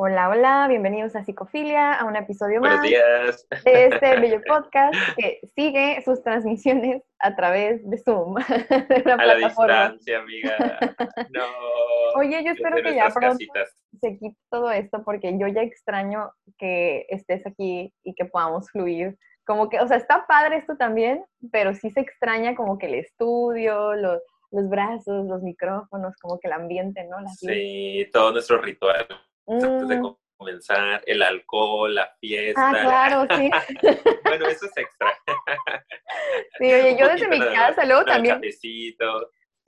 Hola, 0.00 0.28
hola, 0.28 0.66
bienvenidos 0.68 1.16
a 1.16 1.24
Psicofilia, 1.24 1.94
a 1.94 2.04
un 2.04 2.14
episodio 2.14 2.60
Buenos 2.60 2.78
más 2.78 2.86
días. 2.86 3.48
de 3.64 3.86
este 3.86 4.16
bello 4.20 4.40
podcast 4.46 4.94
que 5.16 5.40
sigue 5.56 6.00
sus 6.04 6.22
transmisiones 6.22 7.02
a 7.18 7.34
través 7.34 7.80
de 7.90 7.98
Zoom, 7.98 8.34
de 8.38 9.02
una 9.04 9.14
a 9.14 9.16
plataforma. 9.16 9.66
la 9.66 9.90
distancia, 9.90 10.20
amiga. 10.20 10.78
No. 11.30 11.46
Oye, 12.14 12.44
yo 12.44 12.52
espero 12.52 12.76
que 12.76 12.94
ya 12.94 13.08
pronto 13.08 13.44
se 14.00 14.16
quite 14.18 14.36
todo 14.52 14.70
esto 14.70 15.02
porque 15.04 15.36
yo 15.36 15.48
ya 15.48 15.62
extraño 15.62 16.30
que 16.58 17.04
estés 17.08 17.44
aquí 17.44 17.92
y 18.04 18.14
que 18.14 18.24
podamos 18.26 18.70
fluir. 18.70 19.18
Como 19.44 19.68
que, 19.68 19.80
o 19.80 19.88
sea, 19.88 19.96
está 19.96 20.28
padre 20.28 20.58
esto 20.58 20.76
también, 20.76 21.24
pero 21.50 21.74
sí 21.74 21.90
se 21.90 21.98
extraña 21.98 22.54
como 22.54 22.78
que 22.78 22.86
el 22.86 22.94
estudio, 22.94 23.96
los, 23.96 24.22
los 24.52 24.68
brazos, 24.68 25.26
los 25.26 25.42
micrófonos, 25.42 26.14
como 26.18 26.38
que 26.38 26.46
el 26.46 26.52
ambiente, 26.52 27.04
¿no? 27.10 27.16
Sí, 27.30 27.96
luces. 27.96 28.12
todo 28.12 28.30
nuestro 28.30 28.62
ritual 28.62 29.04
antes 29.48 29.88
de 29.88 29.96
mm. 29.96 30.16
comenzar, 30.36 31.02
el 31.06 31.22
alcohol, 31.22 31.94
la 31.94 32.02
ah, 32.02 32.16
fiesta. 32.20 32.70
Ah, 32.70 32.82
claro, 32.82 33.26
sí. 33.36 33.50
bueno, 34.24 34.46
eso 34.46 34.66
es 34.66 34.76
extra. 34.76 35.12
sí, 36.58 36.72
oye, 36.72 36.96
yo 36.98 37.08
desde 37.08 37.28
mi 37.28 37.40
casa, 37.40 37.84
luego 37.84 38.04
también. 38.04 38.40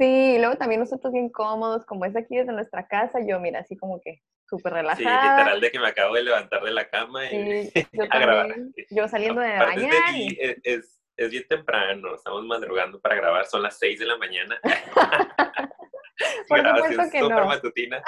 Sí, 0.00 0.38
luego 0.38 0.56
también 0.56 0.80
nosotros 0.80 1.12
bien 1.12 1.28
cómodos, 1.28 1.84
como 1.84 2.06
es 2.06 2.16
aquí 2.16 2.36
desde 2.36 2.52
nuestra 2.52 2.86
casa, 2.86 3.18
yo 3.26 3.38
mira, 3.38 3.60
así 3.60 3.76
como 3.76 4.00
que 4.00 4.22
súper 4.50 4.72
relajada. 4.72 4.96
Sí, 4.96 5.28
literal 5.28 5.60
de 5.60 5.70
que 5.70 5.78
me 5.78 5.88
acabo 5.88 6.14
de 6.14 6.22
levantar 6.22 6.62
de 6.62 6.70
la 6.72 6.88
cama 6.88 7.30
y 7.30 7.70
yo 7.92 8.04
a 8.08 8.18
grabar. 8.18 8.56
Yo 8.90 9.08
saliendo 9.08 9.40
de 9.42 9.54
Aparte 9.54 9.90
e-, 10.10 10.56
es, 10.64 11.30
bien 11.30 11.46
temprano, 11.48 12.14
estamos 12.14 12.44
madrugando 12.46 12.98
para 12.98 13.14
grabar, 13.14 13.44
son 13.44 13.62
las 13.62 13.78
6 13.78 13.98
de 13.98 14.06
la 14.06 14.16
mañana. 14.16 14.58
Por 16.48 16.58
supuesto 16.58 17.02
que 17.12 17.20
no. 17.20 17.46
matutina. 17.46 18.02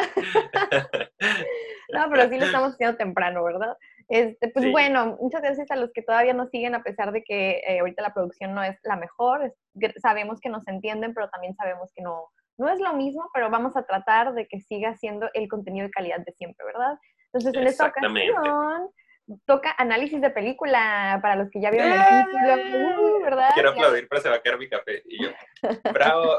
No, 1.93 2.11
pero 2.11 2.29
sí 2.29 2.39
lo 2.39 2.47
estamos 2.47 2.73
haciendo 2.73 2.97
temprano, 2.97 3.45
¿verdad? 3.45 3.77
Este, 4.09 4.49
pues 4.49 4.65
sí. 4.65 4.71
bueno, 4.71 5.17
muchas 5.21 5.43
gracias 5.43 5.71
a 5.71 5.77
los 5.77 5.93
que 5.93 6.03
todavía 6.03 6.35
nos 6.35 6.51
siguen, 6.51 6.75
a 6.75 6.83
pesar 6.83 7.13
de 7.13 7.23
que 7.23 7.63
eh, 7.67 7.81
ahorita 7.81 8.03
la 8.03 8.15
producción 8.15 8.55
no 8.55 8.63
es 8.63 8.79
la 8.83 8.97
mejor. 8.97 9.45
Es, 9.45 9.55
sabemos 10.01 10.41
que 10.41 10.49
nos 10.49 10.67
entienden, 10.69 11.15
pero 11.15 11.29
también 11.31 11.55
sabemos 11.55 11.91
que 11.95 12.03
no, 12.03 12.29
no 12.59 12.69
es 12.69 12.81
lo 12.81 12.95
mismo, 12.95 13.31
pero 13.33 13.51
vamos 13.51 13.77
a 13.77 13.85
tratar 13.85 14.35
de 14.35 14.47
que 14.47 14.61
siga 14.61 14.97
siendo 14.97 15.29
el 15.35 15.49
contenido 15.49 15.87
de 15.87 15.91
calidad 15.91 16.21
de 16.25 16.33
siempre, 16.33 16.65
¿verdad? 16.67 16.99
Entonces, 17.33 17.55
en 17.61 17.67
esta 17.67 17.87
ocasión 17.87 18.91
toca 19.47 19.75
análisis 19.79 20.21
de 20.21 20.31
película 20.31 21.19
para 21.23 21.37
los 21.37 21.51
que 21.51 21.61
ya 21.61 21.71
vieron 21.71 21.93
el 21.93 22.27
título, 22.27 23.17
uh, 23.19 23.23
¿verdad? 23.23 23.51
Quiero 23.55 23.71
aplaudir, 23.71 24.09
pero 24.09 24.21
se 24.21 24.29
va 24.29 24.37
a 24.37 24.43
caer 24.43 24.59
mi 24.59 24.69
café. 24.69 25.03
Y 25.07 25.25
yo, 25.25 25.31
bravo. 25.93 26.39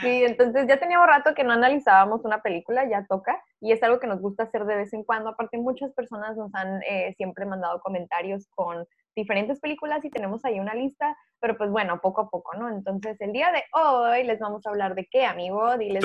Sí, 0.00 0.24
entonces 0.24 0.66
ya 0.68 0.78
teníamos 0.78 1.06
rato 1.06 1.34
que 1.34 1.44
no 1.44 1.52
analizábamos 1.52 2.24
una 2.24 2.42
película, 2.42 2.88
ya 2.88 3.06
toca, 3.08 3.42
y 3.60 3.72
es 3.72 3.82
algo 3.82 4.00
que 4.00 4.06
nos 4.06 4.20
gusta 4.20 4.44
hacer 4.44 4.64
de 4.64 4.76
vez 4.76 4.92
en 4.92 5.04
cuando. 5.04 5.30
Aparte, 5.30 5.58
muchas 5.58 5.92
personas 5.92 6.36
nos 6.36 6.54
han 6.54 6.82
eh, 6.82 7.14
siempre 7.16 7.44
mandado 7.46 7.80
comentarios 7.80 8.46
con 8.54 8.86
diferentes 9.16 9.60
películas 9.60 10.04
y 10.04 10.10
tenemos 10.10 10.44
ahí 10.44 10.60
una 10.60 10.74
lista, 10.74 11.16
pero 11.40 11.56
pues 11.56 11.70
bueno, 11.70 12.00
poco 12.00 12.22
a 12.22 12.30
poco, 12.30 12.56
¿no? 12.56 12.68
Entonces, 12.68 13.20
el 13.20 13.32
día 13.32 13.50
de 13.52 13.64
hoy 13.72 14.24
les 14.24 14.38
vamos 14.38 14.64
a 14.66 14.70
hablar 14.70 14.94
de 14.94 15.06
qué, 15.10 15.24
amigo? 15.24 15.76
Diles. 15.76 16.04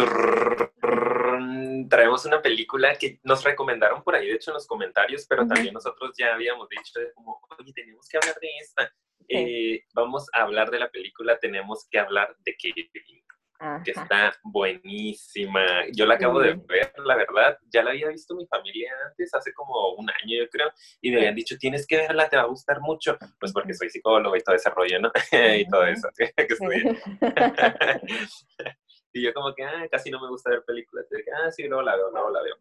Traemos 1.90 2.26
una 2.26 2.42
película 2.42 2.96
que 2.96 3.20
nos 3.24 3.44
recomendaron 3.44 4.04
por 4.04 4.16
ahí, 4.16 4.28
de 4.28 4.36
hecho, 4.36 4.52
en 4.52 4.56
los 4.56 4.68
comentarios, 4.68 5.26
pero 5.28 5.48
también 5.48 5.74
nosotros 5.74 6.14
ya 6.18 6.34
habíamos 6.34 6.68
dicho, 6.70 7.00
como, 7.14 7.40
oye, 7.60 7.72
tenemos 7.74 8.08
que 8.08 8.18
hablar 8.18 8.36
de 8.40 8.50
esta. 8.60 8.92
Eh, 9.28 9.84
vamos 9.94 10.28
a 10.34 10.44
hablar 10.44 10.70
de 10.70 10.80
la 10.80 10.90
película, 10.90 11.38
tenemos 11.40 11.88
que 11.90 12.00
hablar 12.00 12.36
de 12.46 12.56
qué. 12.58 12.72
Que 13.84 13.92
está 13.92 14.34
buenísima. 14.44 15.64
Yo 15.94 16.06
la 16.06 16.16
acabo 16.16 16.40
de 16.40 16.56
ver, 16.68 16.92
la 17.04 17.16
verdad, 17.16 17.58
ya 17.72 17.84
la 17.84 17.92
había 17.92 18.10
visto 18.10 18.36
mi 18.36 18.46
familia 18.48 18.92
antes, 19.08 19.34
hace 19.34 19.54
como 19.54 19.94
un 19.94 20.10
año 20.10 20.44
yo 20.44 20.50
creo, 20.50 20.70
y 21.02 21.12
me 21.12 21.18
habían 21.18 21.36
dicho, 21.36 21.56
tienes 21.58 21.88
que 21.88 21.98
verla, 21.98 22.28
te 22.28 22.36
va 22.36 22.44
a 22.44 22.48
gustar 22.48 22.82
mucho, 22.82 23.18
pues 23.40 23.54
porque 23.54 23.74
soy 23.74 23.90
psicólogo 23.90 24.36
y 24.36 24.42
todo 24.42 24.56
ese 24.56 24.70
rollo, 24.70 25.00
¿no? 25.00 25.12
y 25.58 25.68
todo 25.68 25.86
eso, 25.86 26.10
que, 26.18 26.34
estudié. 26.38 26.84
y 29.14 29.24
yo 29.24 29.34
como 29.34 29.54
que, 29.56 29.64
ah, 29.64 29.88
casi 29.90 30.12
no 30.12 30.22
me 30.22 30.28
gusta 30.28 30.50
ver 30.50 30.64
películas, 30.66 31.06
y 31.12 31.18
dije, 31.18 31.32
ah, 31.32 31.52
sí, 31.52 31.64
luego 31.64 31.84
la 31.84 31.96
veo, 31.96 32.12
luego 32.12 32.30
la 32.32 32.42
veo. 32.42 32.56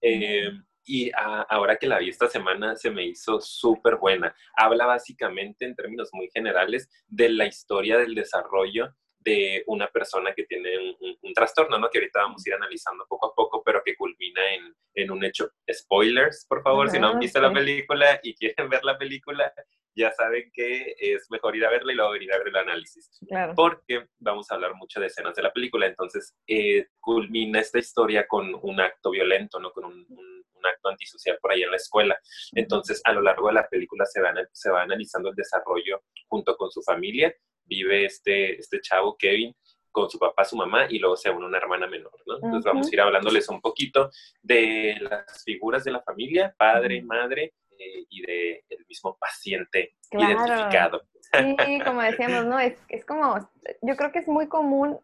Eh, 0.00 0.50
y 0.86 1.10
ahora 1.14 1.76
que 1.76 1.86
la 1.86 1.98
vi 1.98 2.08
esta 2.08 2.28
semana 2.28 2.74
se 2.74 2.90
me 2.90 3.04
hizo 3.04 3.42
súper 3.42 3.96
buena. 3.96 4.34
Habla 4.56 4.86
básicamente 4.86 5.66
en 5.66 5.76
términos 5.76 6.08
muy 6.14 6.30
generales 6.32 6.88
de 7.06 7.28
la 7.28 7.44
historia 7.44 7.98
del 7.98 8.14
desarrollo 8.14 8.94
de 9.28 9.64
una 9.66 9.88
persona 9.88 10.32
que 10.34 10.44
tiene 10.44 10.70
un, 10.78 11.34
trastorno, 11.34 11.78
¿no? 11.78 11.88
Que 11.88 11.98
ahorita 11.98 12.22
vamos 12.22 12.42
a 12.44 12.48
ir 12.48 12.54
analizando 12.54 13.06
poco 13.06 13.26
a 13.26 13.34
poco, 13.34 13.62
pero 13.62 13.82
que 13.84 13.94
culmina 13.94 14.54
en, 14.54 14.74
en 14.94 15.10
un 15.10 15.22
hecho. 15.24 15.50
Spoilers, 15.70 16.46
por 16.48 16.62
favor, 16.62 16.90
si 16.90 16.98
no 16.98 17.08
han 17.08 17.20
visto 17.20 17.40
la 17.40 17.52
película 17.52 18.18
y 18.22 18.34
quieren 18.34 18.68
ver 18.68 18.82
la 18.82 18.98
película, 18.98 19.52
ya 19.94 20.10
saben 20.12 20.50
que 20.52 20.94
es 20.98 21.30
mejor 21.30 21.54
ir 21.56 21.64
a 21.64 21.70
verla 21.70 21.92
y 21.92 21.96
luego 21.96 22.16
ir 22.16 22.32
a 22.32 22.38
ver 22.38 22.48
el 22.48 22.56
análisis. 22.56 23.10
Porque 23.54 24.06
vamos 24.18 24.50
a 24.50 24.54
hablar 24.54 24.74
mucho 24.74 25.00
de 25.00 25.06
escenas 25.06 25.34
de 25.34 25.42
la 25.42 25.52
película, 25.52 25.86
entonces 25.86 26.34
eh, 26.46 26.86
culmina 27.00 27.60
esta 27.60 27.78
historia 27.78 28.26
con 28.26 28.54
un 28.62 28.80
acto 28.80 29.10
violento, 29.10 29.60
¿no? 29.60 29.70
Con 29.72 29.84
un, 29.84 30.06
un, 30.08 30.38
acto 30.60 30.88
antisocial 30.88 31.38
por 31.40 31.52
ahí 31.52 31.62
en 31.62 31.70
la 31.70 31.76
escuela. 31.76 32.18
Entonces, 32.52 33.00
a 33.04 33.12
lo 33.12 33.22
largo 33.22 33.46
de 33.46 33.54
la 33.54 33.68
película 33.68 34.04
se 34.04 34.20
va, 34.20 34.34
se 34.52 34.70
va 34.70 34.82
analizando 34.82 35.30
el 35.30 35.36
desarrollo 35.36 36.02
junto 36.26 36.56
con 36.56 36.68
su 36.70 36.82
familia 36.82 37.32
vive 37.68 38.06
este, 38.06 38.58
este 38.58 38.80
chavo, 38.80 39.16
Kevin, 39.16 39.54
con 39.90 40.08
su 40.10 40.18
papá, 40.18 40.44
su 40.44 40.56
mamá, 40.56 40.86
y 40.88 40.98
luego 40.98 41.16
se 41.16 41.30
une 41.30 41.46
una 41.46 41.58
hermana 41.58 41.86
menor, 41.86 42.12
¿no? 42.26 42.36
Entonces 42.36 42.64
vamos 42.64 42.86
a 42.86 42.94
ir 42.94 43.00
hablándoles 43.00 43.48
un 43.48 43.60
poquito 43.60 44.10
de 44.42 44.96
las 45.00 45.42
figuras 45.44 45.84
de 45.84 45.92
la 45.92 46.02
familia, 46.02 46.54
padre, 46.56 47.02
madre, 47.02 47.54
eh, 47.78 48.04
y 48.08 48.22
del 48.22 48.62
el 48.68 48.86
mismo 48.88 49.16
paciente 49.18 49.94
identificado. 50.10 51.02
Sí, 51.32 51.80
como 51.84 52.02
decíamos, 52.02 52.46
¿no? 52.46 52.58
Es, 52.58 52.78
es 52.88 53.04
como, 53.04 53.50
yo 53.82 53.96
creo 53.96 54.12
que 54.12 54.20
es 54.20 54.28
muy 54.28 54.48
común 54.48 54.98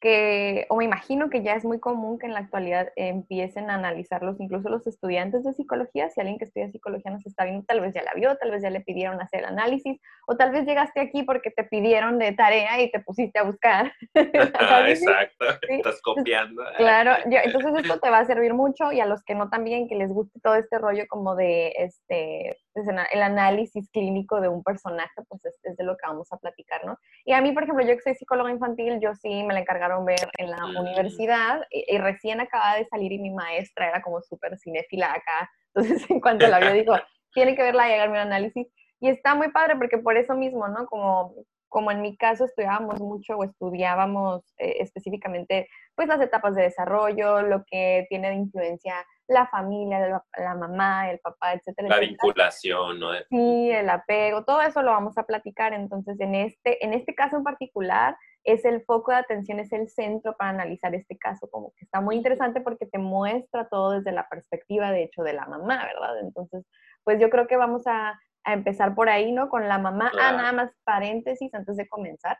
que, 0.00 0.66
o 0.70 0.76
me 0.76 0.84
imagino 0.84 1.28
que 1.28 1.42
ya 1.42 1.54
es 1.54 1.64
muy 1.64 1.78
común 1.78 2.18
que 2.18 2.26
en 2.26 2.32
la 2.32 2.40
actualidad 2.40 2.88
empiecen 2.96 3.70
a 3.70 3.74
analizarlos 3.74 4.40
incluso 4.40 4.68
los 4.70 4.86
estudiantes 4.86 5.44
de 5.44 5.52
psicología. 5.52 6.08
Si 6.08 6.20
alguien 6.20 6.38
que 6.38 6.46
estudia 6.46 6.70
psicología 6.70 7.10
nos 7.10 7.26
está 7.26 7.44
viendo, 7.44 7.64
tal 7.66 7.80
vez 7.80 7.94
ya 7.94 8.02
la 8.02 8.14
vio, 8.14 8.34
tal 8.36 8.50
vez 8.50 8.62
ya 8.62 8.70
le 8.70 8.80
pidieron 8.80 9.20
hacer 9.20 9.40
el 9.40 9.46
análisis, 9.46 10.00
o 10.26 10.36
tal 10.36 10.52
vez 10.52 10.66
llegaste 10.66 11.00
aquí 11.00 11.22
porque 11.22 11.50
te 11.50 11.64
pidieron 11.64 12.18
de 12.18 12.32
tarea 12.32 12.80
y 12.80 12.90
te 12.90 13.00
pusiste 13.00 13.38
a 13.38 13.42
buscar. 13.42 13.92
Exacto, 14.14 15.44
estás 15.68 16.00
copiando. 16.02 16.62
Claro, 16.76 17.12
entonces 17.24 17.72
esto 17.82 18.00
te 18.00 18.10
va 18.10 18.20
a 18.20 18.24
servir 18.24 18.54
mucho 18.54 18.92
y 18.92 19.00
a 19.00 19.06
los 19.06 19.22
que 19.24 19.34
no 19.34 19.50
también, 19.50 19.88
que 19.88 19.96
les 19.96 20.10
guste 20.10 20.40
todo 20.40 20.54
este 20.54 20.78
rollo 20.78 21.04
como 21.08 21.36
de 21.36 21.74
este 21.76 22.56
el 22.74 23.22
análisis 23.22 23.90
clínico 23.90 24.40
de 24.40 24.48
un 24.48 24.62
personaje, 24.62 25.22
pues 25.28 25.44
es, 25.44 25.76
de 25.76 25.84
lo 25.84 25.96
que 25.96 26.06
vamos 26.06 26.32
a 26.32 26.36
platicar, 26.36 26.84
¿no? 26.84 26.96
Y 27.24 27.32
a 27.32 27.40
mí, 27.40 27.52
por 27.52 27.64
ejemplo, 27.64 27.84
yo 27.84 27.94
que 27.96 28.02
soy 28.02 28.14
psicóloga 28.14 28.50
infantil, 28.50 29.00
yo 29.00 29.14
sí 29.14 29.42
me 29.42 29.54
la 29.54 29.60
encargaron 29.60 30.04
ver 30.04 30.30
en 30.38 30.50
la 30.50 30.64
universidad 30.64 31.62
y, 31.70 31.98
recién 31.98 32.40
acababa 32.40 32.76
de 32.76 32.86
salir 32.86 33.12
y 33.12 33.18
mi 33.18 33.30
maestra 33.30 33.88
era 33.88 34.02
como 34.02 34.22
súper 34.22 34.58
cinéfila 34.58 35.12
acá. 35.12 35.50
Entonces, 35.74 36.10
en 36.10 36.20
cuanto 36.20 36.46
la 36.46 36.60
vio, 36.60 36.72
dijo, 36.72 36.94
tiene 37.34 37.54
que 37.54 37.62
verla 37.62 37.88
y 37.88 37.92
hacerme 37.94 38.18
un 38.18 38.26
análisis. 38.26 38.66
Y 39.00 39.08
está 39.08 39.34
muy 39.34 39.50
padre 39.50 39.76
porque 39.76 39.98
por 39.98 40.16
eso 40.16 40.34
mismo, 40.34 40.68
¿no? 40.68 40.86
Como, 40.86 41.34
como 41.68 41.90
en 41.90 42.02
mi 42.02 42.16
caso 42.16 42.44
estudiábamos 42.44 43.00
mucho 43.00 43.36
o 43.36 43.44
estudiábamos 43.44 44.42
eh, 44.58 44.76
específicamente 44.80 45.68
pues 45.94 46.08
las 46.08 46.20
etapas 46.20 46.54
de 46.54 46.62
desarrollo, 46.62 47.42
lo 47.42 47.64
que 47.70 48.06
tiene 48.08 48.30
de 48.30 48.36
influencia 48.36 48.94
la 49.30 49.46
familia, 49.46 50.22
la, 50.36 50.54
mamá, 50.56 51.08
el 51.08 51.20
papá, 51.20 51.52
etcétera. 51.52 51.88
La 51.88 52.00
vinculación, 52.00 52.98
¿no? 52.98 53.12
Sí, 53.28 53.70
el 53.70 53.88
apego, 53.88 54.44
todo 54.44 54.60
eso 54.60 54.82
lo 54.82 54.90
vamos 54.90 55.16
a 55.18 55.22
platicar. 55.22 55.72
Entonces, 55.72 56.18
en 56.18 56.34
este, 56.34 56.84
en 56.84 56.92
este 56.92 57.14
caso 57.14 57.36
en 57.36 57.44
particular, 57.44 58.16
es 58.42 58.64
el 58.64 58.82
foco 58.82 59.12
de 59.12 59.18
atención, 59.18 59.60
es 59.60 59.72
el 59.72 59.88
centro 59.88 60.36
para 60.36 60.50
analizar 60.50 60.94
este 60.96 61.16
caso, 61.16 61.48
como 61.48 61.72
que 61.76 61.84
está 61.84 62.00
muy 62.00 62.16
interesante 62.16 62.60
porque 62.60 62.86
te 62.86 62.98
muestra 62.98 63.68
todo 63.68 63.92
desde 63.92 64.10
la 64.10 64.28
perspectiva, 64.28 64.90
de 64.90 65.04
hecho, 65.04 65.22
de 65.22 65.34
la 65.34 65.46
mamá, 65.46 65.84
¿verdad? 65.84 66.18
Entonces, 66.22 66.66
pues 67.04 67.20
yo 67.20 67.30
creo 67.30 67.46
que 67.46 67.56
vamos 67.56 67.86
a, 67.86 68.18
empezar 68.46 68.94
por 68.94 69.10
ahí, 69.10 69.32
¿no? 69.32 69.50
Con 69.50 69.68
la 69.68 69.78
mamá. 69.78 70.10
Ah, 70.18 70.32
nada 70.32 70.52
más 70.52 70.72
paréntesis 70.84 71.52
antes 71.54 71.76
de 71.76 71.86
comenzar 71.86 72.38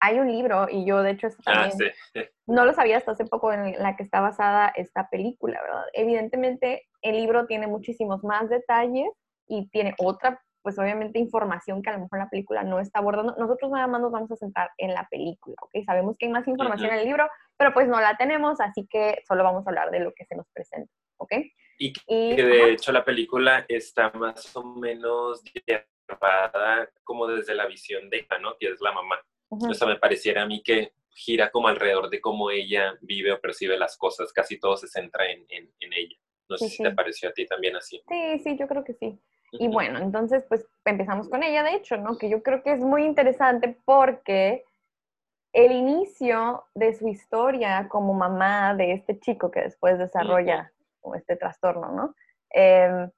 hay 0.00 0.18
un 0.18 0.30
libro, 0.30 0.66
y 0.70 0.84
yo 0.84 1.02
de 1.02 1.12
hecho 1.12 1.28
ah, 1.46 1.70
no 2.46 2.64
lo 2.64 2.72
sabía 2.74 2.98
hasta 2.98 3.12
hace 3.12 3.24
poco 3.24 3.52
en 3.52 3.80
la 3.82 3.96
que 3.96 4.02
está 4.02 4.20
basada 4.20 4.72
esta 4.76 5.08
película, 5.08 5.60
¿verdad? 5.62 5.84
Evidentemente 5.92 6.86
el 7.02 7.16
libro 7.16 7.46
tiene 7.46 7.66
muchísimos 7.66 8.22
más 8.22 8.48
detalles 8.48 9.08
y 9.48 9.68
tiene 9.70 9.94
otra, 9.98 10.42
pues 10.62 10.78
obviamente 10.78 11.18
información 11.18 11.82
que 11.82 11.90
a 11.90 11.94
lo 11.94 12.00
mejor 12.00 12.18
la 12.18 12.28
película 12.28 12.62
no 12.62 12.80
está 12.80 12.98
abordando. 12.98 13.34
Nosotros 13.38 13.70
nada 13.70 13.86
más 13.86 14.00
nos 14.00 14.12
vamos 14.12 14.30
a 14.32 14.36
centrar 14.36 14.70
en 14.78 14.92
la 14.92 15.06
película, 15.10 15.56
¿ok? 15.62 15.84
Sabemos 15.84 16.16
que 16.18 16.26
hay 16.26 16.32
más 16.32 16.46
información 16.48 16.90
en 16.90 16.98
el 16.98 17.04
libro, 17.06 17.28
pero 17.56 17.72
pues 17.72 17.88
no 17.88 18.00
la 18.00 18.16
tenemos, 18.16 18.60
así 18.60 18.86
que 18.90 19.22
solo 19.26 19.44
vamos 19.44 19.66
a 19.66 19.70
hablar 19.70 19.90
de 19.90 20.00
lo 20.00 20.12
que 20.12 20.24
se 20.26 20.36
nos 20.36 20.46
presenta, 20.52 20.92
¿ok? 21.18 21.32
Y 21.78 21.92
que 21.92 22.42
de 22.42 22.72
hecho 22.72 22.90
la 22.90 23.04
película 23.04 23.64
está 23.68 24.10
más 24.10 24.54
o 24.56 24.64
menos 24.64 25.42
llevada 25.66 26.88
como 27.04 27.26
desde 27.26 27.54
la 27.54 27.66
visión 27.66 28.08
de 28.08 28.18
ella, 28.18 28.38
¿no? 28.40 28.56
Que 28.58 28.68
es 28.68 28.80
la 28.80 28.92
mamá. 28.92 29.20
O 29.48 29.74
sea, 29.74 29.86
me 29.88 29.96
pareciera 29.96 30.42
a 30.42 30.46
mí 30.46 30.62
que 30.62 30.92
gira 31.10 31.50
como 31.50 31.68
alrededor 31.68 32.10
de 32.10 32.20
cómo 32.20 32.50
ella 32.50 32.94
vive 33.00 33.32
o 33.32 33.40
percibe 33.40 33.78
las 33.78 33.96
cosas. 33.96 34.32
Casi 34.32 34.58
todo 34.58 34.76
se 34.76 34.88
centra 34.88 35.24
en, 35.26 35.46
ella. 35.80 36.16
No 36.48 36.56
sé 36.56 36.68
si 36.68 36.82
te 36.82 36.90
pareció 36.92 37.28
a 37.28 37.32
ti 37.32 37.46
también 37.46 37.76
así. 37.76 38.02
Sí, 38.08 38.38
sí, 38.40 38.56
yo 38.58 38.68
creo 38.68 38.84
que 38.84 38.94
sí. 38.94 39.18
Y 39.52 39.68
bueno, 39.68 39.98
entonces 40.00 40.44
pues 40.48 40.66
empezamos 40.84 41.28
con 41.28 41.42
ella, 41.42 41.62
de 41.62 41.74
hecho, 41.74 41.96
¿no? 41.96 42.18
Que 42.18 42.28
yo 42.28 42.42
creo 42.42 42.62
que 42.62 42.72
es 42.72 42.80
muy 42.80 43.04
interesante 43.04 43.78
porque 43.84 44.64
el 45.52 45.72
inicio 45.72 46.64
de 46.74 46.94
su 46.94 47.08
historia 47.08 47.88
como 47.88 48.12
mamá 48.12 48.74
de 48.74 48.92
este 48.92 49.18
chico 49.18 49.50
que 49.50 49.62
después 49.62 49.98
desarrolla 49.98 50.72
este 51.14 51.36
trastorno, 51.36 51.92
¿no? 51.92 52.14
Em, 52.50 53.10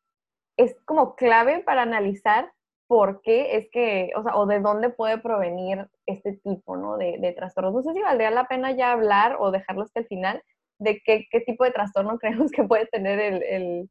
es 0.57 0.77
como 0.85 1.17
clave 1.17 1.61
para 1.61 1.83
analizar 1.83 2.53
por 2.89 3.21
qué 3.21 3.57
es 3.57 3.69
que, 3.71 4.11
o 4.17 4.23
sea, 4.23 4.35
o 4.37 4.47
de 4.47 4.61
dónde 4.61 4.89
puede 4.89 5.19
provenir 5.19 5.87
este 6.07 6.33
tipo, 6.43 6.77
¿no? 6.77 6.97
De, 6.97 7.19
de 7.19 7.33
trastornos. 7.33 7.75
No 7.75 7.83
sé 7.83 7.93
si 7.93 8.01
valdría 8.01 8.31
la 8.31 8.49
pena 8.49 8.73
ya 8.73 8.93
hablar 8.93 9.37
o 9.39 9.51
dejarlo 9.51 9.83
hasta 9.83 10.01
el 10.01 10.07
final 10.07 10.43
de 10.79 11.01
qué, 11.05 11.27
qué 11.31 11.41
tipo 11.41 11.65
de 11.65 11.71
trastorno 11.71 12.19
creemos 12.19 12.51
que 12.51 12.65
puede 12.65 12.87
tener 12.87 13.21
el, 13.21 13.43
el 13.43 13.91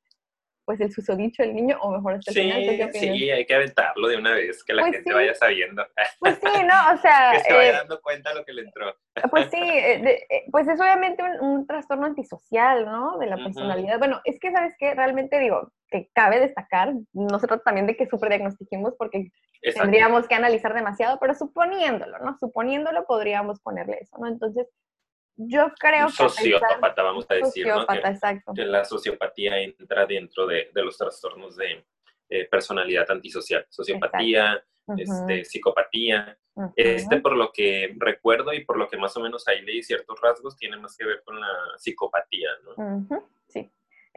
pues 0.67 0.81
el 0.81 0.91
susodicho 0.91 1.43
del 1.43 1.55
niño, 1.55 1.77
o 1.79 1.91
mejor 1.91 2.15
hasta 2.15 2.29
el 2.31 2.35
final. 2.35 2.91
Sí, 2.91 3.31
hay 3.31 3.45
que 3.45 3.55
aventarlo 3.55 4.05
de 4.09 4.17
una 4.17 4.33
vez, 4.33 4.65
que 4.65 4.73
la 4.73 4.81
pues 4.81 4.95
gente 4.95 5.13
vaya 5.13 5.33
sabiendo. 5.33 5.81
Pues 6.19 6.35
sí, 6.43 6.63
¿no? 6.63 6.93
O 6.93 6.97
sea... 6.97 7.31
que 7.31 7.39
se 7.39 7.53
vaya 7.53 7.69
eh, 7.69 7.73
dando 7.73 8.01
cuenta 8.01 8.33
lo 8.33 8.43
que 8.43 8.51
le 8.51 8.63
entró. 8.63 8.93
Pues 9.29 9.49
sí, 9.49 9.57
eh, 9.61 10.25
eh, 10.29 10.43
pues 10.51 10.67
es 10.67 10.77
obviamente 10.77 11.23
un, 11.39 11.65
trastorno 11.65 12.05
antisocial, 12.05 12.83
¿no? 12.83 13.17
De 13.17 13.27
la 13.27 13.37
personalidad. 13.37 13.97
Bueno, 13.97 14.19
es 14.25 14.37
que, 14.41 14.51
¿sabes 14.51 14.73
qué? 14.77 14.93
Realmente 14.93 15.39
digo, 15.39 15.71
que 15.89 16.09
cabe 16.13 16.39
destacar, 16.39 16.93
no 17.13 17.39
se 17.39 17.47
trata 17.47 17.63
también 17.63 17.87
de 17.87 17.95
que 17.95 18.07
superdiagnostiquemos 18.07 18.93
porque 18.97 19.31
tendríamos 19.61 20.27
que 20.27 20.35
analizar 20.35 20.73
demasiado, 20.73 21.17
pero 21.19 21.33
suponiéndolo, 21.33 22.19
¿no? 22.19 22.37
Suponiéndolo 22.37 23.05
podríamos 23.05 23.59
ponerle 23.61 23.99
eso, 24.01 24.17
¿no? 24.17 24.27
Entonces, 24.27 24.67
yo 25.37 25.71
creo 25.79 26.07
que... 26.07 26.13
Sociópata, 26.13 27.03
vamos 27.03 27.25
a 27.29 27.35
decir, 27.35 27.67
¿no? 27.67 27.85
Que, 27.85 27.97
exacto. 27.97 28.53
que, 28.53 28.65
la 28.65 28.83
sociopatía 28.83 29.59
entra 29.59 30.05
dentro 30.05 30.45
de, 30.45 30.69
de 30.73 30.83
los 30.83 30.97
trastornos 30.97 31.55
de 31.55 31.85
eh, 32.29 32.45
personalidad 32.49 33.09
antisocial. 33.09 33.65
Sociopatía, 33.69 34.61
este, 34.97 35.45
psicopatía. 35.45 36.37
Este, 36.75 37.21
por 37.21 37.37
lo 37.37 37.51
que 37.51 37.95
recuerdo 37.97 38.51
y 38.51 38.65
por 38.65 38.77
lo 38.77 38.87
que 38.87 38.97
más 38.97 39.15
o 39.15 39.19
menos 39.19 39.47
ahí 39.47 39.61
leí 39.61 39.83
ciertos 39.83 40.19
rasgos, 40.19 40.57
tiene 40.57 40.75
más 40.75 40.97
que 40.97 41.05
ver 41.05 41.21
con 41.23 41.39
la 41.39 41.47
psicopatía, 41.77 42.49
¿no? 42.63 43.07
Sí 43.47 43.71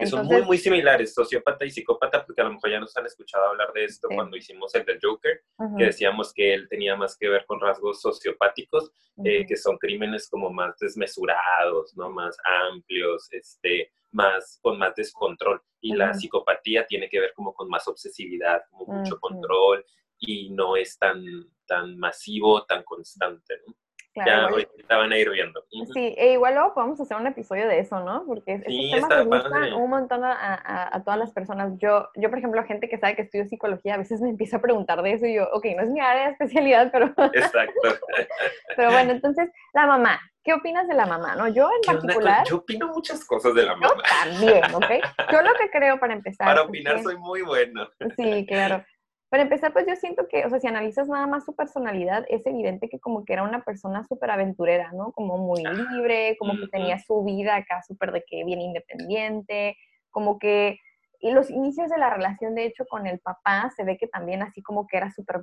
son 0.07 0.27
muy, 0.27 0.43
muy 0.43 0.59
similares, 0.59 1.15
sociópata 1.15 1.65
y 1.65 1.71
psicópata, 1.71 2.25
porque 2.25 2.41
a 2.41 2.45
lo 2.45 2.53
mejor 2.53 2.71
ya 2.71 2.81
nos 2.81 2.97
han 2.97 3.07
escuchado 3.07 3.49
hablar 3.49 3.73
de 3.73 3.85
esto 3.85 4.09
cuando 4.13 4.37
hicimos 4.37 4.75
el 4.75 4.85
del 4.85 4.99
Joker, 5.03 5.43
que 5.77 5.85
decíamos 5.85 6.33
que 6.33 6.55
él 6.55 6.69
tenía 6.69 6.97
más 6.97 7.17
que 7.17 7.29
ver 7.29 7.45
con 7.47 7.61
rasgos 7.61 8.01
sociopáticos, 8.01 8.91
eh, 9.25 9.47
que 9.47 9.57
son 9.57 9.77
crímenes 9.79 10.29
como 10.29 10.51
más 10.51 10.79
desmesurados, 10.79 11.97
¿no? 11.97 12.11
Más 12.11 12.37
amplios, 12.71 13.29
este, 13.33 13.93
más, 14.13 14.59
con 14.63 14.79
más 14.79 14.95
descontrol. 14.95 15.61
Y 15.81 15.95
la 15.95 16.15
psicopatía 16.15 16.87
tiene 16.87 17.09
que 17.09 17.21
ver 17.21 17.33
como 17.35 17.55
con 17.55 17.69
más 17.69 17.87
obsesividad, 17.89 18.63
como 18.71 18.99
mucho 18.99 19.19
control, 19.19 19.85
y 20.19 20.51
no 20.51 20.77
es 20.77 20.99
tan, 20.99 21.25
tan 21.67 21.99
masivo, 21.99 22.65
tan 22.65 22.83
constante, 22.85 23.59
¿no? 23.67 23.75
Ya 24.15 24.45
ahorita 24.45 24.97
van 24.97 25.13
a 25.13 25.19
ir 25.19 25.31
viendo. 25.31 25.65
Sí, 25.95 26.15
e 26.19 26.33
igual 26.33 26.55
luego 26.55 26.75
podemos 26.75 27.01
hacer 27.01 27.17
un 27.17 27.27
episodio 27.27 27.69
de 27.69 27.79
eso, 27.79 28.01
¿no? 28.01 28.25
Porque 28.27 28.55
estos 28.55 28.91
temas 28.91 29.19
les 29.19 29.27
gustan 29.27 29.73
un 29.75 29.91
montón 29.91 30.25
a, 30.25 30.91
a, 30.93 31.05
todas 31.05 31.19
las 31.19 31.33
personas. 31.33 31.73
Yo, 31.79 32.09
yo, 32.17 32.29
por 32.29 32.39
ejemplo, 32.39 32.63
gente 32.65 32.89
que 32.89 32.99
sabe 32.99 33.17
que 33.17 33.23
estudio 33.23 33.47
psicología, 33.47 33.95
a 33.95 33.99
veces 33.99 34.21
me 34.21 34.31
empieza 34.31 34.57
a 34.57 34.63
preguntar 34.63 35.03
de 35.03 35.13
eso 35.13 35.27
y 35.27 35.35
yo, 35.35 35.49
ok, 35.53 35.65
no 35.77 35.83
es 35.83 35.91
mi 35.91 36.01
área 36.01 36.27
de 36.27 36.33
especialidad, 36.33 36.91
pero... 36.93 37.07
Exacto. 37.33 37.81
pero 38.77 38.91
bueno, 38.91 39.13
entonces, 39.13 39.49
la 39.73 39.87
mamá. 39.87 40.21
¿Qué 40.43 40.55
opinas 40.55 40.89
de 40.89 40.95
la 40.95 41.05
mamá? 41.05 41.37
¿no? 41.37 41.49
Yo 41.49 41.69
en 41.71 41.95
particular... 41.95 42.47
Yo 42.49 42.57
opino 42.57 42.89
muchas 42.89 43.25
cosas 43.25 43.55
de 43.55 43.63
la 43.63 43.77
mamá. 43.77 43.95
Yo 43.95 44.03
también, 44.03 44.75
¿ok? 44.75 45.31
Yo 45.31 45.43
lo 45.43 45.53
que 45.55 45.71
creo 45.71 46.01
para 46.01 46.15
empezar... 46.15 46.47
Para 46.47 46.63
opinar 46.63 47.03
soy 47.03 47.17
muy 47.19 47.43
bueno. 47.43 47.89
Sí, 48.17 48.47
claro. 48.49 48.85
Para 49.31 49.45
empezar, 49.45 49.73
pues 49.73 49.87
yo 49.87 49.95
siento 49.95 50.27
que, 50.29 50.45
o 50.45 50.51
sea, 50.51 50.59
si 50.59 50.67
analizas 50.67 51.09
nada 51.09 51.29
más 51.29 51.45
su 51.45 51.55
personalidad, 51.55 52.25
es 52.29 52.45
evidente 52.47 52.89
que 52.89 52.99
como 52.99 53.25
que 53.25 53.33
era 53.33 53.45
una 53.45 53.63
persona 53.63 54.05
súper 54.05 54.33
aventurera, 54.33 54.91
¿no? 54.93 55.13
Como 55.13 55.39
muy 55.39 55.63
libre, 55.63 56.37
como 56.37 56.55
que 56.55 56.67
tenía 56.67 56.99
su 56.99 57.23
vida 57.23 57.55
acá 57.55 57.81
súper 57.87 58.11
de 58.11 58.25
que 58.27 58.45
bien 58.45 58.61
independiente, 58.61 59.77
como 60.11 60.39
que... 60.39 60.79
Y 61.23 61.31
los 61.33 61.51
inicios 61.51 61.91
de 61.91 61.99
la 61.99 62.11
relación, 62.11 62.55
de 62.55 62.65
hecho, 62.65 62.87
con 62.87 63.07
el 63.07 63.21
papá, 63.21 63.71
se 63.77 63.85
ve 63.85 63.99
que 63.99 64.09
también 64.09 64.43
así 64.43 64.63
como 64.63 64.87
que 64.89 64.97
era 64.97 65.11
súper 65.11 65.43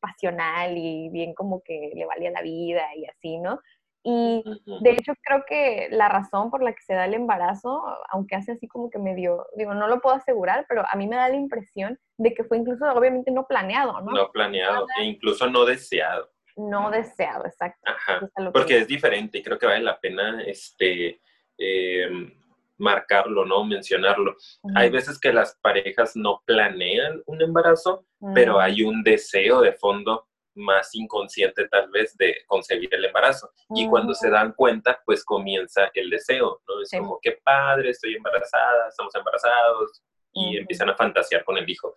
pasional 0.00 0.78
y 0.78 1.10
bien 1.10 1.34
como 1.34 1.60
que 1.62 1.90
le 1.94 2.06
valía 2.06 2.30
la 2.30 2.42
vida 2.42 2.84
y 2.96 3.04
así, 3.04 3.38
¿no? 3.38 3.60
Y 4.04 4.42
de 4.82 4.90
hecho 4.90 5.12
creo 5.22 5.44
que 5.46 5.88
la 5.90 6.08
razón 6.08 6.50
por 6.50 6.62
la 6.62 6.72
que 6.72 6.82
se 6.82 6.94
da 6.94 7.04
el 7.04 7.14
embarazo, 7.14 7.82
aunque 8.10 8.36
hace 8.36 8.52
así 8.52 8.68
como 8.68 8.90
que 8.90 8.98
medio, 8.98 9.46
digo, 9.56 9.74
no 9.74 9.88
lo 9.88 10.00
puedo 10.00 10.16
asegurar, 10.16 10.66
pero 10.68 10.84
a 10.88 10.96
mí 10.96 11.06
me 11.06 11.16
da 11.16 11.28
la 11.28 11.36
impresión 11.36 11.98
de 12.16 12.32
que 12.32 12.44
fue 12.44 12.58
incluso 12.58 12.84
obviamente 12.92 13.30
no 13.30 13.46
planeado, 13.46 14.00
¿no? 14.00 14.12
No 14.12 14.30
planeado 14.30 14.86
e 14.98 15.04
incluso 15.04 15.48
no 15.50 15.64
deseado. 15.64 16.30
No 16.56 16.90
deseado, 16.90 17.46
exacto. 17.46 17.80
Ajá, 17.84 18.20
porque 18.52 18.78
es 18.78 18.88
diferente 18.88 19.38
y 19.38 19.42
creo 19.42 19.58
que 19.58 19.66
vale 19.66 19.84
la 19.84 20.00
pena 20.00 20.42
este, 20.42 21.20
em, 21.56 22.32
marcarlo, 22.78 23.44
¿no? 23.44 23.64
Mencionarlo. 23.64 24.36
Hay 24.74 24.90
veces 24.90 25.18
que 25.20 25.32
las 25.32 25.56
parejas 25.60 26.16
no 26.16 26.42
planean 26.46 27.22
un 27.26 27.42
embarazo, 27.42 28.06
pero 28.34 28.60
hay 28.60 28.82
un 28.82 29.02
deseo 29.02 29.60
de 29.60 29.72
fondo 29.72 30.27
más 30.58 30.94
inconsciente 30.94 31.68
tal 31.68 31.88
vez 31.90 32.16
de 32.16 32.42
concebir 32.46 32.94
el 32.94 33.04
embarazo. 33.04 33.50
Y 33.70 33.88
cuando 33.88 34.12
se 34.12 34.28
dan 34.28 34.52
cuenta, 34.52 35.00
pues 35.06 35.24
comienza 35.24 35.90
el 35.94 36.10
deseo, 36.10 36.60
¿no? 36.68 36.82
Es 36.82 36.90
como, 36.90 37.18
qué 37.22 37.38
padre, 37.42 37.90
estoy 37.90 38.14
embarazada, 38.14 38.88
estamos 38.88 39.14
embarazados, 39.14 40.02
y 40.32 40.56
empiezan 40.56 40.90
a 40.90 40.96
fantasear 40.96 41.44
con 41.44 41.56
el 41.58 41.68
hijo. 41.68 41.94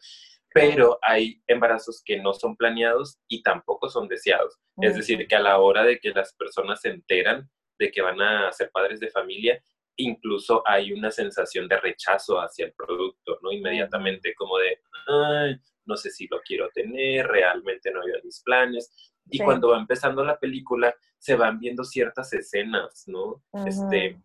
Pero 0.53 0.99
hay 1.01 1.41
embarazos 1.47 2.01
que 2.03 2.17
no 2.19 2.33
son 2.33 2.55
planeados 2.57 3.19
y 3.27 3.41
tampoco 3.41 3.89
son 3.89 4.07
deseados. 4.07 4.57
Es 4.77 4.95
decir, 4.95 5.25
que 5.27 5.35
a 5.35 5.39
la 5.39 5.59
hora 5.59 5.83
de 5.83 5.99
que 5.99 6.09
las 6.09 6.33
personas 6.33 6.81
se 6.81 6.89
enteran 6.89 7.49
de 7.79 7.91
que 7.91 8.01
van 8.01 8.21
a 8.21 8.51
ser 8.51 8.69
padres 8.71 8.99
de 8.99 9.09
familia, 9.09 9.63
incluso 9.97 10.63
hay 10.65 10.93
una 10.93 11.11
sensación 11.11 11.67
de 11.67 11.77
rechazo 11.77 12.39
hacia 12.39 12.65
el 12.65 12.73
producto, 12.73 13.39
¿no? 13.41 13.51
Inmediatamente, 13.51 14.33
como 14.35 14.57
de, 14.57 14.79
ay, 15.07 15.57
no 15.85 15.97
sé 15.97 16.09
si 16.09 16.27
lo 16.27 16.41
quiero 16.41 16.69
tener, 16.73 17.27
realmente 17.27 17.91
no 17.91 18.01
había 18.01 18.15
mis 18.23 18.41
planes. 18.41 18.91
Y 19.29 19.39
cuando 19.39 19.69
va 19.69 19.79
empezando 19.79 20.23
la 20.23 20.37
película, 20.39 20.95
se 21.17 21.35
van 21.35 21.59
viendo 21.59 21.83
ciertas 21.83 22.33
escenas, 22.33 23.03
¿no? 23.07 23.43
Este, 23.65 24.19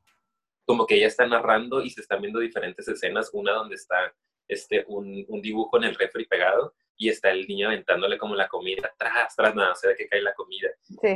como 0.64 0.86
que 0.86 0.96
ella 0.96 1.06
está 1.06 1.26
narrando 1.26 1.82
y 1.82 1.90
se 1.90 2.00
están 2.00 2.20
viendo 2.20 2.40
diferentes 2.40 2.88
escenas, 2.88 3.30
una 3.32 3.52
donde 3.52 3.76
está 3.76 4.14
este, 4.48 4.84
un, 4.88 5.24
un 5.28 5.42
dibujo 5.42 5.76
en 5.76 5.84
el 5.84 5.94
refri 5.94 6.26
pegado 6.26 6.74
y 6.96 7.08
está 7.08 7.30
el 7.30 7.46
niño 7.46 7.68
aventándole 7.68 8.16
como 8.18 8.34
la 8.34 8.48
comida, 8.48 8.92
tras, 8.98 9.36
tras, 9.36 9.54
nada, 9.54 9.74
se 9.74 9.88
ve 9.88 9.96
que 9.96 10.08
cae 10.08 10.22
la 10.22 10.34
comida. 10.34 10.70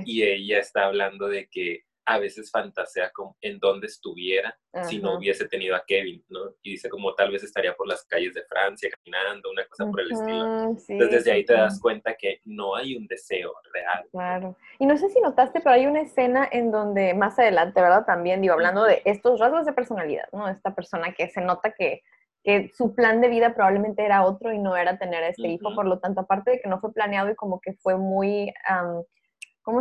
Y 0.05 0.23
ella 0.23 0.59
está 0.59 0.85
hablando 0.85 1.27
de 1.27 1.49
que 1.49 1.85
a 2.11 2.19
veces 2.19 2.51
fantasea 2.51 3.11
como 3.11 3.37
en 3.41 3.59
dónde 3.61 3.87
estuviera 3.87 4.59
si 4.83 4.99
no 4.99 5.17
hubiese 5.17 5.49
tenido 5.49 5.77
a 5.77 5.85
Kevin, 5.87 6.25
¿no? 6.29 6.55
Y 6.63 6.73
dice 6.73 6.89
como 6.89 7.15
tal 7.15 7.31
vez 7.31 7.45
estaría 7.45 7.75
por 7.75 7.87
las 7.87 8.05
calles 8.05 8.35
de 8.35 8.43
Francia 8.45 8.91
caminando, 8.91 9.51
una 9.51 9.65
cosa 9.67 9.89
por 9.89 10.01
el 10.01 10.11
estilo. 10.11 10.45
Entonces 10.65 11.11
desde 11.11 11.33
ahí 11.33 11.45
te 11.45 11.55
das 11.55 11.81
cuenta 11.81 12.15
que 12.15 12.41
no 12.45 12.75
hay 12.75 12.97
un 12.97 13.07
deseo 13.07 13.53
real. 13.73 14.05
Claro. 14.11 14.57
Y 14.79 14.87
no 14.87 14.97
sé 14.97 15.09
si 15.09 15.21
notaste, 15.21 15.61
pero 15.61 15.75
hay 15.75 15.87
una 15.87 16.01
escena 16.01 16.49
en 16.51 16.73
donde 16.73 17.15
más 17.15 17.39
adelante, 17.39 17.81
¿verdad? 17.81 18.05
También 18.05 18.41
digo, 18.41 18.55
hablando 18.55 18.85
de 18.85 19.03
estos 19.05 19.39
rasgos 19.39 19.67
de 19.67 19.73
personalidad, 19.73 20.29
¿no? 20.33 20.49
Esta 20.49 20.75
persona 20.75 21.13
que 21.13 21.29
se 21.29 21.41
nota 21.41 21.73
que 21.73 22.03
que 22.43 22.71
su 22.75 22.95
plan 22.95 23.21
de 23.21 23.29
vida 23.29 23.55
probablemente 23.55 24.03
era 24.03 24.25
otro 24.25 24.51
y 24.51 24.59
no 24.59 24.75
era 24.75 24.97
tener 24.97 25.23
a 25.23 25.29
este 25.29 25.47
hijo, 25.47 25.75
por 25.75 25.85
lo 25.87 25.99
tanto, 25.99 26.21
aparte 26.21 26.53
de 26.53 26.61
que 26.61 26.71
no 26.71 26.81
fue 26.81 26.91
planeado 26.91 27.31
y 27.31 27.35
como 27.35 27.61
que 27.61 27.75
fue 27.75 27.99
muy 27.99 28.51
como 28.67 29.07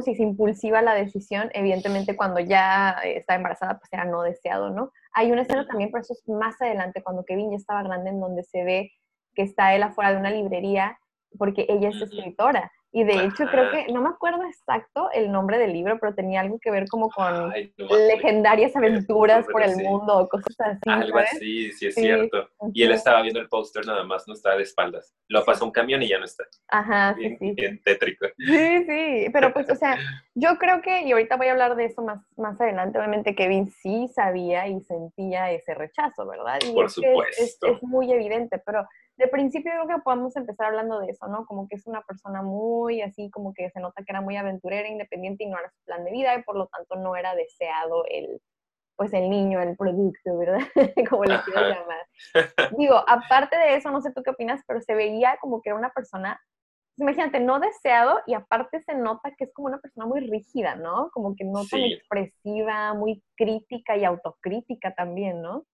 si 0.02 0.16
se 0.16 0.24
impulsiva 0.24 0.82
la 0.82 0.94
decisión, 0.94 1.50
evidentemente 1.54 2.16
cuando 2.16 2.40
ya 2.40 2.98
está 3.04 3.36
embarazada, 3.36 3.80
pues 3.80 3.92
era 3.92 4.06
no 4.06 4.22
deseado, 4.22 4.70
¿no? 4.70 4.92
Hay 5.14 5.32
una 5.32 5.42
escena 5.42 5.66
también, 5.68 5.92
por 5.92 6.02
eso 6.02 6.14
es 6.14 6.28
más 6.28 6.62
adelante, 6.62 7.02
cuando 7.04 7.26
Kevin 7.26 7.52
ya 7.52 7.58
estaba 7.58 7.84
grande, 7.84 8.10
en 8.12 8.20
donde 8.20 8.44
se 8.44 8.64
ve 8.64 8.92
que 9.34 9.44
está 9.44 9.74
él 9.76 9.84
afuera 9.84 10.12
de 10.12 10.18
una 10.18 10.32
librería, 10.32 11.00
porque 11.38 11.66
ella 11.70 11.90
es 11.90 12.02
escritora, 12.02 12.72
y 12.92 13.04
de 13.04 13.26
hecho 13.26 13.46
creo 13.46 13.70
que, 13.70 13.92
no 13.94 14.02
me 14.02 14.10
acuerdo 14.10 14.44
exacto 14.46 15.12
el 15.14 15.32
nombre 15.32 15.60
del 15.60 15.74
libro, 15.74 16.00
pero 16.00 16.16
tenía 16.16 16.42
algo 16.42 16.58
que 16.60 16.72
ver 16.72 16.88
como 16.88 17.10
con 17.12 17.54
legendarias 18.08 18.76
aventuras 18.76 19.46
por 19.46 19.62
el 19.62 19.78
mundo 19.78 20.18
o 20.18 20.28
cosas 20.28 20.56
así. 20.60 20.82
Algo 20.88 21.20
así, 21.20 21.72
sí 21.74 21.88
es 21.88 21.96
cierto. 21.96 22.50
Y 22.74 22.84
él 22.84 22.92
estaba 22.92 23.22
viendo 23.22 23.40
el 23.40 23.48
póster 23.48 23.86
nada 23.86 24.04
más, 24.04 24.28
no 24.28 24.34
estaba 24.34 24.56
de 24.56 24.64
espaldas. 24.64 25.14
Lo 25.28 25.46
pasó 25.46 25.66
un 25.66 25.72
camión 25.72 26.02
y 26.02 26.10
ya 26.10 26.18
no 26.18 26.26
está. 26.26 26.46
Ajá, 26.68 27.16
sí, 27.16 27.38
sí. 27.38 27.52
Bien 27.52 27.80
tétrico. 27.84 28.26
Sí, 28.38 28.86
sí, 28.86 29.28
pero 29.32 29.54
pues, 29.54 29.70
o 29.70 29.76
sea, 29.76 29.96
yo 30.34 30.58
creo 30.58 30.82
que, 30.82 31.04
y 31.04 31.12
ahorita 31.12 31.38
voy 31.38 31.48
a 31.48 31.52
hablar 31.52 31.76
de 31.76 31.86
eso 31.86 32.02
más, 32.02 32.26
más 32.38 32.60
adelante, 32.60 32.98
obviamente 32.98 33.36
Kevin 33.36 33.70
sí 33.70 34.08
sabía 34.08 34.68
y 34.68 34.82
sentía 34.82 35.52
ese 35.52 35.76
rechazo, 35.76 36.26
¿verdad? 36.26 36.58
Y 36.68 36.74
por 36.74 36.90
supuesto. 36.90 37.68
Es, 37.68 37.76
es 37.76 37.84
muy 37.84 38.12
evidente, 38.12 38.60
pero 38.66 38.88
de 39.20 39.28
principio 39.28 39.74
creo 39.74 39.98
que 39.98 40.02
podemos 40.02 40.34
empezar 40.38 40.68
hablando 40.68 40.98
de 41.00 41.12
eso, 41.12 41.28
¿no? 41.28 41.46
Como 41.46 41.68
que 41.68 41.76
es 41.76 41.86
una 41.86 42.02
persona 42.04 42.42
muy 42.42 43.02
así, 43.02 43.30
como 43.30 43.54
que 43.54 43.70
se 43.70 43.82
nota 43.82 44.02
que 44.02 44.14
era 44.14 44.22
muy 44.22 44.38
aventurera, 44.38 44.88
independiente 44.88 45.44
y 45.44 45.48
no 45.48 45.60
era 45.60 45.70
su 45.70 45.84
plan 45.84 46.06
de 46.06 46.12
vida 46.12 46.36
y 46.36 46.44
por 46.44 46.56
lo 46.56 46.68
tanto 46.68 46.96
no 46.96 47.18
era 47.18 47.36
deseado 47.36 48.06
el, 48.10 48.42
pues 48.96 49.12
el 49.12 49.30
niño, 49.30 49.62
el 49.62 49.76
producto, 49.76 50.38
¿verdad? 50.38 50.60
como 51.10 51.26
le 51.26 51.38
quiero 51.42 51.62
llamar. 51.62 52.72
Digo, 52.78 52.96
aparte 53.06 53.58
de 53.58 53.76
eso, 53.76 53.92
no 53.92 54.00
sé 54.00 54.14
tú 54.14 54.24
qué 54.24 54.30
opinas, 54.30 54.64
pero 54.66 54.80
se 54.80 54.96
veía 54.96 55.38
como 55.42 55.62
que 55.62 55.70
era 55.70 55.78
una 55.78 55.90
persona, 55.90 56.40
imagínate, 56.96 57.42
no 57.42 57.60
deseado 57.60 58.22
y 58.26 58.36
aparte 58.36 58.82
se 58.84 58.96
nota 58.96 59.36
que 59.38 59.44
es 59.44 59.54
como 59.54 59.68
una 59.68 59.82
persona 59.82 60.06
muy 60.06 60.22
rígida, 60.22 60.76
¿no? 60.76 61.10
Como 61.12 61.36
que 61.36 61.44
no 61.44 61.66
tan 61.70 61.82
expresiva, 61.82 62.94
muy 62.94 63.22
crítica 63.36 63.98
y 63.98 64.06
autocrítica 64.06 64.96
también, 64.96 65.42
¿no? 65.42 65.66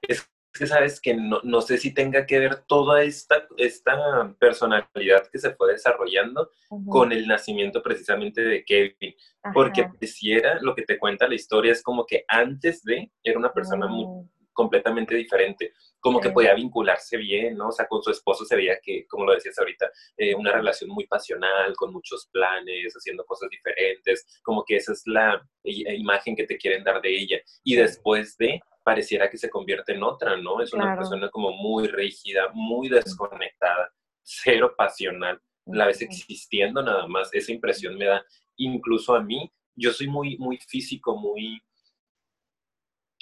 Es 0.00 0.26
que 0.58 0.66
sabes 0.66 1.00
que 1.00 1.14
no, 1.14 1.60
sé 1.60 1.78
si 1.78 1.92
tenga 1.92 2.26
que 2.26 2.38
ver 2.38 2.56
toda 2.66 3.02
esta, 3.02 3.46
esta 3.56 4.34
personalidad 4.38 5.28
que 5.30 5.38
se 5.38 5.54
fue 5.54 5.72
desarrollando 5.72 6.50
con 6.88 7.12
el 7.12 7.26
nacimiento 7.26 7.82
precisamente 7.82 8.42
de 8.42 8.64
Kevin. 8.64 9.14
Porque 9.52 9.88
si 10.02 10.32
era 10.32 10.60
lo 10.60 10.74
que 10.74 10.82
te 10.82 10.98
cuenta 10.98 11.28
la 11.28 11.34
historia, 11.34 11.72
es 11.72 11.82
como 11.82 12.04
que 12.06 12.24
antes 12.28 12.82
de 12.82 13.10
era 13.22 13.38
una 13.38 13.52
persona 13.52 13.86
muy, 13.86 14.06
mm. 14.06 14.28
completamente 14.52 15.14
diferente, 15.14 15.72
como 16.00 16.20
que 16.20 16.30
podía 16.30 16.54
vincularse 16.54 17.16
bien, 17.16 17.56
¿no? 17.56 17.68
O 17.68 17.72
sea, 17.72 17.88
con 17.88 18.00
su 18.02 18.10
esposo 18.10 18.44
se 18.44 18.54
veía 18.54 18.78
que, 18.80 19.06
como 19.08 19.24
lo 19.24 19.34
decías 19.34 19.58
ahorita, 19.58 19.90
eh, 20.16 20.34
una 20.34 20.52
relación 20.52 20.90
muy 20.90 21.06
pasional, 21.06 21.74
con 21.74 21.92
muchos 21.92 22.28
planes, 22.32 22.94
haciendo 22.94 23.24
cosas 23.24 23.50
diferentes, 23.50 24.40
como 24.42 24.64
que 24.64 24.76
esa 24.76 24.92
es 24.92 25.02
la 25.06 25.44
imagen 25.64 26.36
que 26.36 26.46
te 26.46 26.56
quieren 26.58 26.84
dar 26.84 27.00
de 27.00 27.10
ella. 27.10 27.38
Y 27.64 27.74
después 27.74 28.36
de, 28.36 28.60
pareciera 28.86 29.28
que 29.28 29.36
se 29.36 29.50
convierte 29.50 29.94
en 29.94 30.04
otra, 30.04 30.36
¿no? 30.36 30.60
Es 30.60 30.72
una 30.72 30.94
persona 30.94 31.28
como 31.28 31.50
muy 31.50 31.88
rígida, 31.88 32.52
muy 32.54 32.88
desconectada, 32.88 33.92
cero 34.22 34.74
pasional, 34.78 35.42
la 35.64 35.86
ves 35.86 36.02
existiendo 36.02 36.80
nada 36.84 37.04
más. 37.08 37.34
Esa 37.34 37.50
impresión 37.50 37.98
me 37.98 38.04
da 38.04 38.24
incluso 38.58 39.16
a 39.16 39.20
mí. 39.20 39.50
Yo 39.74 39.92
soy 39.92 40.06
muy, 40.06 40.38
muy 40.38 40.58
físico, 40.58 41.16
muy, 41.16 41.60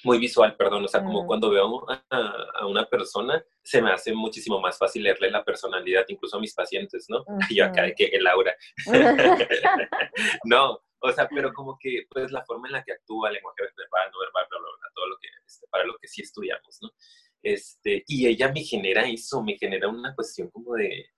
muy 0.05 0.19
visual, 0.19 0.55
perdón. 0.55 0.85
O 0.85 0.89
sea, 0.89 1.03
como 1.03 1.27
cuando 1.27 1.49
veo 1.49 1.87
a, 1.89 2.67
una 2.67 2.85
persona, 2.85 3.43
se 3.63 3.81
me 3.81 3.91
hace 3.91 4.13
muchísimo 4.13 4.61
más 4.61 4.77
fácil 4.77 5.05
leerle 5.05 5.31
la 5.31 5.43
personalidad, 5.43 6.05
incluso 6.09 6.37
a 6.37 6.41
mis 6.41 6.53
pacientes, 6.53 7.07
¿no? 7.09 7.25
Y 7.49 7.57
yo 7.57 7.65
acá 7.65 7.85
de 7.85 7.95
que 7.95 8.05
el 8.05 8.27
aura. 8.27 8.55
no, 10.45 10.83
o 11.05 11.13
sea, 11.13 11.29
pero 11.29 11.53
como 11.53 11.77
que, 11.79 12.07
pues, 12.11 12.33
la 12.33 12.45
forma 12.45 12.67
en 12.69 12.73
la 12.73 12.83
que 12.83 12.93
actúa, 12.93 13.29
el 13.29 13.35
lenguaje 13.35 13.63
verbal, 13.77 14.11
no 14.11 14.19
verbal, 14.21 14.47
bla, 14.49 14.59
bla, 14.59 14.69
bla, 14.79 14.89
todo 14.95 15.07
lo 15.09 15.19
que, 15.19 15.29
este, 15.47 15.67
para 15.69 15.85
lo 15.85 15.97
que 15.99 16.09
sí 16.09 16.23
estudiamos, 16.23 16.79
¿no? 16.81 16.91
Este, 17.43 18.05
y 18.07 18.27
ella 18.27 18.51
me 18.51 18.63
genera 18.63 19.07
eso, 19.07 19.43
me 19.43 19.59
genera 19.59 19.89
una 19.89 20.15
cuestión 20.15 20.49
como 20.51 20.75
de, 20.77 21.11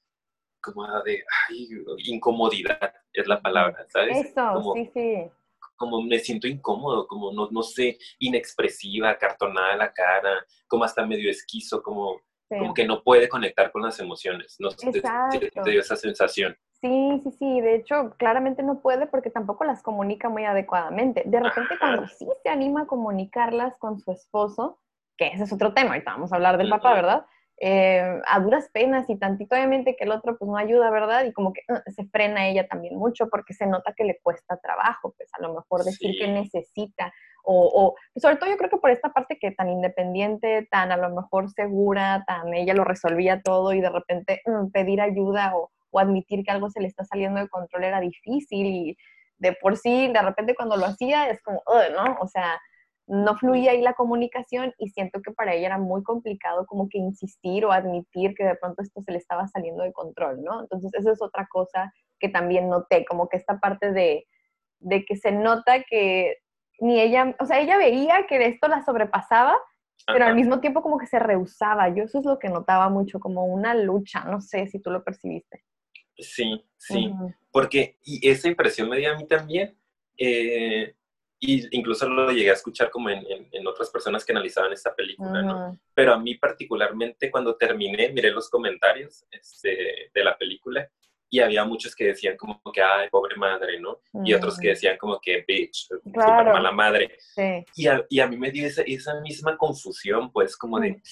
como 0.60 0.84
de, 1.02 1.22
ay, 1.48 1.68
incomodidad, 1.98 2.92
es 3.12 3.28
la 3.28 3.40
palabra, 3.40 3.86
¿sabes? 3.88 4.26
Eso, 4.26 4.74
sí, 4.74 4.90
sí. 4.92 5.30
Como 5.76 6.02
me 6.02 6.18
siento 6.18 6.48
incómodo, 6.48 7.06
como, 7.06 7.32
no, 7.32 7.48
no 7.52 7.62
sé, 7.62 7.96
inexpresiva, 8.18 9.16
cartonada 9.16 9.76
la 9.76 9.92
cara, 9.92 10.44
como 10.66 10.82
hasta 10.82 11.06
medio 11.06 11.30
esquizo, 11.30 11.80
como, 11.80 12.20
como 12.48 12.74
que 12.74 12.84
no 12.84 13.04
puede 13.04 13.28
conectar 13.28 13.70
con 13.70 13.82
las 13.82 14.00
emociones, 14.00 14.56
no 14.58 14.70
sé, 14.72 14.90
te, 14.90 15.00
te 15.00 15.70
dio 15.70 15.80
esa 15.80 15.94
sensación. 15.94 16.56
Sí, 16.80 17.20
sí, 17.22 17.30
sí, 17.32 17.60
de 17.60 17.76
hecho, 17.76 18.14
claramente 18.18 18.62
no 18.62 18.80
puede 18.80 19.06
porque 19.06 19.30
tampoco 19.30 19.64
las 19.64 19.82
comunica 19.82 20.28
muy 20.28 20.44
adecuadamente. 20.44 21.22
De 21.24 21.40
repente, 21.40 21.76
cuando 21.78 22.06
sí 22.06 22.26
se 22.42 22.48
anima 22.48 22.82
a 22.82 22.86
comunicarlas 22.86 23.76
con 23.78 23.98
su 23.98 24.12
esposo, 24.12 24.78
que 25.16 25.28
ese 25.28 25.44
es 25.44 25.52
otro 25.52 25.72
tema, 25.72 25.90
ahorita 25.92 26.12
vamos 26.12 26.32
a 26.32 26.36
hablar 26.36 26.58
del 26.58 26.68
papá, 26.68 26.92
¿verdad? 26.92 27.26
Eh, 27.58 28.20
a 28.26 28.40
duras 28.40 28.68
penas 28.70 29.08
y 29.08 29.16
tantito 29.16 29.56
obviamente 29.56 29.96
que 29.96 30.04
el 30.04 30.12
otro 30.12 30.36
pues 30.36 30.46
no 30.46 30.58
ayuda, 30.58 30.90
¿verdad? 30.90 31.24
Y 31.24 31.32
como 31.32 31.54
que 31.54 31.62
uh, 31.70 31.90
se 31.90 32.04
frena 32.04 32.46
ella 32.48 32.68
también 32.68 32.96
mucho 32.96 33.30
porque 33.30 33.54
se 33.54 33.66
nota 33.66 33.94
que 33.96 34.04
le 34.04 34.18
cuesta 34.22 34.58
trabajo, 34.58 35.14
pues 35.16 35.30
a 35.32 35.40
lo 35.40 35.54
mejor 35.54 35.82
decir 35.82 36.18
que 36.18 36.28
necesita 36.28 37.14
o, 37.48 37.94
o, 38.12 38.20
sobre 38.20 38.36
todo 38.36 38.50
yo 38.50 38.56
creo 38.56 38.68
que 38.68 38.76
por 38.76 38.90
esta 38.90 39.10
parte 39.10 39.38
que 39.38 39.52
tan 39.52 39.70
independiente, 39.70 40.66
tan 40.70 40.90
a 40.90 40.96
lo 40.96 41.14
mejor 41.14 41.48
segura, 41.50 42.24
tan 42.26 42.52
ella 42.52 42.74
lo 42.74 42.84
resolvía 42.84 43.40
todo 43.40 43.72
y 43.72 43.80
de 43.80 43.88
repente 43.88 44.42
uh, 44.46 44.70
pedir 44.70 45.00
ayuda 45.00 45.56
o, 45.56 45.70
o 45.96 45.98
admitir 45.98 46.44
que 46.44 46.50
algo 46.50 46.68
se 46.68 46.80
le 46.80 46.88
está 46.88 47.04
saliendo 47.04 47.40
de 47.40 47.48
control 47.48 47.84
era 47.84 48.00
difícil 48.00 48.66
y 48.66 48.96
de 49.38 49.54
por 49.54 49.76
sí, 49.76 50.08
de 50.12 50.22
repente 50.22 50.54
cuando 50.54 50.76
lo 50.76 50.84
hacía 50.84 51.30
es 51.30 51.42
como, 51.42 51.62
¿no? 51.94 52.18
O 52.20 52.28
sea, 52.28 52.60
no 53.06 53.36
fluía 53.36 53.70
ahí 53.70 53.80
la 53.80 53.94
comunicación 53.94 54.74
y 54.78 54.90
siento 54.90 55.22
que 55.22 55.32
para 55.32 55.54
ella 55.54 55.68
era 55.68 55.78
muy 55.78 56.02
complicado 56.02 56.66
como 56.66 56.88
que 56.88 56.98
insistir 56.98 57.64
o 57.64 57.72
admitir 57.72 58.34
que 58.34 58.44
de 58.44 58.56
pronto 58.56 58.82
esto 58.82 59.00
se 59.00 59.12
le 59.12 59.18
estaba 59.18 59.46
saliendo 59.48 59.84
de 59.84 59.92
control, 59.92 60.42
¿no? 60.42 60.60
Entonces, 60.60 60.92
eso 60.92 61.12
es 61.12 61.22
otra 61.22 61.46
cosa 61.50 61.92
que 62.18 62.28
también 62.28 62.68
noté, 62.68 63.04
como 63.06 63.28
que 63.28 63.38
esta 63.38 63.58
parte 63.58 63.92
de, 63.92 64.26
de 64.80 65.04
que 65.04 65.16
se 65.16 65.32
nota 65.32 65.82
que 65.88 66.38
ni 66.80 67.00
ella, 67.00 67.34
o 67.38 67.46
sea, 67.46 67.60
ella 67.60 67.78
veía 67.78 68.26
que 68.28 68.44
esto 68.44 68.68
la 68.68 68.84
sobrepasaba, 68.84 69.56
pero 70.06 70.26
al 70.26 70.34
mismo 70.34 70.60
tiempo 70.60 70.82
como 70.82 70.98
que 70.98 71.06
se 71.06 71.18
rehusaba. 71.18 71.88
Yo 71.88 72.04
eso 72.04 72.18
es 72.18 72.24
lo 72.24 72.38
que 72.38 72.48
notaba 72.48 72.88
mucho, 72.88 73.18
como 73.18 73.44
una 73.46 73.74
lucha, 73.74 74.24
no 74.24 74.40
sé 74.40 74.66
si 74.66 74.80
tú 74.80 74.90
lo 74.90 75.02
percibiste. 75.02 75.64
Sí, 76.18 76.64
sí, 76.76 77.10
porque 77.50 77.98
y 78.04 78.28
esa 78.28 78.48
impresión 78.48 78.88
me 78.88 78.98
dio 78.98 79.12
a 79.12 79.16
mí 79.16 79.26
también, 79.26 79.76
eh, 80.16 80.94
y 81.38 81.76
incluso 81.76 82.08
lo 82.08 82.30
llegué 82.30 82.50
a 82.50 82.54
escuchar 82.54 82.90
como 82.90 83.10
en, 83.10 83.24
en, 83.52 83.66
otras 83.66 83.90
personas 83.90 84.24
que 84.24 84.32
analizaban 84.32 84.72
esta 84.72 84.94
película, 84.94 85.42
¿no? 85.42 85.78
Pero 85.92 86.14
a 86.14 86.18
mí 86.18 86.36
particularmente 86.36 87.30
cuando 87.30 87.56
terminé, 87.56 88.08
miré 88.10 88.30
los 88.30 88.48
comentarios 88.48 89.26
este, 89.30 90.10
de 90.14 90.24
la 90.24 90.36
película 90.38 90.90
y 91.28 91.40
había 91.40 91.64
muchos 91.64 91.94
que 91.94 92.06
decían 92.06 92.36
como 92.36 92.60
que, 92.72 92.80
ay, 92.80 93.08
pobre 93.10 93.36
madre, 93.36 93.80
¿no? 93.80 94.00
Y 94.24 94.32
otros 94.32 94.58
que 94.58 94.68
decían 94.68 94.96
como 94.96 95.20
que, 95.20 95.44
bitch, 95.46 95.88
claro. 96.12 96.52
mala 96.52 96.70
madre. 96.72 97.16
Y, 97.74 97.86
a, 97.88 98.04
y, 98.08 98.20
a, 98.20 98.28
mí 98.28 98.36
me 98.36 98.50
dio 98.50 98.66
esa, 98.66 98.82
esa 98.82 99.20
misma 99.20 99.56
confusión, 99.56 100.30
pues, 100.30 100.56
como 100.56 100.78
de, 100.78 101.02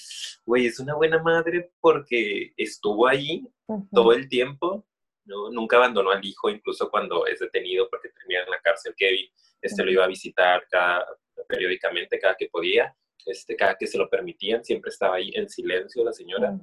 güey, 0.45 0.67
es 0.67 0.79
una 0.79 0.95
buena 0.95 1.21
madre 1.21 1.71
porque 1.81 2.53
estuvo 2.55 3.07
ahí 3.07 3.45
todo 3.91 4.13
el 4.13 4.29
tiempo, 4.29 4.85
¿no? 5.25 5.49
Nunca 5.49 5.77
abandonó 5.77 6.11
al 6.11 6.23
hijo, 6.25 6.49
incluso 6.49 6.89
cuando 6.89 7.25
es 7.25 7.39
detenido 7.39 7.87
porque 7.89 8.09
termina 8.09 8.43
en 8.43 8.49
la 8.49 8.59
cárcel 8.59 8.93
Kevin, 8.95 9.27
este 9.61 9.83
lo 9.83 9.91
iba 9.91 10.03
a 10.03 10.07
visitar 10.07 10.65
cada, 10.69 11.05
periódicamente, 11.47 12.19
cada 12.19 12.35
que 12.35 12.47
podía, 12.47 12.95
este, 13.25 13.55
cada 13.55 13.75
que 13.75 13.87
se 13.87 13.97
lo 13.97 14.09
permitían, 14.09 14.63
siempre 14.63 14.89
estaba 14.89 15.15
ahí 15.15 15.31
en 15.33 15.49
silencio 15.49 16.03
la 16.03 16.13
señora. 16.13 16.57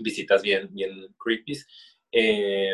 Visitas 0.00 0.42
bien, 0.42 0.68
bien 0.72 1.14
creepy. 1.18 1.58
Eh, 2.10 2.72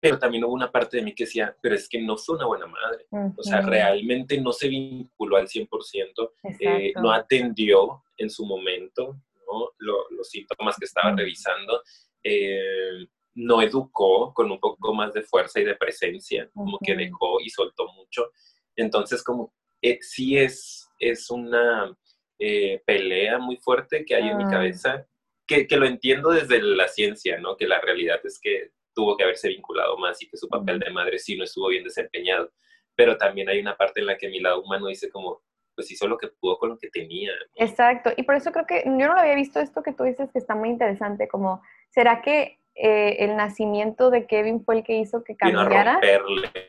pero 0.00 0.18
también 0.18 0.44
hubo 0.44 0.52
una 0.52 0.70
parte 0.70 0.96
de 0.96 1.02
mí 1.02 1.14
que 1.14 1.24
decía, 1.24 1.56
pero 1.60 1.74
es 1.74 1.88
que 1.88 2.00
no 2.00 2.16
fue 2.16 2.36
una 2.36 2.46
buena 2.46 2.66
madre. 2.66 3.06
O 3.36 3.42
sea, 3.42 3.60
realmente 3.60 4.40
no 4.40 4.52
se 4.52 4.68
vinculó 4.68 5.36
al 5.36 5.48
100%, 5.48 6.32
eh, 6.60 6.92
no 6.96 7.12
atendió 7.12 8.04
en 8.16 8.30
su 8.30 8.44
momento 8.44 9.16
¿no? 9.46 9.70
los 9.78 10.28
síntomas 10.28 10.76
que 10.76 10.84
estaba 10.84 11.14
revisando. 11.14 11.82
Eh, 12.22 13.06
no 13.36 13.60
educó 13.60 14.32
con 14.34 14.50
un 14.50 14.58
poco 14.58 14.94
más 14.94 15.12
de 15.12 15.22
fuerza 15.22 15.60
y 15.60 15.64
de 15.64 15.76
presencia, 15.76 16.48
como 16.54 16.78
que 16.82 16.96
dejó 16.96 17.38
y 17.40 17.50
soltó 17.50 17.86
mucho. 17.92 18.30
Entonces, 18.74 19.22
como 19.22 19.54
eh, 19.82 19.98
sí 20.00 20.38
es, 20.38 20.88
es 20.98 21.30
una 21.30 21.94
eh, 22.38 22.82
pelea 22.86 23.38
muy 23.38 23.58
fuerte 23.58 24.04
que 24.06 24.14
hay 24.14 24.28
en 24.28 24.38
mi 24.38 24.44
ah. 24.44 24.50
cabeza, 24.50 25.06
que, 25.46 25.66
que, 25.66 25.76
lo 25.76 25.86
entiendo 25.86 26.30
desde 26.30 26.60
la 26.62 26.88
ciencia, 26.88 27.38
¿no? 27.38 27.56
Que 27.56 27.68
la 27.68 27.80
realidad 27.80 28.18
es 28.24 28.40
que 28.40 28.70
tuvo 28.94 29.16
que 29.16 29.24
haberse 29.24 29.48
vinculado 29.48 29.98
más 29.98 30.20
y 30.22 30.28
que 30.28 30.38
su 30.38 30.48
papel 30.48 30.80
de 30.80 30.90
madre 30.90 31.18
sí 31.18 31.36
no 31.36 31.44
estuvo 31.44 31.68
bien 31.68 31.84
desempeñado. 31.84 32.50
Pero 32.96 33.18
también 33.18 33.50
hay 33.50 33.60
una 33.60 33.76
parte 33.76 34.00
en 34.00 34.06
la 34.06 34.16
que 34.16 34.30
mi 34.30 34.40
lado 34.40 34.62
humano 34.62 34.86
dice 34.86 35.10
como, 35.10 35.42
pues 35.74 35.90
hizo 35.90 36.08
lo 36.08 36.16
que 36.16 36.28
pudo 36.28 36.58
con 36.58 36.70
lo 36.70 36.78
que 36.78 36.88
tenía. 36.88 37.32
Exacto, 37.54 38.10
y 38.16 38.22
por 38.22 38.34
eso 38.34 38.50
creo 38.50 38.66
que 38.66 38.82
yo 38.86 38.92
no 38.92 39.12
lo 39.12 39.20
había 39.20 39.34
visto 39.34 39.60
esto 39.60 39.82
que 39.82 39.92
tú 39.92 40.04
dices 40.04 40.30
que 40.32 40.38
está 40.38 40.54
muy 40.54 40.70
interesante, 40.70 41.28
como, 41.28 41.62
¿será 41.90 42.22
que 42.22 42.58
eh, 42.76 43.16
el 43.20 43.36
nacimiento 43.36 44.10
de 44.10 44.26
Kevin 44.26 44.64
fue 44.64 44.76
el 44.76 44.84
que 44.84 44.98
hizo 44.98 45.24
que 45.24 45.36
cambiara. 45.36 45.98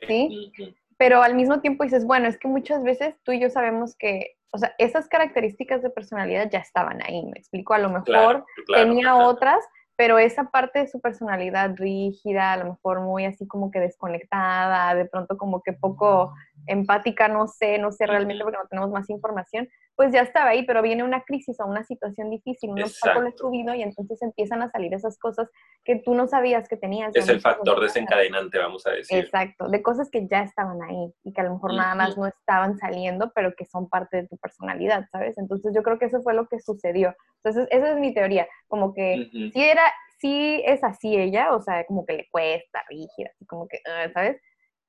Sí. 0.08 0.52
Pero 0.98 1.22
al 1.22 1.36
mismo 1.36 1.60
tiempo 1.60 1.84
dices, 1.84 2.06
bueno, 2.06 2.28
es 2.28 2.38
que 2.38 2.48
muchas 2.48 2.82
veces 2.84 3.16
tú 3.24 3.32
y 3.32 3.40
yo 3.40 3.50
sabemos 3.50 3.96
que, 3.96 4.38
o 4.52 4.58
sea, 4.58 4.74
esas 4.78 5.08
características 5.08 5.84
de 5.84 5.90
personalidad 5.92 6.50
ya 6.50 6.60
estaban 6.60 7.04
ahí, 7.04 7.24
me 7.24 7.38
explico, 7.38 7.74
a 7.74 7.80
lo 7.80 7.90
mejor 7.90 8.46
tenía 8.74 9.16
otras, 9.16 9.64
pero 9.98 10.20
esa 10.20 10.52
parte 10.52 10.80
de 10.80 10.88
su 10.88 11.02
personalidad 11.02 11.76
rígida, 11.76 12.54
a 12.54 12.58
lo 12.58 12.66
mejor 12.66 13.02
muy 13.02 13.26
así 13.26 13.48
como 13.48 13.72
que 13.72 13.80
desconectada, 13.80 14.94
de 14.94 15.06
pronto 15.06 15.38
como 15.38 15.64
que 15.64 15.74
poco 15.74 16.34
empática, 16.68 17.28
no 17.28 17.48
sé, 17.48 17.80
no 17.80 17.92
sé 17.92 18.06
realmente 18.06 18.44
porque 18.44 18.60
no 18.60 18.68
tenemos 18.68 18.92
más 18.92 19.10
información, 19.10 19.68
pues 19.96 20.12
ya 20.12 20.22
estaba 20.22 20.52
ahí, 20.52 20.64
pero 20.64 20.84
viene 20.84 21.04
una 21.04 21.22
crisis 21.24 21.60
o 21.60 21.66
una 21.66 21.84
situación 21.84 22.30
difícil, 22.30 22.70
un 22.70 22.84
obstáculo 22.84 23.32
subido 23.36 23.74
y 23.74 23.82
entonces 23.82 24.22
empiezan 24.22 24.62
a 24.62 24.70
salir 24.70 24.94
esas 24.94 25.18
cosas 25.18 25.50
que 25.84 25.96
tú 25.96 26.14
no 26.14 26.28
sabías 26.28 26.68
que 26.70 26.78
tenías. 26.78 27.16
Es 27.16 27.28
el 27.30 27.42
factor 27.42 27.82
desencadenante, 27.82 28.60
vamos 28.60 28.86
a 28.86 28.92
decir. 28.92 29.18
Exacto, 29.18 29.68
de 29.68 29.82
cosas 29.82 30.12
que 30.12 30.28
ya 30.28 30.44
estaban 30.44 30.84
ahí 30.84 31.12
y 31.24 31.34
que 31.34 31.42
a 31.42 31.46
lo 31.46 31.54
mejor 31.54 31.74
nada 31.74 31.96
más 31.96 32.16
no 32.16 32.28
estaban 32.28 32.78
saliendo, 32.78 33.32
pero 33.34 33.56
que 33.56 33.66
son 33.66 33.90
parte 33.90 34.18
de 34.18 34.28
tu 34.28 34.38
personalidad, 34.38 35.06
¿sabes? 35.12 35.36
Entonces 35.40 35.74
yo 35.76 35.82
creo 35.82 35.98
que 35.98 36.06
eso 36.06 36.22
fue 36.22 36.36
lo 36.36 36.48
que 36.48 36.60
sucedió. 36.60 37.16
Entonces 37.44 37.68
esa 37.72 37.94
es 37.94 37.98
mi 37.98 38.14
teoría, 38.14 38.48
como 38.68 38.94
que 38.94 39.30
si 39.32 39.64
era, 39.64 39.82
si 40.18 40.62
es 40.66 40.84
así 40.84 41.16
ella, 41.16 41.54
o 41.54 41.62
sea, 41.62 41.86
como 41.86 42.06
que 42.06 42.14
le 42.14 42.28
cuesta, 42.30 42.84
rígida, 42.90 43.30
así 43.34 43.46
como 43.46 43.68
que, 43.68 43.80
ah, 43.88 44.10
¿sabes? 44.14 44.42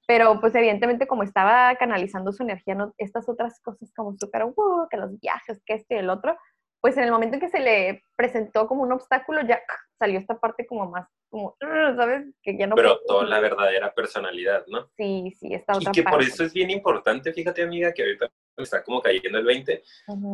pero 0.08 0.40
pues 0.40 0.54
evidentemente 0.54 1.06
como 1.06 1.22
estaba 1.22 1.76
canalizando 1.76 2.32
su 2.32 2.42
energía, 2.42 2.74
no, 2.74 2.94
estas 2.96 3.28
otras 3.28 3.60
cosas 3.60 3.92
como 3.94 4.16
súper, 4.16 4.44
uh, 4.44 4.88
que 4.90 4.96
los 4.96 5.20
viajes, 5.20 5.62
que 5.66 5.74
este 5.74 5.96
y 5.96 5.98
el 5.98 6.08
otro, 6.08 6.34
pues 6.80 6.96
en 6.96 7.04
el 7.04 7.10
momento 7.10 7.34
en 7.34 7.40
que 7.40 7.50
se 7.50 7.60
le 7.60 8.02
presentó 8.16 8.66
como 8.66 8.84
un 8.84 8.92
obstáculo, 8.92 9.42
ya 9.42 9.60
salió 9.98 10.18
esta 10.18 10.40
parte 10.40 10.66
como 10.66 10.88
más, 10.88 11.06
como, 11.28 11.56
¿sabes? 11.60 12.24
Que 12.42 12.56
ya 12.56 12.66
no... 12.66 12.74
Pero 12.74 12.98
toda 13.06 13.26
la 13.26 13.38
verdadera 13.40 13.92
personalidad, 13.92 14.64
¿no? 14.68 14.88
Sí, 14.96 15.30
sí, 15.38 15.52
esta 15.52 15.76
otra 15.76 15.90
Y 15.90 15.92
que 15.92 16.02
por 16.02 16.22
eso 16.22 16.42
es 16.42 16.54
bien 16.54 16.70
importante, 16.70 17.30
fíjate 17.34 17.62
amiga, 17.62 17.92
que 17.92 18.02
ahorita 18.02 18.30
está 18.56 18.82
como 18.82 19.02
cayendo 19.02 19.38
el 19.38 19.44
20, 19.44 19.82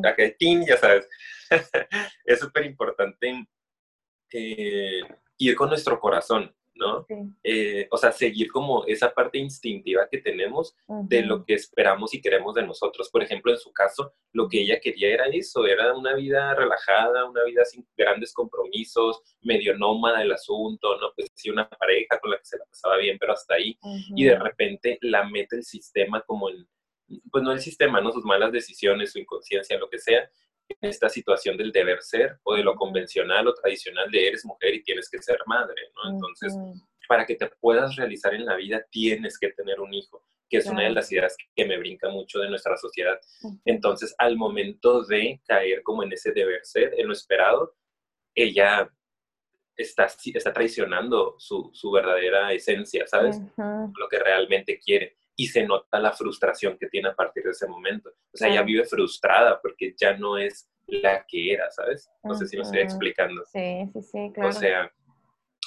la 0.05 0.15
que 0.15 0.31
tin, 0.39 0.65
ya 0.65 0.77
sabes, 0.77 1.09
es 2.25 2.39
súper 2.39 2.65
importante 2.65 3.45
eh, 4.37 5.01
ir 5.39 5.55
con 5.55 5.69
nuestro 5.69 6.01
corazón, 6.01 6.53
¿no? 6.75 7.07
Eh, 7.45 7.87
o 7.89 7.97
sea, 7.97 8.11
seguir 8.11 8.51
como 8.51 8.85
esa 8.87 9.15
parte 9.15 9.39
instintiva 9.39 10.09
que 10.11 10.19
tenemos 10.19 10.77
de 11.05 11.23
lo 11.23 11.45
que 11.45 11.55
esperamos 11.55 12.13
y 12.15 12.21
queremos 12.21 12.53
de 12.55 12.67
nosotros. 12.67 13.09
Por 13.11 13.23
ejemplo, 13.23 13.53
en 13.53 13.59
su 13.59 13.73
caso, 13.73 14.13
lo 14.33 14.49
que 14.49 14.63
ella 14.63 14.81
quería 14.81 15.15
era 15.15 15.27
eso, 15.27 15.67
era 15.67 15.95
una 15.95 16.15
vida 16.15 16.53
relajada, 16.55 17.27
una 17.27 17.45
vida 17.45 17.65
sin 17.65 17.87
grandes 17.97 18.33
compromisos, 18.33 19.23
medio 19.41 19.79
nómada 19.79 20.21
el 20.21 20.33
asunto, 20.33 20.99
¿no? 20.99 21.13
Pues 21.15 21.29
sí, 21.35 21.49
una 21.49 21.69
pareja 21.69 22.19
con 22.19 22.33
la 22.33 22.39
que 22.39 22.45
se 22.45 22.59
la 22.59 22.65
pasaba 22.65 22.97
bien, 22.97 23.19
pero 23.21 23.35
hasta 23.35 23.55
ahí. 23.55 23.79
Y 24.17 24.25
de 24.25 24.37
repente 24.37 24.99
la 25.03 25.29
mete 25.29 25.55
el 25.55 25.65
sistema 25.65 26.23
como 26.23 26.51
en, 26.51 26.67
pues 27.31 27.45
no 27.45 27.53
el 27.53 27.61
sistema, 27.61 28.01
¿no? 28.01 28.11
Sus 28.11 28.25
malas 28.25 28.51
decisiones, 28.51 29.13
su 29.13 29.21
inconsciencia, 29.21 29.79
lo 29.79 29.89
que 29.89 29.99
sea, 30.01 30.29
esta 30.81 31.09
situación 31.09 31.57
del 31.57 31.73
deber 31.73 32.03
ser 32.03 32.39
o 32.43 32.55
de 32.55 32.63
lo 32.63 32.75
convencional 32.75 33.47
o 33.49 33.55
tradicional 33.55 34.11
de 34.11 34.29
eres 34.29 34.45
mujer 34.45 34.75
y 34.75 34.83
tienes 34.83 35.09
que 35.09 35.23
ser 35.23 35.39
madre, 35.47 35.81
¿no? 35.95 36.13
Entonces, 36.13 36.55
para 37.09 37.27
que 37.27 37.37
te 37.37 37.47
puedas 37.61 37.97
realizar 37.97 38.35
en 38.35 38.47
la 38.47 38.57
vida, 38.57 38.85
tienes 38.91 39.39
que 39.39 39.51
tener 39.51 39.81
un 39.81 39.93
hijo, 39.93 40.25
que 40.49 40.59
es 40.59 40.67
una 40.67 40.83
de 40.83 40.91
las 40.91 41.11
ideas 41.13 41.37
que 41.55 41.65
me 41.65 41.79
brinca 41.79 42.09
mucho 42.09 42.39
de 42.39 42.49
nuestra 42.49 42.77
sociedad. 42.77 43.19
Entonces, 43.65 44.15
al 44.19 44.37
momento 44.37 45.05
de 45.05 45.41
caer 45.47 45.83
como 45.83 46.03
en 46.03 46.13
ese 46.13 46.33
deber 46.33 46.61
ser, 46.65 46.95
en 46.99 47.07
lo 47.07 47.13
esperado, 47.13 47.75
ella 48.35 48.91
está, 49.77 50.07
está 50.07 50.53
traicionando 50.53 51.35
su, 51.39 51.71
su 51.73 51.91
verdadera 51.91 52.53
esencia, 52.53 53.07
¿sabes? 53.07 53.39
Lo 53.57 54.09
que 54.09 54.19
realmente 54.19 54.79
quiere 54.79 55.17
y 55.37 55.47
se 55.47 55.65
nota 55.65 55.99
la 55.99 56.13
frustración 56.13 56.79
que 56.79 56.89
tiene 56.89 57.09
a 57.09 57.15
partir 57.15 57.45
de 57.45 57.51
ese 57.51 57.67
momento. 57.67 58.11
O 58.33 58.37
sea, 58.37 58.49
ella 58.49 58.63
vive 58.63 58.85
frustrada 58.85 59.61
porque 59.61 59.95
ya 59.97 60.17
no 60.17 60.39
es 60.39 60.69
la 60.87 61.25
que 61.27 61.53
era, 61.53 61.71
¿sabes? 61.71 62.11
No 62.23 62.35
sé 62.35 62.47
si 62.47 62.57
me 62.57 62.63
estoy 62.63 62.81
explicando. 62.81 63.43
Sí, 63.47 63.91
sí, 63.93 64.03
sí, 64.03 64.33
claro. 64.33 64.51
O 64.51 64.53
sea, 64.53 64.93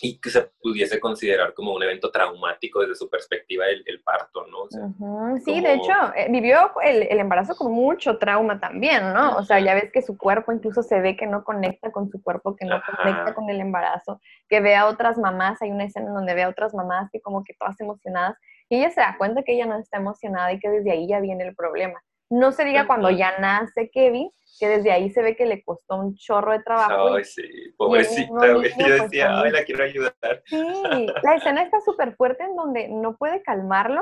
y 0.01 0.19
que 0.19 0.29
se 0.29 0.41
pudiese 0.61 0.99
considerar 0.99 1.53
como 1.53 1.73
un 1.73 1.81
evento 1.81 2.11
traumático 2.11 2.81
desde 2.81 2.95
su 2.95 3.09
perspectiva 3.09 3.65
el, 3.67 4.01
parto, 4.01 4.45
¿no? 4.47 5.37
sí, 5.39 5.59
de 5.59 5.73
hecho, 5.73 5.91
eh, 6.15 6.27
vivió 6.29 6.71
el, 6.83 7.03
el, 7.03 7.19
embarazo 7.19 7.55
con 7.55 7.71
mucho 7.71 8.17
trauma 8.17 8.59
también, 8.59 9.11
¿no? 9.13 9.37
O 9.37 9.43
sea, 9.43 9.59
ya 9.59 9.73
ves 9.73 9.91
que 9.91 10.01
su 10.01 10.17
cuerpo 10.17 10.51
incluso 10.51 10.83
se 10.83 11.01
ve 11.01 11.15
que 11.15 11.25
no 11.25 11.43
conecta 11.43 11.91
con 11.91 12.09
su 12.09 12.21
cuerpo, 12.21 12.55
que 12.55 12.65
no 12.65 12.79
conecta 12.97 13.33
con 13.33 13.49
el 13.49 13.59
embarazo, 13.59 14.21
que 14.47 14.61
ve 14.61 14.75
a 14.75 14.87
otras 14.87 15.17
mamás, 15.17 15.61
hay 15.61 15.71
una 15.71 15.85
escena 15.85 16.11
donde 16.11 16.35
ve 16.35 16.43
a 16.43 16.49
otras 16.49 16.73
mamás 16.73 17.09
que 17.11 17.19
como 17.19 17.43
que 17.43 17.55
todas 17.55 17.79
emocionadas 17.81 18.37
y 18.69 18.77
ella 18.77 18.91
se 18.91 19.01
da 19.01 19.15
cuenta 19.17 19.43
que 19.43 19.53
ella 19.53 19.65
no 19.65 19.79
está 19.79 19.97
emocionada 19.97 20.51
y 20.51 20.59
que 20.59 20.69
desde 20.69 20.91
ahí 20.91 21.07
ya 21.07 21.19
viene 21.19 21.47
el 21.47 21.55
problema. 21.55 22.01
No 22.29 22.51
se 22.51 22.65
diga 22.65 22.87
cuando 22.87 23.09
ya 23.09 23.37
nace 23.39 23.89
Kevin, 23.89 24.29
que 24.59 24.67
desde 24.67 24.91
ahí 24.91 25.09
se 25.11 25.21
ve 25.21 25.35
que 25.35 25.45
le 25.45 25.63
costó 25.63 25.95
un 25.95 26.15
chorro 26.15 26.51
de 26.51 26.61
trabajo. 26.61 27.13
Ay, 27.13 27.23
sí, 27.23 27.43
pobrecita, 27.77 28.47
Yo 28.47 28.59
pues, 28.59 28.75
decía, 28.77 29.39
ay, 29.39 29.51
la 29.51 29.63
quiero 29.63 29.85
ayudar. 29.85 30.43
Sí, 30.45 31.07
la 31.23 31.35
escena 31.35 31.63
está 31.63 31.79
súper 31.81 32.15
fuerte 32.15 32.43
en 32.43 32.55
donde 32.55 32.89
no 32.89 33.15
puede 33.15 33.41
calmarlo. 33.43 34.01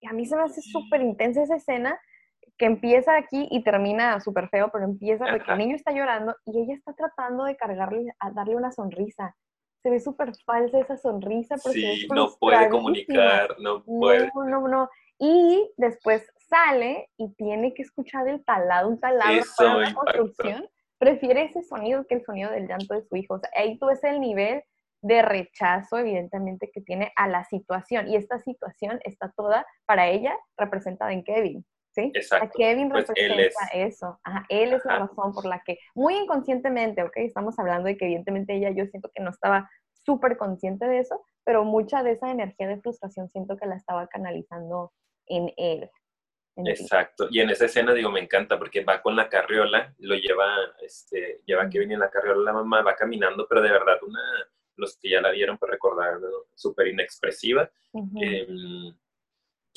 Y 0.00 0.08
a 0.08 0.12
mí 0.12 0.24
se 0.24 0.36
me 0.36 0.44
hace 0.44 0.62
súper 0.62 1.02
intensa 1.02 1.42
esa 1.42 1.56
escena 1.56 2.00
que 2.56 2.66
empieza 2.66 3.16
aquí 3.16 3.46
y 3.50 3.62
termina 3.62 4.20
súper 4.20 4.48
feo, 4.48 4.70
pero 4.72 4.84
empieza 4.84 5.26
porque 5.30 5.50
el 5.50 5.58
niño 5.58 5.76
está 5.76 5.92
llorando 5.92 6.34
y 6.46 6.62
ella 6.62 6.74
está 6.74 6.92
tratando 6.94 7.44
de 7.44 7.56
cargarle, 7.56 8.12
a 8.18 8.30
darle 8.30 8.56
una 8.56 8.72
sonrisa 8.72 9.36
se 9.82 9.90
ve 9.90 10.00
súper 10.00 10.32
falsa 10.44 10.80
esa 10.80 10.96
sonrisa. 10.96 11.56
Porque 11.62 11.78
sí, 11.78 12.08
no 12.12 12.30
puede 12.38 12.68
comunicar, 12.68 13.56
no 13.58 13.82
puede. 13.84 14.30
No, 14.34 14.44
no, 14.44 14.68
no. 14.68 14.90
Y 15.18 15.70
después 15.76 16.26
sale 16.48 17.10
y 17.16 17.32
tiene 17.34 17.74
que 17.74 17.82
escuchar 17.82 18.28
el 18.28 18.44
talado, 18.44 18.88
un 18.88 19.00
talado 19.00 19.40
para 19.56 19.78
la 19.78 19.94
construcción. 19.94 20.68
Prefiere 20.98 21.44
ese 21.44 21.62
sonido 21.62 22.04
que 22.06 22.16
el 22.16 22.24
sonido 22.24 22.50
del 22.50 22.66
llanto 22.66 22.94
de 22.94 23.02
su 23.02 23.16
hijo. 23.16 23.34
O 23.34 23.38
sea, 23.38 23.50
ahí 23.54 23.78
tú 23.78 23.86
ves 23.86 24.02
el 24.04 24.20
nivel 24.20 24.62
de 25.00 25.22
rechazo, 25.22 25.98
evidentemente, 25.98 26.70
que 26.72 26.80
tiene 26.80 27.12
a 27.16 27.28
la 27.28 27.44
situación. 27.44 28.08
Y 28.08 28.16
esta 28.16 28.38
situación 28.40 28.98
está 29.04 29.32
toda, 29.36 29.64
para 29.86 30.08
ella, 30.08 30.36
representada 30.56 31.12
en 31.12 31.22
Kevin. 31.22 31.64
¿Sí? 31.98 32.12
A 32.32 32.48
Kevin 32.50 32.90
pues 32.90 33.08
representa 33.08 33.66
eso. 33.74 34.18
Ajá, 34.22 34.46
él 34.48 34.72
es 34.72 34.84
la 34.84 35.00
razón 35.00 35.32
por 35.32 35.44
la 35.44 35.62
que, 35.64 35.78
muy 35.94 36.14
inconscientemente, 36.14 37.02
¿ok? 37.02 37.16
Estamos 37.16 37.58
hablando 37.58 37.86
de 37.86 37.96
que 37.96 38.04
evidentemente 38.04 38.54
ella, 38.54 38.70
yo 38.70 38.86
siento 38.86 39.10
que 39.14 39.22
no 39.22 39.30
estaba 39.30 39.68
súper 39.92 40.36
consciente 40.36 40.86
de 40.86 41.00
eso, 41.00 41.24
pero 41.44 41.64
mucha 41.64 42.02
de 42.02 42.12
esa 42.12 42.30
energía 42.30 42.68
de 42.68 42.80
frustración 42.80 43.28
siento 43.30 43.56
que 43.56 43.66
la 43.66 43.76
estaba 43.76 44.06
canalizando 44.06 44.92
en 45.26 45.52
él. 45.56 45.90
Exacto. 46.66 47.28
Y 47.30 47.40
en 47.40 47.50
esa 47.50 47.66
escena, 47.66 47.94
digo, 47.94 48.10
me 48.10 48.20
encanta 48.20 48.58
porque 48.58 48.84
va 48.84 49.00
con 49.00 49.14
la 49.14 49.28
carriola, 49.28 49.94
lo 49.98 50.16
lleva, 50.16 50.46
este, 50.82 51.40
lleva 51.46 51.64
a 51.64 51.68
Kevin 51.68 51.92
en 51.92 52.00
la 52.00 52.10
carriola, 52.10 52.42
la 52.42 52.52
mamá 52.52 52.82
va 52.82 52.96
caminando, 52.96 53.46
pero 53.48 53.62
de 53.62 53.70
verdad, 53.70 53.96
una, 54.02 54.20
los 54.76 54.96
que 54.96 55.10
ya 55.10 55.20
la 55.20 55.30
vieron, 55.30 55.58
pues 55.58 55.70
recordar, 55.70 56.18
súper 56.54 56.88
inexpresiva. 56.88 57.70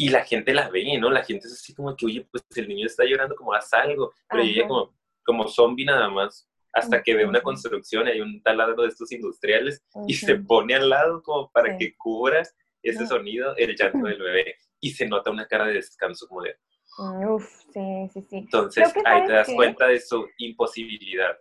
Y 0.01 0.09
la 0.09 0.25
gente 0.25 0.51
la 0.51 0.67
ve, 0.67 0.97
¿no? 0.97 1.11
La 1.11 1.23
gente 1.23 1.45
es 1.45 1.53
así 1.53 1.75
como 1.75 1.95
que, 1.95 2.07
oye, 2.07 2.27
pues 2.31 2.43
el 2.55 2.67
niño 2.67 2.87
está 2.87 3.05
llorando, 3.05 3.35
como 3.35 3.53
haz 3.53 3.71
algo. 3.71 4.11
Pero 4.27 4.41
ella 4.41 4.67
como, 4.67 4.95
como 5.23 5.47
zombie 5.47 5.85
nada 5.85 6.09
más, 6.09 6.49
hasta 6.73 7.03
que 7.03 7.13
ve 7.13 7.23
una 7.23 7.41
construcción, 7.41 8.07
hay 8.07 8.19
un 8.19 8.41
taladro 8.41 8.81
de 8.81 8.87
estos 8.89 9.11
industriales 9.11 9.83
y 10.07 10.15
se 10.15 10.37
pone 10.37 10.73
al 10.73 10.89
lado 10.89 11.21
como 11.21 11.51
para 11.51 11.77
que 11.77 11.95
cubra 11.95 12.41
ese 12.81 13.05
sonido, 13.05 13.55
el 13.57 13.75
llanto 13.75 13.99
del 14.07 14.19
bebé. 14.19 14.55
Y 14.79 14.89
se 14.89 15.05
nota 15.05 15.29
una 15.29 15.45
cara 15.45 15.67
de 15.67 15.73
descanso 15.73 16.27
como 16.27 16.41
de, 16.41 16.55
Uf, 16.97 17.60
sí, 17.73 18.09
sí, 18.13 18.21
sí. 18.21 18.37
Entonces 18.37 18.93
ahí 19.05 19.25
te 19.25 19.33
das 19.33 19.49
cuenta 19.53 19.87
de 19.87 19.99
su 19.99 20.27
imposibilidad. 20.37 21.37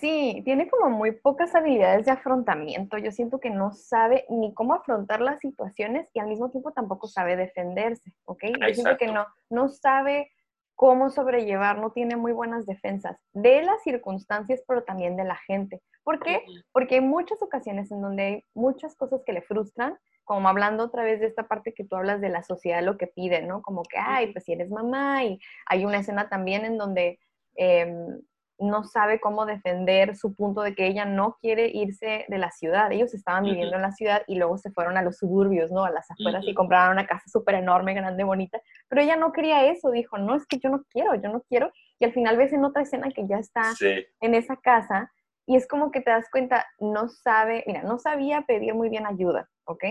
Sí, 0.00 0.42
tiene 0.44 0.68
como 0.68 0.90
muy 0.90 1.12
pocas 1.12 1.54
habilidades 1.54 2.06
de 2.06 2.12
afrontamiento. 2.12 2.98
Yo 2.98 3.10
siento 3.10 3.40
que 3.40 3.50
no 3.50 3.72
sabe 3.72 4.24
ni 4.28 4.52
cómo 4.54 4.74
afrontar 4.74 5.20
las 5.20 5.40
situaciones 5.40 6.08
y 6.14 6.20
al 6.20 6.28
mismo 6.28 6.50
tiempo 6.50 6.72
tampoco 6.72 7.08
sabe 7.08 7.36
defenderse, 7.36 8.12
¿ok? 8.24 8.44
Yo 8.68 8.74
siento 8.74 8.96
que 8.96 9.08
no, 9.08 9.26
no 9.50 9.68
sabe 9.68 10.30
cómo 10.74 11.10
sobrellevar, 11.10 11.78
no 11.78 11.90
tiene 11.90 12.14
muy 12.14 12.32
buenas 12.32 12.64
defensas 12.64 13.18
de 13.32 13.62
las 13.62 13.82
circunstancias, 13.82 14.62
pero 14.66 14.84
también 14.84 15.16
de 15.16 15.24
la 15.24 15.36
gente. 15.36 15.82
¿Por 16.04 16.20
qué? 16.20 16.44
Porque 16.72 16.94
hay 16.94 17.00
muchas 17.00 17.42
ocasiones 17.42 17.90
en 17.90 18.00
donde 18.00 18.22
hay 18.22 18.44
muchas 18.54 18.94
cosas 18.94 19.22
que 19.26 19.32
le 19.32 19.42
frustran 19.42 19.98
como 20.28 20.46
hablando 20.50 20.84
otra 20.84 21.04
vez 21.04 21.20
de 21.20 21.26
esta 21.26 21.48
parte 21.48 21.72
que 21.72 21.84
tú 21.84 21.96
hablas 21.96 22.20
de 22.20 22.28
la 22.28 22.42
sociedad, 22.42 22.82
lo 22.82 22.98
que 22.98 23.06
pide, 23.06 23.40
¿no? 23.40 23.62
Como 23.62 23.82
que, 23.82 23.96
ay, 23.98 24.30
pues 24.30 24.44
si 24.44 24.52
eres 24.52 24.70
mamá, 24.70 25.24
y 25.24 25.40
hay 25.64 25.86
una 25.86 26.00
escena 26.00 26.28
también 26.28 26.66
en 26.66 26.76
donde 26.76 27.18
em, 27.56 28.20
no 28.58 28.84
sabe 28.84 29.20
cómo 29.20 29.46
defender 29.46 30.16
su 30.16 30.34
punto 30.34 30.60
de 30.60 30.74
que 30.74 30.86
ella 30.86 31.06
no 31.06 31.38
quiere 31.40 31.68
irse 31.68 32.26
de 32.28 32.36
la 32.36 32.50
ciudad. 32.50 32.92
Ellos 32.92 33.14
estaban 33.14 33.44
viviendo 33.44 33.76
en 33.76 33.82
la 33.82 33.92
ciudad 33.92 34.22
y 34.26 34.36
luego 34.36 34.58
se 34.58 34.70
fueron 34.70 34.98
a 34.98 35.02
los 35.02 35.16
suburbios, 35.16 35.70
¿no? 35.70 35.86
A 35.86 35.90
las 35.90 36.10
afueras 36.10 36.44
y 36.46 36.52
compraron 36.52 36.92
una 36.92 37.06
casa 37.06 37.24
súper 37.26 37.54
enorme, 37.54 37.94
grande, 37.94 38.22
bonita. 38.22 38.60
Pero 38.88 39.00
ella 39.00 39.16
no 39.16 39.32
quería 39.32 39.64
eso, 39.64 39.90
dijo, 39.90 40.18
no, 40.18 40.34
es 40.34 40.46
que 40.46 40.58
yo 40.58 40.68
no 40.68 40.84
quiero, 40.90 41.14
yo 41.14 41.32
no 41.32 41.40
quiero. 41.48 41.72
Y 41.98 42.04
al 42.04 42.12
final 42.12 42.36
ves 42.36 42.52
en 42.52 42.66
otra 42.66 42.82
escena 42.82 43.08
que 43.10 43.26
ya 43.26 43.38
está 43.38 43.72
en 44.20 44.34
esa 44.34 44.56
casa 44.56 45.10
y 45.48 45.56
es 45.56 45.66
como 45.66 45.90
que 45.90 46.02
te 46.02 46.10
das 46.10 46.28
cuenta, 46.30 46.66
no 46.78 47.08
sabe, 47.08 47.64
mira, 47.66 47.82
no 47.82 47.98
sabía 47.98 48.42
pedir 48.42 48.74
muy 48.74 48.90
bien 48.90 49.06
ayuda, 49.06 49.48
¿ok? 49.64 49.82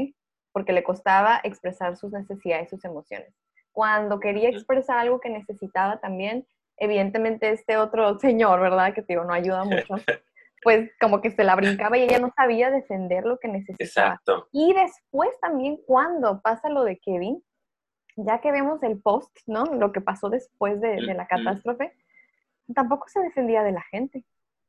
Porque 0.52 0.74
le 0.74 0.84
costaba 0.84 1.40
expresar 1.44 1.98
sus 1.98 2.12
necesidades 2.12 2.70
sus 2.70 2.84
emociones. 2.86 3.34
Cuando 3.72 4.20
quería 4.20 4.50
expresar 4.50 4.98
algo 4.98 5.20
que 5.20 5.30
necesitaba 5.30 6.00
también, 6.00 6.48
evidentemente 6.78 7.50
este 7.50 7.78
otro 7.78 8.20
señor, 8.20 8.60
¿verdad? 8.60 8.94
Que 8.94 9.02
te 9.02 9.14
digo, 9.14 9.24
no 9.24 9.34
ayuda 9.34 9.64
mucho, 9.64 9.96
pues 10.64 10.92
como 11.00 11.22
que 11.22 11.32
se 11.32 11.44
la 11.44 11.56
brincaba 11.56 11.98
y 11.98 12.04
ella 12.04 12.20
no 12.20 12.32
sabía 12.36 12.72
defender 12.72 13.26
lo 13.26 13.38
que 13.38 13.48
necesitaba. 13.48 14.14
Exacto. 14.16 14.48
Y 14.52 14.74
después 14.74 15.30
también 15.40 15.80
cuando 15.86 16.42
pasa 16.42 16.70
lo 16.70 16.84
de 16.84 16.98
Kevin, 16.98 17.44
ya 18.18 18.42
que 18.42 18.52
vemos 18.52 18.82
el 18.84 19.00
post, 19.00 19.32
¿no? 19.46 19.66
Lo 19.66 19.92
que 19.92 20.02
pasó 20.02 20.30
después 20.30 20.82
de, 20.82 21.00
la 21.02 21.28
catástrofe, 21.28 21.94
tampoco 22.74 23.08
se 23.08 23.20
defendía 23.20 23.64
de 23.64 23.72
la 23.72 23.84
gente. 23.84 24.26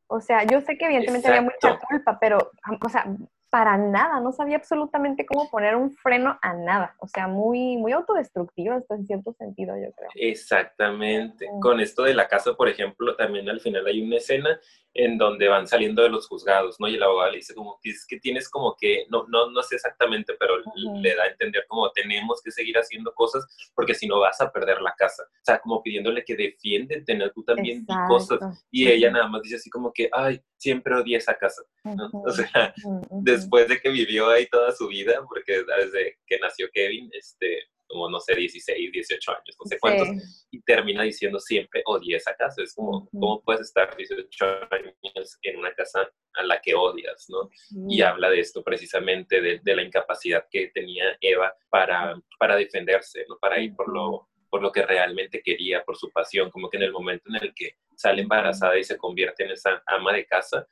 O 0.07 0.21
sea, 0.21 0.45
yo 0.45 0.61
sé 0.61 0.77
que 0.77 0.85
evidentemente 0.85 1.29
había 1.29 1.43
mucha 1.43 1.79
culpa, 1.79 2.19
pero, 2.21 2.51
o 2.81 2.89
sea, 2.89 3.07
para 3.51 3.79
nada, 3.79 4.21
no 4.21 4.33
sabía 4.33 4.57
absolutamente 4.57 5.25
cómo 5.25 5.51
poner 5.51 5.75
un 5.77 5.91
freno 5.97 6.39
a 6.43 6.53
nada, 6.53 6.95
o 6.99 7.09
sea, 7.09 7.29
muy, 7.29 7.77
muy 7.77 7.93
autodestructivo 7.93 8.75
hasta 8.75 8.95
en 8.95 9.07
cierto 9.07 9.33
sentido, 9.33 9.75
yo 9.77 9.91
creo. 9.93 10.11
Exactamente. 10.15 11.47
Con 11.61 11.81
esto 11.81 12.03
de 12.03 12.15
la 12.15 12.29
casa, 12.29 12.55
por 12.55 12.69
ejemplo, 12.69 13.17
también 13.17 13.49
al 13.49 13.61
final 13.61 13.87
hay 13.87 14.03
una 14.03 14.17
escena 14.17 14.61
en 14.95 15.17
donde 15.17 15.47
van 15.49 15.67
saliendo 15.67 16.03
de 16.03 16.09
los 16.09 16.27
juzgados, 16.27 16.81
¿no? 16.81 16.89
Y 16.89 16.97
el 16.97 17.03
abogado 17.03 17.31
le 17.31 17.37
dice 17.39 17.55
como 17.55 17.79
es 17.85 18.05
que 18.07 18.19
tienes 18.19 18.49
como 18.49 18.75
que, 18.79 19.07
no, 19.09 19.27
no, 19.29 19.51
no 19.51 19.63
sé 19.63 19.77
exactamente, 19.77 20.35
pero 20.39 20.55
le 21.01 21.15
da 21.15 21.25
a 21.25 21.29
entender 21.29 21.65
como 21.69 21.91
tenemos 21.93 22.43
que 22.43 22.51
seguir 22.51 22.77
haciendo 22.77 23.15
cosas 23.15 23.47
porque 23.75 23.95
si 23.95 24.09
no 24.09 24.19
vas 24.19 24.41
a 24.41 24.51
perder 24.51 24.81
la 24.81 24.95
casa. 24.99 25.23
O 25.23 25.45
sea, 25.45 25.61
como 25.61 25.83
pidiéndole 25.83 26.25
que 26.25 26.37
defiende 26.37 27.03
tener 27.03 27.33
tú 27.33 27.45
también 27.45 27.87
cosas. 28.09 28.41
Y 28.71 28.89
ella 28.89 29.11
nada 29.11 29.29
más 29.29 29.43
dice 29.43 29.57
así 29.57 29.71
como 29.71 29.93
que, 29.93 30.09
ay, 30.13 30.41
siempre 30.57 30.97
odié 30.97 31.17
esa 31.17 31.35
casa. 31.35 31.63
O 31.85 32.31
sea, 32.33 32.75
después 33.23 33.69
de 33.69 33.81
que 33.81 33.91
vivió 33.91 34.29
ahí 34.31 34.47
toda 34.47 34.73
su 34.73 34.89
vida, 34.89 35.21
porque 35.27 35.65
desde 35.65 36.19
que 36.27 36.39
nació 36.39 36.69
Kevin, 36.73 37.09
este, 37.13 37.63
como, 37.89 38.09
no 38.11 38.21
sé, 38.21 38.35
16, 38.35 38.93
18 38.93 39.31
años, 39.31 39.57
no 39.59 39.67
sé 39.67 39.79
cuántos, 39.81 40.09
y 40.51 40.61
termina 40.63 41.03
diciendo 41.03 41.41
siempre 41.41 41.83
odié 41.87 42.17
esa 42.17 42.35
casa. 42.35 42.63
Es 42.63 42.75
como, 42.75 43.09
¿cómo 43.11 43.43
puedes 43.43 43.63
estar 43.63 43.97
18 43.97 44.45
años 44.71 44.95
en 45.43 45.59
una 45.59 45.73
casa 45.75 46.09
a 46.35 46.43
la 46.45 46.61
que 46.61 46.75
odias, 46.75 47.27
no? 47.29 47.49
Y 47.89 48.03
habla 48.03 48.31
de 48.31 48.41
esto 48.41 48.63
precisamente, 48.63 49.41
de, 49.41 49.61
de, 49.63 49.77
la 49.77 49.83
incapacidad 49.83 50.45
que 50.51 50.69
tenía 50.69 51.17
Eva 51.21 51.55
para, 51.71 52.21
para 52.39 52.57
defenderse, 52.57 53.25
¿no? 53.29 53.39
Para 53.39 53.59
ir 53.59 53.75
por 53.75 53.93
lo, 53.93 54.29
por 54.51 54.63
lo 54.63 54.71
que 54.71 54.83
realmente 54.83 55.43
quería, 55.43 55.83
por 55.85 55.97
su 55.97 56.11
pasión, 56.11 56.51
como 56.51 56.69
que 56.69 56.77
en 56.77 56.85
el 56.85 56.93
momento 56.93 57.25
en 57.29 57.43
el 57.43 57.55
que 57.55 57.77
sale 57.97 58.23
embarazada 58.23 58.79
y 58.79 58.85
se 58.85 58.97
convierte 58.97 59.45
en 59.45 59.53
esa 59.53 59.83
ama 59.87 60.13
de 60.13 60.27
casa, 60.27 60.67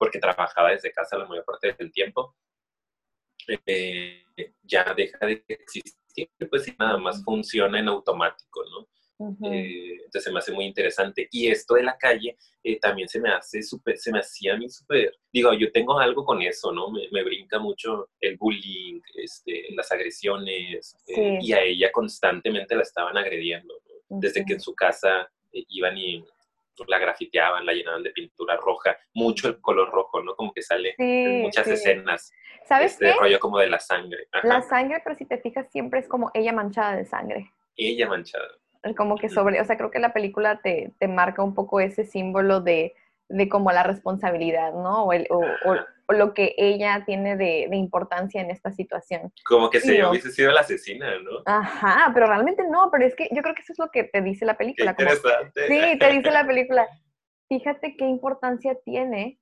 porque 0.00 0.18
trabajaba 0.18 0.70
desde 0.70 0.90
casa 0.90 1.18
la 1.18 1.26
mayor 1.26 1.44
parte 1.44 1.74
del 1.78 1.92
tiempo, 1.92 2.34
eh, 3.66 4.24
ya 4.62 4.94
deja 4.94 5.26
de 5.26 5.44
existir, 5.46 5.92
pues 6.48 6.74
nada 6.78 6.96
más 6.96 7.22
funciona 7.22 7.78
en 7.78 7.88
automático, 7.88 8.62
¿no? 8.70 8.88
Eh, 9.52 9.96
entonces 9.96 10.24
se 10.24 10.32
me 10.32 10.38
hace 10.38 10.52
muy 10.52 10.64
interesante. 10.64 11.28
Y 11.30 11.48
esto 11.48 11.74
de 11.74 11.82
la 11.82 11.98
calle 11.98 12.38
eh, 12.64 12.80
también 12.80 13.06
se 13.08 13.20
me 13.20 13.28
hace 13.28 13.62
súper, 13.62 13.98
se 13.98 14.10
me 14.10 14.20
hacía 14.20 14.54
a 14.54 14.56
mí 14.56 14.70
súper, 14.70 15.14
digo, 15.30 15.52
yo 15.52 15.70
tengo 15.70 15.98
algo 15.98 16.24
con 16.24 16.40
eso, 16.40 16.72
¿no? 16.72 16.90
Me, 16.90 17.06
me 17.12 17.22
brinca 17.22 17.58
mucho 17.58 18.08
el 18.20 18.38
bullying, 18.38 19.02
este, 19.16 19.66
las 19.74 19.92
agresiones, 19.92 20.96
y 21.06 21.52
a 21.52 21.60
ella 21.62 21.92
constantemente 21.92 22.74
la 22.74 22.82
estaban 22.82 23.18
agrediendo, 23.18 23.74
Desde 24.08 24.46
que 24.46 24.54
en 24.54 24.60
su 24.60 24.74
casa 24.74 25.30
iban 25.52 25.98
y 25.98 26.24
la 26.86 26.98
grafiteaban, 26.98 27.66
la 27.66 27.72
llenaban 27.72 28.02
de 28.02 28.10
pintura 28.10 28.56
roja, 28.56 28.96
mucho 29.14 29.48
el 29.48 29.60
color 29.60 29.90
rojo, 29.90 30.22
¿no? 30.22 30.34
Como 30.34 30.52
que 30.52 30.62
sale 30.62 30.94
en 30.98 31.42
muchas 31.42 31.66
escenas. 31.66 32.32
¿Sabes 32.66 32.92
este 32.92 33.12
rollo 33.14 33.40
como 33.40 33.58
de 33.58 33.68
la 33.68 33.80
sangre. 33.80 34.28
La 34.42 34.62
sangre, 34.62 35.00
pero 35.02 35.16
si 35.16 35.26
te 35.26 35.38
fijas, 35.38 35.70
siempre 35.70 36.00
es 36.00 36.08
como 36.08 36.30
ella 36.34 36.52
manchada 36.52 36.96
de 36.96 37.04
sangre. 37.04 37.50
Ella 37.76 38.08
manchada. 38.08 38.48
Como 38.96 39.16
que 39.16 39.28
sobre, 39.28 39.60
o 39.60 39.64
sea, 39.64 39.76
creo 39.76 39.90
que 39.90 39.98
la 39.98 40.12
película 40.12 40.60
te, 40.62 40.94
te 40.98 41.08
marca 41.08 41.42
un 41.42 41.54
poco 41.54 41.80
ese 41.80 42.04
símbolo 42.04 42.60
de, 42.60 42.94
de 43.28 43.48
como 43.48 43.72
la 43.72 43.82
responsabilidad, 43.82 44.72
¿no? 44.72 45.04
O, 45.04 45.12
el, 45.12 45.26
o, 45.30 45.38
o, 45.38 45.76
lo 46.12 46.34
que 46.34 46.54
ella 46.56 47.04
tiene 47.06 47.36
de, 47.36 47.66
de, 47.70 47.76
importancia 47.76 48.40
en 48.40 48.50
esta 48.50 48.72
situación. 48.72 49.32
Como 49.44 49.70
que 49.70 49.80
si 49.80 50.02
hubiese 50.02 50.30
sido 50.30 50.50
la 50.52 50.60
asesina, 50.60 51.18
¿no? 51.18 51.42
Ajá, 51.46 52.10
pero 52.12 52.26
realmente 52.26 52.64
no, 52.68 52.90
pero 52.90 53.06
es 53.06 53.14
que 53.14 53.28
yo 53.30 53.42
creo 53.42 53.54
que 53.54 53.62
eso 53.62 53.72
es 53.72 53.78
lo 53.78 53.90
que 53.90 54.04
te 54.04 54.22
dice 54.22 54.44
la 54.44 54.56
película. 54.56 54.94
Qué 54.94 55.02
interesante. 55.02 55.66
sí, 55.66 55.98
te 55.98 56.12
dice 56.12 56.30
la 56.30 56.46
película. 56.46 56.88
Fíjate 57.48 57.96
qué 57.96 58.04
importancia 58.04 58.76
tiene 58.84 59.38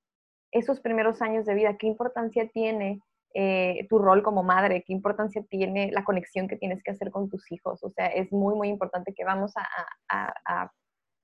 esos 0.50 0.80
primeros 0.80 1.20
años 1.20 1.44
de 1.44 1.54
vida, 1.54 1.76
qué 1.78 1.86
importancia 1.86 2.48
tiene 2.48 3.00
eh, 3.34 3.86
tu 3.90 3.98
rol 3.98 4.22
como 4.22 4.42
madre, 4.42 4.82
qué 4.86 4.92
importancia 4.92 5.42
tiene 5.50 5.90
la 5.92 6.04
conexión 6.04 6.48
que 6.48 6.56
tienes 6.56 6.82
que 6.82 6.90
hacer 6.90 7.10
con 7.10 7.28
tus 7.28 7.50
hijos. 7.52 7.84
O 7.84 7.90
sea, 7.90 8.06
es 8.06 8.32
muy, 8.32 8.54
muy 8.54 8.68
importante 8.68 9.12
que 9.14 9.24
vamos 9.24 9.52
a, 9.56 9.66
a, 10.08 10.32
a 10.46 10.72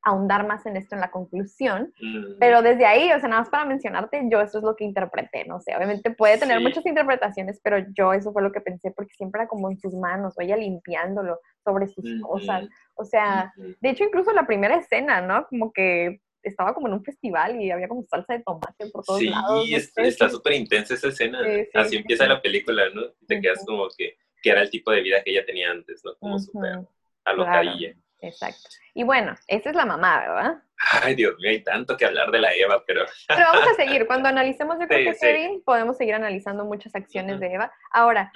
ahondar 0.04 0.46
más 0.46 0.66
en 0.66 0.76
esto 0.76 0.94
en 0.94 1.00
la 1.00 1.10
conclusión, 1.10 1.92
pero 2.38 2.60
desde 2.60 2.84
ahí, 2.84 3.10
o 3.10 3.18
sea, 3.18 3.28
nada 3.28 3.40
más 3.40 3.48
para 3.48 3.64
mencionarte, 3.64 4.22
yo 4.30 4.40
eso 4.42 4.58
es 4.58 4.64
lo 4.64 4.76
que 4.76 4.84
interpreté, 4.84 5.46
no 5.46 5.60
sé, 5.60 5.74
obviamente 5.74 6.10
puede 6.10 6.36
tener 6.36 6.60
muchas 6.60 6.84
interpretaciones, 6.84 7.58
pero 7.62 7.78
yo 7.96 8.12
eso 8.12 8.30
fue 8.32 8.42
lo 8.42 8.52
que 8.52 8.60
pensé, 8.60 8.90
porque 8.90 9.14
siempre 9.14 9.40
era 9.40 9.48
como 9.48 9.70
en 9.70 9.78
sus 9.78 9.94
manos, 9.94 10.34
o 10.36 10.42
ella 10.42 10.56
limpiándolo 10.56 11.40
sobre 11.64 11.86
sus 11.88 12.04
cosas, 12.20 12.68
o 12.94 13.04
sea, 13.04 13.52
de 13.56 13.88
hecho 13.88 14.04
incluso 14.04 14.32
la 14.32 14.46
primera 14.46 14.76
escena, 14.76 15.22
¿no? 15.22 15.46
Como 15.46 15.72
que 15.72 16.20
estaba 16.42 16.74
como 16.74 16.88
en 16.88 16.94
un 16.94 17.02
festival 17.02 17.60
y 17.60 17.70
había 17.70 17.88
como 17.88 18.02
salsa 18.02 18.34
de 18.34 18.42
tomate 18.42 18.90
por 18.90 19.02
todos 19.02 19.22
lados. 19.22 19.64
Sí, 19.66 19.74
está 19.74 20.28
súper 20.28 20.52
intensa 20.52 20.92
esa 20.92 21.08
escena. 21.08 21.40
Así 21.72 21.96
empieza 21.96 22.26
la 22.26 22.42
película, 22.42 22.90
¿no? 22.94 23.02
te 23.26 23.40
quedas 23.40 23.64
como 23.66 23.88
que, 23.96 24.18
que, 24.42 24.50
era 24.50 24.60
el 24.60 24.68
tipo 24.68 24.90
de 24.90 25.00
vida 25.00 25.22
que 25.24 25.30
ella 25.30 25.46
tenía 25.46 25.70
antes, 25.70 26.02
¿no? 26.04 26.14
Como 26.16 26.38
súper 26.38 26.80
alocadilla. 27.24 27.94
Exacto. 28.28 28.68
Y 28.94 29.04
bueno, 29.04 29.34
esa 29.48 29.70
es 29.70 29.76
la 29.76 29.84
mamá, 29.84 30.20
¿verdad? 30.20 30.62
Ay, 31.02 31.14
Dios 31.14 31.34
mío, 31.38 31.50
hay 31.50 31.62
tanto 31.62 31.96
que 31.96 32.04
hablar 32.04 32.30
de 32.30 32.40
la 32.40 32.54
Eva, 32.54 32.82
pero... 32.86 33.04
Pero 33.28 33.40
vamos 33.52 33.68
a 33.68 33.74
seguir. 33.76 34.06
Cuando 34.06 34.28
analicemos, 34.28 34.76
creo 34.76 35.12
que 35.12 35.18
Kevin, 35.18 35.62
podemos 35.64 35.96
seguir 35.96 36.14
analizando 36.14 36.64
muchas 36.64 36.94
acciones 36.94 37.40
de 37.40 37.54
Eva. 37.54 37.72
Ahora, 37.90 38.30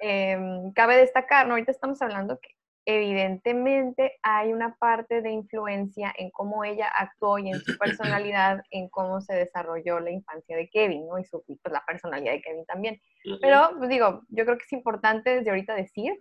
em, 0.00 0.72
cabe 0.72 0.96
destacar, 0.96 1.46
¿no? 1.46 1.54
Ahorita 1.54 1.70
estamos 1.70 2.00
hablando 2.02 2.38
que 2.40 2.50
evidentemente 2.86 4.18
hay 4.22 4.52
una 4.52 4.74
parte 4.76 5.20
de 5.20 5.30
influencia 5.30 6.12
en 6.16 6.30
cómo 6.30 6.64
ella 6.64 6.88
actuó 6.88 7.38
y 7.38 7.50
en 7.50 7.60
su 7.60 7.76
personalidad, 7.78 8.62
en 8.70 8.88
cómo 8.88 9.20
se 9.20 9.34
desarrolló 9.34 10.00
la 10.00 10.10
infancia 10.10 10.56
de 10.56 10.68
Kevin, 10.68 11.06
¿no? 11.06 11.18
Y 11.18 11.24
su, 11.24 11.44
pues, 11.44 11.58
la 11.70 11.84
personalidad 11.86 12.32
de 12.32 12.42
Kevin 12.42 12.64
también. 12.66 13.00
Pero, 13.40 13.74
pues, 13.78 13.90
digo, 13.90 14.22
yo 14.28 14.44
creo 14.44 14.58
que 14.58 14.64
es 14.64 14.72
importante 14.72 15.36
desde 15.36 15.50
ahorita 15.50 15.74
decir 15.74 16.20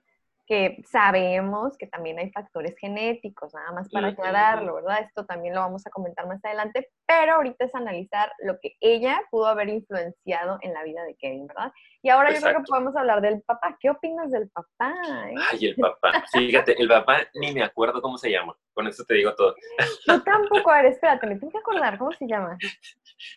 que 0.50 0.82
sabemos 0.84 1.78
que 1.78 1.86
también 1.86 2.18
hay 2.18 2.32
factores 2.32 2.76
genéticos, 2.80 3.54
nada 3.54 3.72
más 3.72 3.88
para 3.90 4.08
aclararlo, 4.08 4.74
¿verdad? 4.74 5.02
Esto 5.02 5.24
también 5.24 5.54
lo 5.54 5.62
vamos 5.62 5.86
a 5.86 5.92
comentar 5.92 6.26
más 6.26 6.44
adelante, 6.44 6.90
pero 7.06 7.36
ahorita 7.36 7.66
es 7.66 7.76
analizar 7.76 8.32
lo 8.40 8.60
que 8.60 8.76
ella 8.80 9.22
pudo 9.30 9.46
haber 9.46 9.70
influenciado 9.70 10.58
en 10.62 10.74
la 10.74 10.84
vida 10.84 11.04
de 11.04 11.16
Kevin, 11.18 11.46
¿verdad? 11.46 11.72
Y 12.02 12.10
ahora 12.10 12.34
yo 12.34 12.42
creo 12.42 12.58
que 12.58 12.64
podemos 12.64 12.96
hablar 12.96 13.22
del 13.22 13.44
papá. 13.44 13.78
¿Qué 13.80 13.92
opinas 13.92 14.32
del 14.32 14.50
papá? 14.50 14.96
Eh? 15.30 15.36
Ay, 15.52 15.68
el 15.68 15.76
papá. 15.76 16.26
Fíjate, 16.34 16.82
el 16.82 16.88
papá 16.88 17.20
ni 17.36 17.54
me 17.54 17.62
acuerdo 17.62 18.02
cómo 18.02 18.18
se 18.18 18.32
llama. 18.32 18.58
Con 18.74 18.88
eso 18.88 19.04
te 19.04 19.14
digo 19.14 19.36
todo. 19.36 19.54
Yo 20.08 20.24
tampoco, 20.24 20.72
a 20.72 20.82
ver, 20.82 20.94
espérate, 20.94 21.28
me 21.28 21.38
tengo 21.38 21.52
que 21.52 21.60
acordar 21.60 22.00
cómo 22.00 22.12
se 22.14 22.26
llama. 22.26 22.58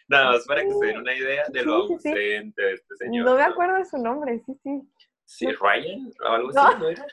Nada 0.08 0.32
más 0.32 0.46
para 0.46 0.62
que 0.62 0.70
se 0.70 0.86
den 0.86 0.96
una 0.96 1.14
idea 1.14 1.44
de 1.48 1.62
lo 1.62 1.74
ausente 1.74 2.62
de 2.62 2.72
este 2.72 2.96
señor. 2.96 3.26
No 3.26 3.34
me 3.34 3.42
acuerdo 3.42 3.76
de 3.76 3.84
su 3.84 3.98
nombre, 3.98 4.40
sí, 4.46 4.58
sí. 4.62 4.80
Sí, 5.32 5.46
Ryan 5.50 6.12
o 6.20 6.28
algo 6.28 6.50
así, 6.50 6.78
¿no 6.78 6.88
era? 6.88 7.06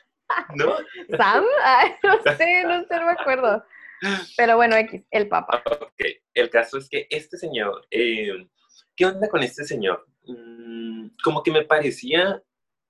¿No? 0.55 0.75
¿Sam? 1.17 1.45
Ay, 1.63 1.91
no 2.03 2.21
sé, 2.36 2.63
no 2.63 2.84
sé, 2.84 2.99
no 2.99 3.05
me 3.05 3.12
acuerdo. 3.13 3.63
Pero 4.38 4.58
bueno, 4.58 4.75
X, 4.75 5.01
el 5.12 5.27
papá. 5.29 5.63
Ok, 5.82 6.01
el 6.34 6.49
caso 6.49 6.77
es 6.77 6.89
que 6.89 7.08
este 7.10 7.38
señor, 7.38 7.86
eh, 7.91 8.47
¿qué 8.95 9.05
onda 9.05 9.29
con 9.29 9.41
este 9.41 9.63
señor? 9.63 10.05
Mm, 10.25 11.10
como 11.23 11.43
que 11.43 11.51
me 11.51 11.63
parecía, 11.63 12.41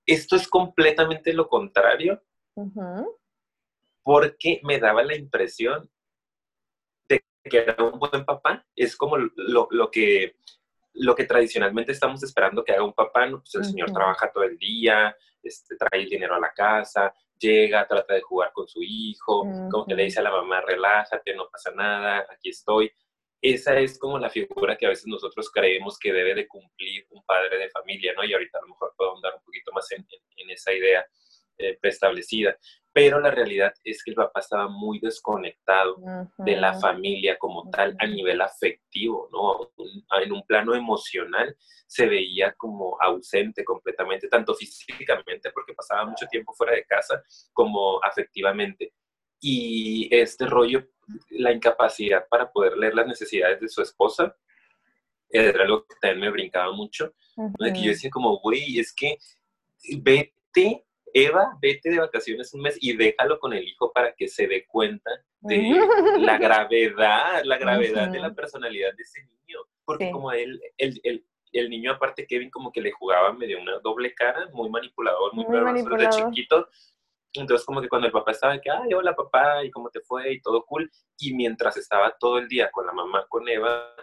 esto 0.05 0.35
es 0.35 0.47
completamente 0.47 1.33
lo 1.33 1.47
contrario, 1.47 2.21
porque 4.03 4.61
me 4.63 4.79
daba 4.79 5.03
la 5.03 5.15
impresión 5.15 5.89
de 7.07 7.23
que 7.43 7.57
era 7.57 7.83
un 7.83 7.99
buen 7.99 8.25
papá. 8.25 8.65
Es 8.75 8.95
como 8.95 9.17
lo, 9.17 9.67
lo 9.69 9.91
que 9.91 10.35
lo 10.99 11.15
que 11.15 11.25
tradicionalmente 11.25 11.93
estamos 11.93 12.21
esperando 12.23 12.63
que 12.63 12.73
haga 12.73 12.83
un 12.83 12.93
papá, 12.93 13.25
¿no? 13.25 13.39
pues 13.39 13.55
el 13.55 13.65
señor 13.65 13.91
trabaja 13.91 14.31
todo 14.31 14.43
el 14.43 14.57
día, 14.57 15.15
este, 15.41 15.75
trae 15.75 16.01
el 16.01 16.09
dinero 16.09 16.35
a 16.35 16.39
la 16.39 16.51
casa, 16.51 17.13
llega, 17.39 17.87
trata 17.87 18.13
de 18.13 18.21
jugar 18.21 18.51
con 18.53 18.67
su 18.67 18.81
hijo, 18.83 19.45
como 19.71 19.85
que 19.85 19.95
le 19.95 20.03
dice 20.03 20.19
a 20.19 20.23
la 20.23 20.31
mamá, 20.31 20.61
relájate, 20.61 21.33
no 21.35 21.47
pasa 21.49 21.71
nada, 21.71 22.25
aquí 22.29 22.49
estoy. 22.49 22.91
Esa 23.41 23.79
es 23.79 23.97
como 23.97 24.19
la 24.19 24.29
figura 24.29 24.75
que 24.75 24.85
a 24.85 24.89
veces 24.89 25.07
nosotros 25.07 25.49
creemos 25.49 25.97
que 25.97 26.11
debe 26.11 26.35
de 26.35 26.47
cumplir 26.47 27.05
un 27.11 27.23
padre 27.23 27.57
de 27.57 27.69
familia, 27.69 28.13
¿no? 28.13 28.25
Y 28.25 28.33
ahorita 28.33 28.57
a 28.57 28.61
lo 28.61 28.67
mejor 28.67 28.93
puedo 28.97 29.15
andar 29.15 29.35
un 29.35 29.43
poquito 29.43 29.71
más 29.71 29.89
en, 29.93 30.05
en 30.35 30.49
esa 30.49 30.73
idea 30.73 31.05
eh, 31.59 31.77
preestablecida 31.79 32.57
pero 32.91 33.19
la 33.19 33.31
realidad 33.31 33.73
es 33.83 34.03
que 34.03 34.11
el 34.11 34.15
papá 34.15 34.39
estaba 34.39 34.67
muy 34.67 34.99
desconectado 34.99 35.97
de 36.39 36.55
la 36.55 36.73
familia 36.79 37.37
como 37.37 37.69
tal 37.69 37.95
a 37.99 38.07
nivel 38.07 38.41
afectivo, 38.41 39.29
¿no? 39.31 39.71
En 40.21 40.31
un 40.31 40.43
plano 40.45 40.73
emocional 40.73 41.55
se 41.87 42.07
veía 42.07 42.53
como 42.57 42.97
ausente 42.99 43.63
completamente, 43.63 44.27
tanto 44.27 44.55
físicamente 44.55 45.51
porque 45.51 45.73
pasaba 45.73 46.05
mucho 46.05 46.25
tiempo 46.27 46.53
fuera 46.53 46.73
de 46.73 46.83
casa, 46.85 47.23
como 47.53 48.03
afectivamente. 48.03 48.93
Y 49.39 50.09
este 50.11 50.45
rollo, 50.45 50.85
la 51.29 51.51
incapacidad 51.51 52.27
para 52.27 52.51
poder 52.51 52.75
leer 52.75 52.95
las 52.95 53.07
necesidades 53.07 53.61
de 53.61 53.69
su 53.69 53.81
esposa, 53.81 54.35
era 55.29 55.63
algo 55.63 55.85
que 55.85 55.95
también 56.01 56.21
me 56.21 56.31
brincaba 56.31 56.73
mucho, 56.73 57.13
que 57.35 57.81
yo 57.81 57.91
decía 57.91 58.09
como, 58.09 58.39
güey, 58.39 58.79
es 58.79 58.93
que 58.93 59.15
vete 59.99 60.85
Eva, 61.13 61.57
vete 61.61 61.89
de 61.89 61.99
vacaciones 61.99 62.53
un 62.53 62.61
mes 62.61 62.77
y 62.79 62.95
déjalo 62.95 63.39
con 63.39 63.53
el 63.53 63.67
hijo 63.67 63.91
para 63.91 64.13
que 64.13 64.27
se 64.27 64.47
dé 64.47 64.65
cuenta 64.65 65.11
de 65.41 65.79
la 66.17 66.37
gravedad, 66.37 67.43
la 67.43 67.57
gravedad 67.57 68.09
de 68.09 68.19
la 68.19 68.33
personalidad 68.33 68.93
de 68.95 69.03
ese 69.03 69.21
niño. 69.23 69.59
Porque 69.85 70.11
como 70.11 70.31
él, 70.31 70.61
él, 70.77 71.25
el 71.53 71.69
niño 71.69 71.91
aparte 71.91 72.27
Kevin 72.27 72.49
como 72.49 72.71
que 72.71 72.81
le 72.81 72.91
jugaba 72.91 73.33
medio 73.33 73.59
una 73.61 73.79
doble 73.79 74.13
cara, 74.13 74.47
muy 74.53 74.69
manipulador, 74.69 75.33
muy, 75.33 75.45
Muy 75.45 75.53
perverso 75.53 75.89
desde 75.89 76.09
chiquito. 76.09 76.67
Entonces 77.33 77.65
como 77.65 77.81
que 77.81 77.89
cuando 77.89 78.07
el 78.07 78.13
papá 78.13 78.31
estaba 78.31 78.59
que, 78.59 78.71
ay, 78.71 78.93
hola 78.93 79.15
papá, 79.15 79.63
y 79.63 79.69
cómo 79.69 79.89
te 79.89 80.01
fue, 80.01 80.33
y 80.33 80.41
todo 80.41 80.65
cool. 80.65 80.91
Y 81.17 81.33
mientras 81.33 81.77
estaba 81.77 82.15
todo 82.19 82.39
el 82.39 82.47
día 82.47 82.71
con 82.71 82.85
la 82.85 82.91
mamá, 82.91 83.25
con 83.27 83.47
Eva, 83.47 83.93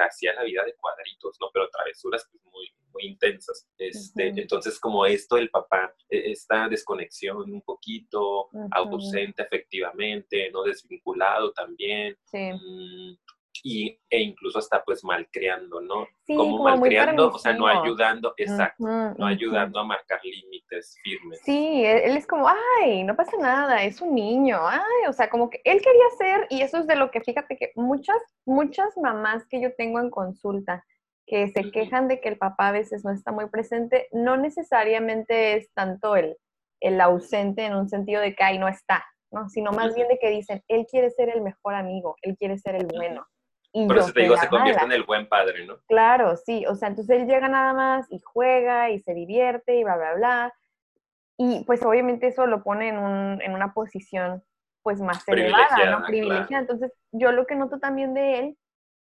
hacía 0.00 0.34
la 0.34 0.42
vida 0.44 0.64
de 0.64 0.74
cuadritos, 0.74 1.36
¿no? 1.40 1.48
Pero 1.52 1.68
travesuras 1.70 2.26
pues, 2.30 2.42
muy, 2.46 2.70
muy 2.92 3.04
intensas. 3.06 3.68
Este. 3.78 4.28
Entonces 4.28 4.78
como 4.80 5.04
esto 5.06 5.36
del 5.36 5.50
papá, 5.50 5.94
e- 6.08 6.30
esta 6.32 6.68
desconexión 6.68 7.38
un 7.52 7.62
poquito, 7.62 8.48
ausente 8.70 9.42
efectivamente, 9.42 10.50
no 10.50 10.62
desvinculado 10.62 11.52
también, 11.52 12.16
Sí. 12.24 12.38
mm, 12.52 13.16
y, 13.62 13.98
e 14.10 14.20
incluso 14.20 14.58
hasta 14.58 14.82
pues 14.84 15.04
malcriando, 15.04 15.80
¿no? 15.80 16.06
Sí, 16.24 16.34
como 16.34 16.58
como 16.58 16.64
malcriando, 16.64 17.30
o 17.30 17.38
sea, 17.38 17.52
no 17.52 17.66
ayudando, 17.66 18.34
exacto, 18.36 18.84
no 18.84 19.26
ayudando 19.26 19.80
a 19.80 19.84
marcar 19.84 20.20
límites 20.22 20.98
firmes. 21.02 21.40
Sí, 21.44 21.84
él, 21.84 22.16
es 22.16 22.26
como, 22.26 22.48
ay, 22.48 23.04
no 23.04 23.14
pasa 23.16 23.36
nada, 23.38 23.82
es 23.84 24.00
un 24.00 24.14
niño, 24.14 24.58
ay, 24.66 25.08
o 25.08 25.12
sea, 25.12 25.28
como 25.30 25.50
que 25.50 25.60
él 25.64 25.80
quería 25.80 26.10
ser, 26.18 26.46
y 26.50 26.62
eso 26.62 26.78
es 26.78 26.86
de 26.86 26.96
lo 26.96 27.10
que 27.10 27.20
fíjate 27.20 27.56
que 27.56 27.72
muchas, 27.74 28.18
muchas 28.44 28.96
mamás 28.96 29.46
que 29.48 29.60
yo 29.60 29.74
tengo 29.74 30.00
en 30.00 30.10
consulta 30.10 30.84
que 31.26 31.48
se 31.48 31.70
quejan 31.72 32.06
de 32.08 32.20
que 32.20 32.28
el 32.28 32.38
papá 32.38 32.68
a 32.68 32.72
veces 32.72 33.04
no 33.04 33.12
está 33.12 33.32
muy 33.32 33.48
presente, 33.48 34.08
no 34.12 34.36
necesariamente 34.36 35.56
es 35.56 35.72
tanto 35.74 36.14
el, 36.14 36.36
el 36.80 37.00
ausente 37.00 37.64
en 37.64 37.74
un 37.74 37.88
sentido 37.88 38.20
de 38.20 38.34
que, 38.34 38.44
ay, 38.44 38.58
no 38.58 38.68
está, 38.68 39.04
¿no? 39.32 39.48
Sino 39.48 39.72
más 39.72 39.94
bien 39.94 40.08
de 40.08 40.18
que 40.18 40.30
dicen, 40.30 40.62
él 40.68 40.86
quiere 40.88 41.10
ser 41.10 41.30
el 41.30 41.42
mejor 41.42 41.74
amigo, 41.74 42.16
él 42.22 42.36
quiere 42.38 42.58
ser 42.58 42.76
el 42.76 42.86
bueno. 42.86 43.26
Y 43.78 43.86
Por 43.86 43.98
eso 43.98 44.10
te 44.10 44.22
digo, 44.22 44.38
se 44.38 44.48
convierte 44.48 44.80
mala. 44.80 44.94
en 44.94 45.00
el 45.00 45.06
buen 45.06 45.28
padre, 45.28 45.66
¿no? 45.66 45.76
Claro, 45.86 46.34
sí, 46.38 46.64
o 46.64 46.74
sea, 46.76 46.88
entonces 46.88 47.20
él 47.20 47.26
llega 47.26 47.46
nada 47.46 47.74
más 47.74 48.06
y 48.10 48.20
juega 48.20 48.88
y 48.88 49.00
se 49.00 49.12
divierte 49.12 49.76
y 49.76 49.84
bla, 49.84 49.96
bla, 49.96 50.14
bla. 50.14 50.54
Y 51.36 51.62
pues 51.66 51.82
obviamente 51.82 52.28
eso 52.28 52.46
lo 52.46 52.62
pone 52.62 52.88
en, 52.88 52.96
un, 52.96 53.42
en 53.42 53.52
una 53.52 53.74
posición 53.74 54.42
pues 54.82 55.02
más 55.02 55.28
elevada, 55.28 55.66
Privilegiada, 55.66 55.90
¿no? 55.90 55.96
claro. 55.98 56.06
Privilegiada. 56.06 56.60
Entonces 56.62 56.92
yo 57.12 57.32
lo 57.32 57.44
que 57.46 57.54
noto 57.54 57.78
también 57.78 58.14
de 58.14 58.38
él 58.38 58.58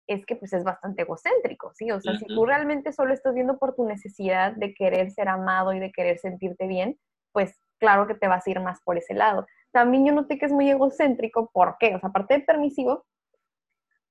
es 0.09 0.27
que 0.27 0.35
pues 0.35 0.53
es 0.53 0.65
bastante 0.65 1.03
egocéntrico, 1.03 1.73
¿sí? 1.75 1.93
O 1.93 2.01
sea, 2.01 2.17
si 2.17 2.27
tú 2.27 2.45
realmente 2.45 2.93
solo 2.93 3.15
estás 3.15 3.33
viendo 3.33 3.59
por 3.59 3.77
tu 3.77 3.87
necesidad 3.87 4.55
de 4.57 4.75
querer 4.75 5.13
ser 5.13 5.29
amado 5.29 5.73
y 5.73 5.79
de 5.79 5.93
querer 5.93 6.19
sentirte 6.19 6.67
bien, 6.67 6.99
pues 7.31 7.61
claro 7.79 8.09
que 8.09 8.15
te 8.17 8.27
vas 8.27 8.45
a 8.45 8.51
ir 8.51 8.59
más 8.59 8.81
por 8.83 8.99
ese 8.99 9.15
lado. 9.15 9.47
También 9.71 10.05
yo 10.05 10.13
noté 10.13 10.37
que 10.37 10.47
es 10.47 10.53
muy 10.53 10.69
egocéntrico, 10.69 11.49
¿por 11.53 11.77
qué? 11.79 11.95
O 11.95 12.01
sea, 12.01 12.09
aparte 12.09 12.35
de 12.35 12.41
permisivo, 12.41 13.05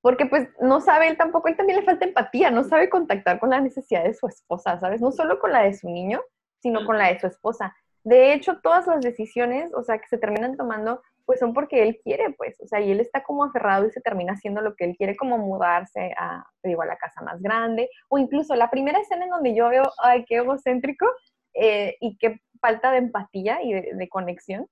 porque 0.04 0.26
pues 0.26 0.50
no 0.60 0.82
sabe 0.82 1.08
él 1.08 1.16
tampoco, 1.16 1.48
él 1.48 1.56
también 1.56 1.80
le 1.80 1.86
falta 1.86 2.04
empatía, 2.04 2.52
no 2.52 2.66
sabe 2.66 2.90
contactar 2.90 3.40
con 3.40 3.52
la 3.52 3.62
necesidad 3.62 4.04
de 4.04 4.14
su 4.14 4.28
esposa, 4.28 4.78
¿sabes? 4.78 5.00
No 5.00 5.14
solo 5.14 5.40
con 5.40 5.54
la 5.54 5.64
de 5.64 5.74
su 5.74 5.90
niño, 5.90 6.22
sino 6.60 6.86
con 6.86 6.98
la 6.98 7.08
de 7.08 7.22
su 7.22 7.28
esposa. 7.28 7.74
De 8.04 8.34
hecho, 8.34 8.60
todas 8.62 8.86
las 8.86 9.00
decisiones, 9.00 9.74
o 9.74 9.82
sea, 9.82 9.98
que 10.00 10.08
se 10.10 10.18
terminan 10.18 10.58
tomando, 10.58 11.02
pues 11.26 11.40
son 11.40 11.54
porque 11.54 11.84
él 11.84 12.02
quiere, 12.04 12.36
pues, 12.38 12.60
o 12.60 12.68
sea, 12.68 12.82
y 12.82 12.92
él 12.92 13.00
está 13.00 13.24
como 13.24 13.46
aferrado 13.46 13.88
y 13.88 13.92
se 13.92 14.02
termina 14.02 14.34
haciendo 14.34 14.60
lo 14.60 14.76
que 14.76 14.84
él 14.84 14.96
quiere, 14.98 15.16
como 15.16 15.38
mudarse 15.38 16.14
a, 16.18 16.44
digo, 16.64 16.82
a 16.82 16.86
la 16.86 16.98
casa 16.98 17.22
más 17.22 17.42
grande, 17.42 17.90
o 18.10 18.18
incluso 18.18 18.56
la 18.56 18.70
primera 18.70 19.00
escena 19.00 19.24
en 19.24 19.32
donde 19.32 19.56
yo 19.56 19.70
veo, 19.70 19.90
ay, 20.04 20.26
qué 20.26 20.36
egocéntrico 20.36 21.08
eh, 21.54 21.96
y 22.02 22.18
qué 22.18 22.42
falta 22.60 22.92
de 22.92 22.98
empatía 22.98 23.64
y 23.64 23.72
de, 23.72 23.94
de 23.94 24.10
conexión, 24.10 24.68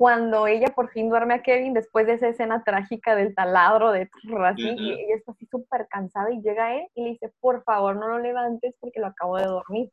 cuando 0.00 0.46
ella 0.46 0.68
por 0.68 0.88
fin 0.88 1.10
duerme 1.10 1.34
a 1.34 1.42
Kevin 1.42 1.74
después 1.74 2.06
de 2.06 2.14
esa 2.14 2.28
escena 2.28 2.64
trágica 2.64 3.14
del 3.14 3.34
taladro 3.34 3.92
de 3.92 4.08
así, 4.46 4.62
y 4.74 4.92
ella 4.92 5.14
está 5.14 5.32
así 5.32 5.44
súper 5.44 5.88
cansada 5.88 6.32
y 6.32 6.40
llega 6.40 6.74
él 6.74 6.86
y 6.94 7.04
le 7.04 7.10
dice, 7.10 7.30
por 7.38 7.62
favor, 7.64 7.96
no 7.96 8.08
lo 8.08 8.18
levantes 8.18 8.74
porque 8.80 8.98
lo 8.98 9.08
acabo 9.08 9.36
de 9.36 9.44
dormir. 9.44 9.90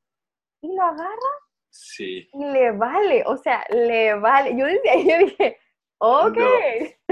Y 0.62 0.74
lo 0.74 0.82
agarra 0.82 1.34
Sí. 1.70 2.30
y 2.32 2.46
le 2.46 2.72
vale, 2.72 3.24
o 3.26 3.36
sea, 3.36 3.66
le 3.70 4.14
vale. 4.14 4.56
Yo 4.58 4.66
desde 4.66 4.90
ahí 4.90 5.10
yo 5.10 5.18
dije, 5.18 5.58
ok. 6.00 6.38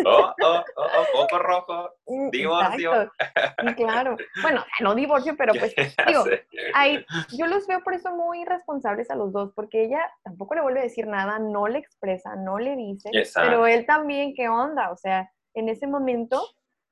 Oh, 0.06 0.10
oh, 0.10 0.34
oh, 0.44 0.64
oh, 0.76 1.06
foco 1.14 1.40
rojo. 1.40 1.90
Mm, 2.08 2.30
Divorcio. 2.30 2.92
exacto. 3.02 3.76
Claro. 3.76 4.18
Bueno, 4.42 4.64
no 4.82 4.96
divorcio, 4.96 5.36
pero 5.38 5.54
pues 5.60 5.74
digo, 6.08 6.26
ahí, 6.74 7.04
yo 7.38 7.48
los 7.48 7.66
veo 7.68 7.82
por 7.82 7.94
eso 7.94 8.16
muy 8.16 8.44
responsables 8.46 9.10
a 9.10 9.16
los 9.16 9.32
dos, 9.32 9.52
porque 9.56 9.86
ella 9.86 10.12
tampoco 10.24 10.56
le 10.56 10.62
vuelve 10.62 10.80
a 10.82 10.84
decir 10.84 11.08
nada, 11.08 11.40
no 11.40 11.68
le 11.68 11.80
expresa, 11.80 12.36
no 12.36 12.60
le 12.60 12.76
dice, 12.76 13.10
Exacto. 13.14 13.50
pero 13.50 13.68
él 13.68 13.86
también, 13.86 14.34
¿qué 14.36 14.50
onda? 14.50 14.92
O 14.92 14.98
sea, 14.98 15.32
en 15.54 15.70
ese 15.70 15.88
momento, 15.88 16.38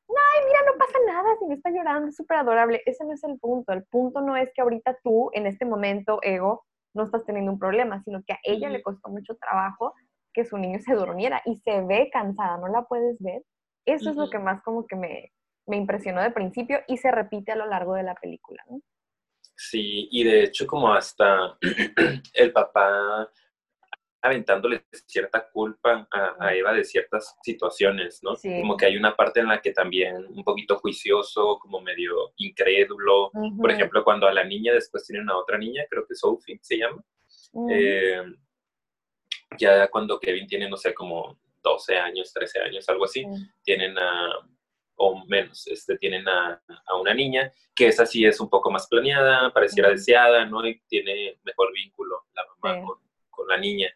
ay, 0.10 0.46
mira, 0.48 0.60
no 0.66 0.78
pasa 0.78 0.98
nada, 1.06 1.36
si 1.40 1.46
me 1.46 1.56
está 1.56 1.70
llorando, 1.70 2.10
es 2.10 2.16
súper 2.16 2.38
adorable. 2.38 2.82
Ese 2.86 3.04
no 3.06 3.14
es 3.14 3.24
el 3.24 3.38
punto. 3.40 3.74
El 3.74 3.84
punto 3.86 4.22
no 4.22 4.38
es 4.38 4.50
que 4.54 4.62
ahorita 4.62 4.98
tú, 5.04 5.30
en 5.34 5.48
este 5.48 5.66
momento, 5.66 6.20
ego, 6.22 6.66
no 6.94 7.04
estás 7.04 7.26
teniendo 7.26 7.52
un 7.52 7.60
problema, 7.60 8.02
sino 8.04 8.22
que 8.26 8.34
a 8.34 8.40
ella 8.44 8.70
le 8.70 8.82
costó 8.82 9.10
mucho 9.10 9.36
trabajo 9.36 9.94
que 10.34 10.46
su 10.46 10.58
niño 10.58 10.80
se 10.80 10.94
durmiera 10.96 11.42
y 11.46 11.58
se 11.58 11.82
ve 11.82 12.10
cansada, 12.12 12.58
¿no 12.58 12.68
la 12.68 12.84
puedes 12.84 13.22
ver? 13.22 13.44
Eso 13.86 14.10
es 14.10 14.16
lo 14.16 14.30
que 14.30 14.40
más 14.40 14.62
como 14.64 14.88
que 14.88 14.96
me, 14.96 15.32
me 15.68 15.78
impresionó 15.78 16.22
de 16.22 16.32
principio 16.32 16.80
y 16.88 16.98
se 16.98 17.12
repite 17.12 17.52
a 17.52 17.56
lo 17.56 17.66
largo 17.66 17.96
de 17.96 18.04
la 18.04 18.16
película, 18.16 18.64
¿no? 18.70 18.82
Sí, 19.56 20.08
y 20.12 20.24
de 20.24 20.44
hecho 20.46 20.66
como 20.66 20.94
hasta 20.94 21.58
el 22.34 22.52
papá 22.52 23.30
aventándole 24.22 24.86
cierta 25.06 25.50
culpa 25.50 26.08
a, 26.10 26.36
a 26.40 26.56
Eva 26.56 26.72
de 26.72 26.86
ciertas 26.86 27.36
situaciones, 27.44 28.22
¿no? 28.24 28.36
Sí. 28.36 28.50
Como 28.62 28.78
que 28.78 28.86
hay 28.86 28.96
una 28.96 29.16
parte 29.16 29.42
en 29.42 29.50
la 29.50 29.62
que 29.62 29.72
también 29.74 30.26
un 30.30 30.44
poquito 30.46 30.78
juicioso, 30.78 31.60
como 31.60 31.82
medio 31.82 32.32
incrédulo. 32.38 33.32
Por 33.34 33.42
Ujú, 33.42 33.68
ejemplo, 33.72 34.04
cuando 34.04 34.26
a 34.26 34.34
la 34.34 34.46
niña 34.46 34.74
después 34.74 35.06
tienen 35.06 35.30
a 35.30 35.38
otra 35.38 35.58
niña, 35.58 35.84
creo 35.90 36.06
que 36.08 36.16
Sophie 36.16 36.58
se 36.62 36.78
llama, 36.78 37.04
ujú, 37.52 37.70
eh, 37.74 38.24
ya 39.58 39.88
cuando 39.90 40.20
Kevin 40.20 40.48
tiene, 40.48 40.70
no 40.70 40.78
sé, 40.78 40.94
como 40.94 41.40
12 41.62 41.98
años, 41.98 42.32
13 42.34 42.60
años, 42.62 42.88
algo 42.90 43.06
así, 43.06 43.22
sí. 43.22 43.48
tienen 43.64 43.98
a, 43.98 44.30
o 44.96 45.26
menos, 45.26 45.66
este, 45.68 45.98
tienen 45.98 46.28
a, 46.28 46.62
a 46.86 46.96
una 46.96 47.14
niña 47.14 47.52
que 47.76 47.88
esa 47.88 48.06
sí 48.06 48.26
es 48.26 48.40
un 48.40 48.50
poco 48.50 48.70
más 48.70 48.88
planeada, 48.88 49.52
pareciera 49.52 49.90
deseada, 49.90 50.46
¿no? 50.46 50.66
Y 50.68 50.80
tiene 50.88 51.40
mejor 51.44 51.74
vínculo 51.74 52.24
la 52.34 52.44
mamá 52.46 52.80
Sí. 52.80 52.86
con, 52.88 52.98
con 53.30 53.48
la 53.48 53.58
niña. 53.58 53.90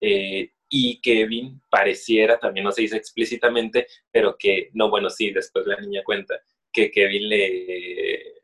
Eh, 0.00 0.52
y 0.68 1.00
Kevin 1.00 1.60
pareciera, 1.70 2.38
también 2.38 2.64
no 2.64 2.72
se 2.72 2.82
dice 2.82 2.96
explícitamente, 2.96 3.86
pero 4.10 4.36
que, 4.36 4.70
no, 4.74 4.90
bueno, 4.90 5.08
sí, 5.08 5.30
después 5.30 5.66
la 5.66 5.76
niña 5.80 6.02
cuenta, 6.04 6.40
que 6.72 6.90
Kevin 6.90 7.28
le, 7.28 8.42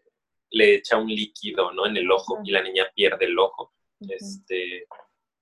le 0.50 0.74
echa 0.76 0.96
un 0.96 1.08
líquido, 1.08 1.72
¿no? 1.72 1.86
En 1.86 1.96
el 1.96 2.10
ojo 2.10 2.38
y 2.44 2.50
la 2.52 2.62
niña 2.62 2.88
pierde 2.94 3.24
el 3.26 3.38
ojo. 3.38 3.72
Este, 4.08 4.86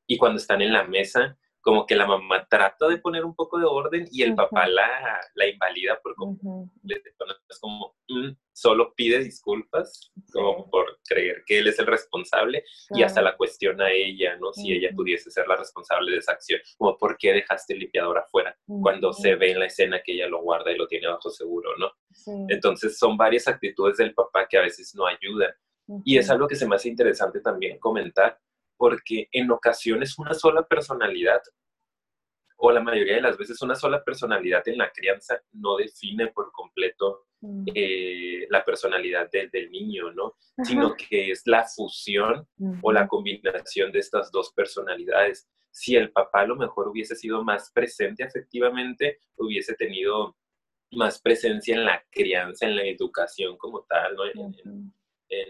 y 0.08 0.16
cuando 0.16 0.38
están 0.38 0.62
en 0.62 0.72
la 0.72 0.84
mesa, 0.84 1.38
como 1.60 1.84
que 1.84 1.96
la 1.96 2.06
mamá 2.06 2.46
trata 2.48 2.88
de 2.88 2.96
poner 2.96 3.26
un 3.26 3.34
poco 3.34 3.58
de 3.58 3.66
orden 3.66 4.08
y 4.10 4.22
el 4.22 4.34
papá 4.34 4.66
la, 4.66 5.20
la 5.34 5.46
invalida 5.46 6.00
por 6.00 6.14
Es 7.46 7.58
como, 7.60 7.94
mm, 8.08 8.30
solo 8.52 8.94
pide 8.94 9.18
disculpas, 9.18 10.10
como 10.32 10.70
por 10.70 10.98
creer 11.06 11.42
que 11.46 11.58
él 11.58 11.68
es 11.68 11.78
el 11.78 11.86
responsable 11.86 12.64
y 12.90 13.02
hasta 13.02 13.20
la 13.20 13.36
cuestiona 13.36 13.86
a 13.86 13.92
ella, 13.92 14.36
¿no? 14.36 14.50
Si 14.52 14.72
ella 14.72 14.90
pudiese 14.96 15.30
ser 15.30 15.46
la 15.46 15.56
responsable 15.56 16.12
de 16.12 16.18
esa 16.18 16.32
acción, 16.32 16.58
como, 16.78 16.96
¿por 16.96 17.18
qué 17.18 17.34
dejaste 17.34 17.74
el 17.74 17.80
limpiador 17.80 18.16
afuera? 18.16 18.56
Cuando 18.80 19.12
se 19.12 19.34
ve 19.34 19.50
en 19.50 19.60
la 19.60 19.66
escena 19.66 20.00
que 20.02 20.12
ella 20.14 20.28
lo 20.28 20.40
guarda 20.40 20.72
y 20.72 20.78
lo 20.78 20.86
tiene 20.86 21.08
bajo 21.08 21.28
seguro, 21.28 21.76
¿no? 21.76 21.90
sí, 22.12 22.30
Entonces 22.48 22.98
son 22.98 23.18
varias 23.18 23.46
actitudes 23.46 23.98
del 23.98 24.14
papá 24.14 24.46
que 24.48 24.56
a 24.56 24.62
veces 24.62 24.94
no 24.94 25.06
ayudan. 25.06 25.52
Y 26.04 26.18
es 26.18 26.28
algo 26.30 26.46
que 26.46 26.56
se 26.56 26.66
me 26.66 26.76
hace 26.76 26.88
interesante 26.88 27.40
también 27.40 27.78
comentar, 27.78 28.38
porque 28.78 29.28
en 29.32 29.50
ocasiones 29.50 30.18
una 30.18 30.32
sola 30.32 30.62
personalidad, 30.66 31.42
o 32.60 32.72
la 32.72 32.80
mayoría 32.80 33.16
de 33.16 33.20
las 33.22 33.36
veces 33.36 33.60
una 33.62 33.74
sola 33.76 34.02
personalidad 34.02 34.66
en 34.66 34.78
la 34.78 34.90
crianza, 34.90 35.40
no 35.52 35.76
define 35.76 36.28
por 36.28 36.50
completo 36.52 37.26
ujú. 37.40 37.64
eh, 37.74 38.46
la 38.50 38.64
personalidad 38.64 39.30
del- 39.30 39.50
del 39.50 39.70
niño, 39.70 40.10
¿no? 40.12 40.36
Ajá. 40.56 40.64
Sino 40.64 40.94
que 40.96 41.30
es 41.30 41.42
la 41.46 41.64
fusión 41.64 42.48
o 42.82 42.90
la 42.92 43.06
combinación 43.06 43.92
de 43.92 43.98
estas 44.00 44.30
dos 44.32 44.52
personalidades. 44.52 45.48
Si 45.70 45.94
el 45.94 46.10
papá 46.10 46.40
a 46.40 46.46
lo 46.46 46.56
mejor 46.56 46.88
hubiese 46.88 47.14
sido 47.14 47.44
más 47.44 47.70
presente 47.72 48.24
afectivamente, 48.24 49.18
hubiese 49.36 49.74
tenido 49.74 50.36
más 50.92 51.20
presencia 51.20 51.74
en 51.76 51.84
la 51.84 52.02
crianza, 52.10 52.66
en 52.66 52.74
la 52.74 52.82
educación 52.84 53.56
como 53.58 53.82
tal, 53.88 54.16
¿no? 54.16 54.24
En- 54.24 54.38
en- 54.38 54.48
ujú. 54.48 54.92
en, 55.28 55.48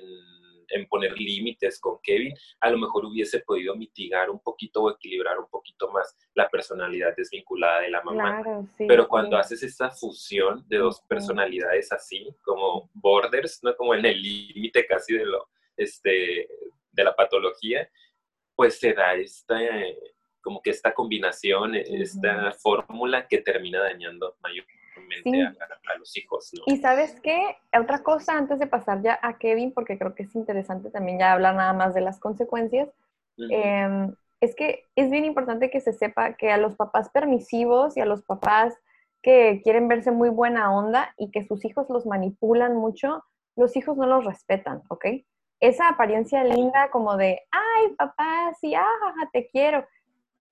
en 0.69 0.87
poner 0.87 1.19
límites 1.19 1.81
con 1.81 1.99
Kevin, 2.03 2.35
a 2.61 2.71
lo 2.71 2.79
mejor 2.79 3.05
hubiese 3.05 3.41
podido 3.41 3.75
mitigar 3.77 4.31
un 4.31 4.41
poquito 4.41 4.83
o 4.83 4.91
equilibrar 4.91 5.39
un 5.39 5.49
poquito 5.49 5.91
más 5.91 6.17
la 6.35 6.49
personalidad 6.49 7.15
desvinculada 7.17 7.81
de 7.81 7.91
la 7.91 8.03
mamá. 8.03 8.43
Claro, 8.43 8.67
sí, 8.77 8.85
Pero 8.87 9.09
cuando 9.09 9.37
sí. 9.37 9.41
haces 9.41 9.63
esta 9.63 9.91
fusión 9.91 10.65
de 10.69 10.79
dos 10.79 11.01
personalidades 11.09 11.93
así, 11.93 12.29
como 12.43 12.91
borders, 12.95 13.61
¿no? 13.63 13.77
Como 13.77 13.95
en 13.95 14.05
el 14.05 14.21
límite 14.21 14.87
casi 14.87 15.15
de 15.15 15.27
lo, 15.27 15.49
este, 15.77 16.49
de 16.93 17.05
la 17.05 17.15
patología, 17.15 17.89
pues 18.55 18.79
se 18.79 18.93
da 18.93 19.15
esta, 19.15 19.59
como 20.41 20.61
que 20.61 20.71
esta 20.71 20.93
combinación, 20.93 21.75
esta 21.77 22.53
fórmula 22.53 23.27
que 23.29 23.39
termina 23.39 23.81
dañando 23.81 24.37
mayormente 24.43 24.88
realmente 24.99 25.63
a, 25.63 25.99
los 25.99 26.17
hijos. 26.17 26.51
¿no? 26.55 26.63
Y 26.67 26.79
sabes 26.79 27.21
qué, 27.21 27.57
otra 27.79 28.03
cosa 28.03 28.37
antes 28.37 28.59
de 28.59 28.67
pasar 28.67 29.03
ya 29.03 29.19
a 29.23 29.39
Kevin, 29.39 29.73
porque 29.73 29.99
creo 29.99 30.15
que 30.15 30.25
es 30.25 30.35
interesante 30.35 30.91
también 30.91 31.19
ya 31.19 31.33
hablar 31.33 31.55
nada 31.55 31.73
más 31.73 31.95
de 31.95 32.01
las 32.01 32.19
consecuencias, 32.19 32.89
em, 33.39 34.15
es 34.41 34.55
que 34.55 34.85
es 34.97 35.11
bien 35.11 35.25
importante 35.25 35.71
que 35.71 35.81
se 35.81 35.93
sepa 35.93 36.35
que 36.35 36.51
a 36.51 36.59
los 36.59 36.77
papás 36.77 37.11
permisivos 37.11 37.97
y 37.97 38.01
a 38.01 38.07
los 38.07 38.23
papás 38.23 38.75
que 39.23 39.61
quieren 39.63 39.89
verse 39.89 40.11
muy 40.11 40.29
buena 40.29 40.73
onda 40.73 41.15
y 41.17 41.31
que 41.31 41.45
sus 41.45 41.65
hijos 41.65 41.89
los 41.91 42.07
manipulan 42.07 42.77
mucho, 42.77 43.25
los 43.57 43.77
hijos 43.77 43.97
no 43.97 44.07
los 44.07 44.25
respetan, 44.25 44.83
¿ok? 44.89 45.07
Esa 45.61 45.89
apariencia 45.89 46.45
linda 46.45 46.91
como 46.91 47.17
de, 47.17 47.41
ay, 47.51 47.95
papá, 47.97 48.53
sí, 48.61 48.75
ah, 48.75 49.29
te 49.33 49.49
quiero, 49.49 49.85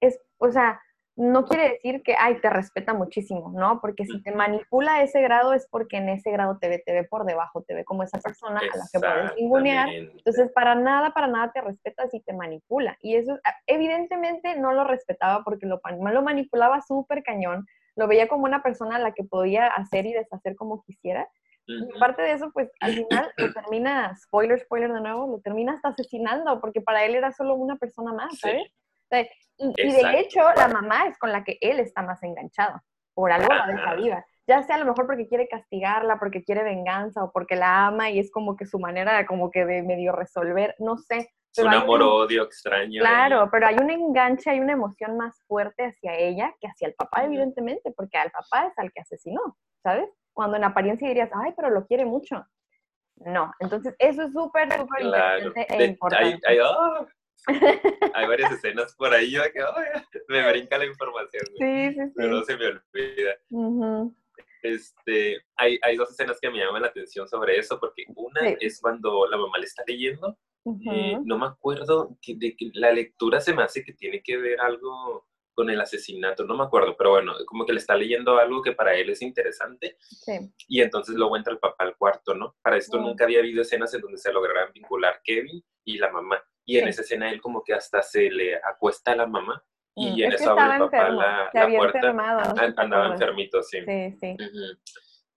es, 0.00 0.20
o 0.38 0.50
sea, 0.50 0.80
no 1.16 1.46
quiere 1.46 1.70
decir 1.70 2.02
que, 2.02 2.14
ay, 2.18 2.40
te 2.40 2.50
respeta 2.50 2.92
muchísimo, 2.92 3.50
¿no? 3.55 3.81
Porque 3.81 4.05
si 4.05 4.22
te 4.22 4.33
manipula 4.33 4.96
a 4.96 5.02
ese 5.02 5.22
grado 5.22 5.55
es 5.55 5.66
porque 5.70 5.96
en 5.96 6.11
ese 6.11 6.31
grado 6.31 6.59
te 6.59 6.68
ve, 6.68 6.83
te 6.85 6.92
ve 6.92 7.05
por 7.05 7.24
debajo, 7.24 7.62
te 7.62 7.74
ve 7.74 7.85
como 7.87 8.02
esa 8.02 8.18
persona 8.18 8.61
a 8.61 8.76
la 8.76 8.85
que 8.92 9.00
puedes 9.00 9.37
ningunear. 9.37 9.88
Entonces, 9.88 10.52
para 10.52 10.74
nada, 10.74 11.14
para 11.14 11.26
nada 11.26 11.52
te 11.52 11.62
respeta 11.62 12.07
si 12.09 12.20
te 12.20 12.35
manipula. 12.35 12.98
Y 13.00 13.16
eso, 13.16 13.38
ah, 13.44 13.55
evidentemente, 13.66 14.59
no 14.59 14.72
lo 14.72 14.85
respetaba 14.85 15.42
porque 15.42 15.66
lo, 15.66 15.81
lo 15.83 16.22
manipulaba 16.22 16.83
súper 16.83 17.22
cañón. 17.22 17.66
Lo 17.96 18.07
veía 18.07 18.29
como 18.29 18.44
una 18.44 18.62
persona 18.62 18.96
a 18.96 19.00
la 19.00 19.12
que 19.12 19.24
podía 19.24 19.68
hacer 19.68 20.05
y 20.05 20.12
deshacer 20.12 20.55
como 20.55 20.83
quisiera. 20.83 21.26
Y 21.66 21.96
aparte 21.96 22.22
de 22.22 22.33
eso, 22.33 22.50
pues 22.52 22.70
al 22.79 22.92
final 22.92 23.33
lo 23.38 23.52
termina, 23.55 24.14
spoiler, 24.16 24.61
spoiler 24.61 24.92
de 24.92 25.00
nuevo, 25.00 25.26
lo 25.26 25.40
termina 25.40 25.72
hasta 25.72 25.88
asesinando, 25.88 26.61
porque 26.61 26.83
para 26.83 27.05
él 27.05 27.14
era 27.14 27.33
solo 27.33 27.55
una 27.55 27.76
persona 27.76 28.12
más, 28.12 28.38
¿sabes? 28.38 28.70
Y, 29.59 29.92
de 29.92 30.21
hecho, 30.21 30.40
la 30.57 30.69
mamá 30.69 31.07
es 31.07 31.19
con 31.19 31.33
la 31.33 31.45
que 31.45 31.59
él 31.61 31.81
está 31.81 32.03
más 32.03 32.23
enganchado. 32.23 32.81
Por 33.14 33.33
algo 33.33 33.53
la 33.53 33.66
deja 33.66 33.95
viva. 33.95 34.27
Ya 34.47 34.62
sea 34.62 34.77
a 34.77 34.79
lo 34.79 34.85
mejor 34.85 35.07
porque 35.07 35.27
quiere 35.27 35.49
castigarla, 35.49 36.19
porque 36.19 36.45
quiere 36.45 36.62
venganza 36.62 37.25
o 37.25 37.33
porque 37.33 37.57
la 37.57 37.87
ama 37.87 38.11
y 38.11 38.19
es 38.19 38.31
como 38.31 38.57
que 38.57 38.66
su 38.66 38.79
manera 38.79 39.16
de, 39.16 39.27
como 39.27 39.51
que 39.51 39.64
de 39.64 39.83
medio 39.83 40.12
resolver, 40.12 40.75
no 40.79 40.99
sé. 40.99 41.31
Es 41.57 41.64
un 41.64 41.73
amor-odio 41.73 42.45
extraño. 42.45 43.01
Claro, 43.01 43.49
pero 43.51 43.66
hay 43.66 43.77
un 43.77 43.90
enganche, 43.90 44.51
hay 44.51 44.61
una 44.61 44.75
emoción 44.75 45.16
más 45.16 45.42
fuerte 45.49 45.87
hacia 45.87 46.14
ella 46.14 46.55
que 46.61 46.69
hacia 46.69 46.88
el 46.88 46.95
papá, 46.95 47.25
evidentemente, 47.25 47.92
porque 47.97 48.19
al 48.19 48.31
papá 48.31 48.66
es 48.66 48.79
al 48.79 48.92
que 48.92 49.01
asesinó, 49.01 49.57
¿sabes? 49.83 50.11
Cuando 50.35 50.59
en 50.59 50.64
apariencia 50.64 51.09
dirías, 51.09 51.31
ay, 51.33 51.55
pero 51.57 51.71
lo 51.71 51.87
quiere 51.87 52.05
mucho. 52.05 52.45
No, 53.16 53.51
entonces 53.61 53.97
eso 53.99 54.25
es 54.25 54.33
súper, 54.33 54.71
súper 54.71 55.03
importante 55.03 55.66
e 55.71 55.85
importante. 55.87 56.40
¡ah! 56.47 56.51
Hay 56.51 56.59
varias 58.27 58.53
escenas 58.53 58.94
por 58.96 59.12
ahí, 59.12 59.31
yo 59.31 59.42
que 59.53 59.62
me 60.29 60.51
brinca 60.51 60.79
la 60.79 60.87
información, 60.87 61.42
sí, 61.46 61.55
sí, 61.59 61.94
sí. 61.94 62.12
pero 62.16 62.29
no 62.33 62.44
se 62.44 62.57
me 62.57 62.66
olvida. 62.66 64.20
este, 64.62 65.40
hay, 65.57 65.79
hay, 65.83 65.96
dos 65.96 66.11
escenas 66.11 66.38
que 66.40 66.51
me 66.51 66.59
llaman 66.59 66.83
la 66.83 66.88
atención 66.88 67.29
sobre 67.29 67.59
eso, 67.59 67.79
porque 67.79 68.05
una 68.14 68.49
es 68.61 68.81
cuando 68.81 69.27
la 69.29 69.37
mamá 69.37 69.59
le 69.59 69.66
está 69.66 69.85
leyendo, 69.87 70.37
eh, 70.90 71.18
no 71.25 71.38
me 71.38 71.46
acuerdo 71.46 72.16
que, 72.20 72.35
de 72.37 72.57
que 72.57 72.70
la 72.75 72.92
lectura 72.92 73.40
se 73.40 73.55
me 73.55 73.62
hace 73.62 73.85
que 73.85 73.92
tiene 73.92 74.22
que 74.22 74.37
ver 74.37 74.61
algo 74.61 75.27
con 75.57 75.70
el 75.70 75.81
asesinato, 75.81 76.44
no 76.44 76.55
me 76.55 76.64
acuerdo, 76.64 76.96
pero 76.99 77.11
bueno, 77.11 77.33
como 77.46 77.64
que 77.64 77.72
le 77.72 77.79
está 77.79 77.96
leyendo 77.96 78.38
algo 78.38 78.61
que 78.61 78.72
para 78.72 78.94
él 78.94 79.09
es 79.09 79.22
interesante 79.22 79.96
y 80.68 80.83
entonces 80.83 81.14
luego 81.14 81.35
entra 81.37 81.53
el 81.53 81.59
papá 81.59 81.85
al 81.85 81.96
cuarto, 81.96 82.35
¿no? 82.35 82.57
Para 82.62 82.77
esto 82.77 82.99
nunca 82.99 83.25
había 83.25 83.38
habido 83.38 83.62
escenas 83.62 83.94
en 83.94 84.03
donde 84.03 84.18
se 84.18 84.31
lograran 84.33 84.70
vincular 84.75 85.20
Kevin 85.25 85.64
y 85.85 85.96
la 85.96 86.12
mamá. 86.12 86.42
Y 86.66 86.79
en 86.79 86.88
esa 86.88 87.02
escena 87.02 87.31
él 87.31 87.40
como 87.40 87.62
que 87.62 87.72
hasta 87.72 88.02
se 88.02 88.29
le 88.29 88.57
acuesta 88.57 89.12
a 89.12 89.16
la 89.16 89.26
mamá 89.26 89.64
y 89.94 90.11
mm, 90.11 90.24
en 90.24 90.33
eso 90.33 90.50
abre 90.50 90.74
el 90.74 90.90
papá 90.90 91.09
la, 91.09 91.50
puerta. 91.74 92.09
Andaba 92.76 93.07
enfermito, 93.12 93.62
sí. 93.62 93.79
Sí, 93.83 94.16
sí. 94.20 94.37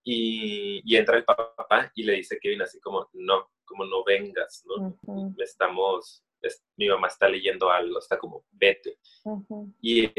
y, 0.04 0.82
y, 0.84 0.98
entra 0.98 1.18
el 1.18 1.24
papá 1.24 1.92
y 1.96 2.04
le 2.04 2.14
dice 2.14 2.38
Kevin 2.42 2.64
así 2.64 2.80
como, 2.82 3.10
no, 3.14 3.52
como 3.64 3.86
no 3.86 4.04
vengas, 4.04 4.66
¿no? 4.66 4.98
Estamos, 5.38 6.26
mi 6.76 6.90
mamá 6.90 7.08
está 7.08 7.30
leyendo 7.30 7.72
algo, 7.72 8.00
está 8.00 8.18
como, 8.18 8.44
vete. 8.52 8.98
Y 9.82 10.12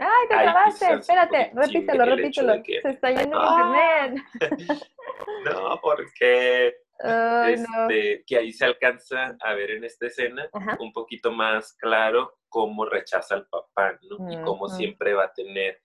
Ay, 0.00 0.28
te 0.28 0.34
acabaste, 0.34 0.92
espérate, 0.94 1.52
repítelo, 1.54 2.04
repítelo. 2.04 2.62
Se 2.64 2.90
está 2.90 3.10
yendo 3.10 3.40
internet. 3.40 4.24
no, 5.44 5.78
porque 5.80 6.74
este, 6.98 8.24
que 8.26 8.36
ahí 8.36 8.52
se 8.52 8.64
alcanza 8.64 9.36
a 9.40 9.54
ver 9.54 9.72
en 9.72 9.84
esta 9.84 10.06
escena 10.06 10.48
un 10.80 10.92
poquito 10.92 11.30
más 11.30 11.74
claro 11.74 12.38
cómo 12.48 12.84
rechaza 12.84 13.36
al 13.36 13.46
papá, 13.48 13.98
¿no? 14.02 14.32
Y 14.32 14.42
cómo 14.42 14.68
siempre 14.68 15.14
va 15.14 15.24
a 15.24 15.32
tener 15.32 15.80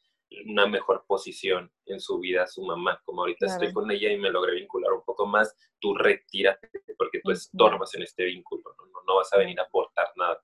una 0.48 0.66
mejor 0.66 1.06
posición 1.08 1.72
en 1.86 2.00
su 2.00 2.20
vida 2.20 2.48
su 2.48 2.64
mamá. 2.64 3.00
Como 3.06 3.22
ahorita 3.22 3.46
estoy 3.46 3.72
con 3.72 3.90
ella 3.92 4.12
y 4.12 4.18
me 4.18 4.32
logré 4.32 4.56
vincular 4.56 4.92
un 4.94 5.04
poco 5.04 5.26
más, 5.26 5.56
tú 5.80 5.94
retírate 5.96 6.70
porque 6.98 7.20
tú 7.24 7.32
estorbas 7.32 7.94
en 7.96 8.04
este 8.04 8.26
vínculo, 8.26 8.64
¿no? 8.78 9.02
no, 9.06 9.16
vas 9.16 9.32
a 9.34 9.38
venir 9.38 9.60
a 9.60 9.64
aportar 9.64 10.08
nada. 10.16 10.42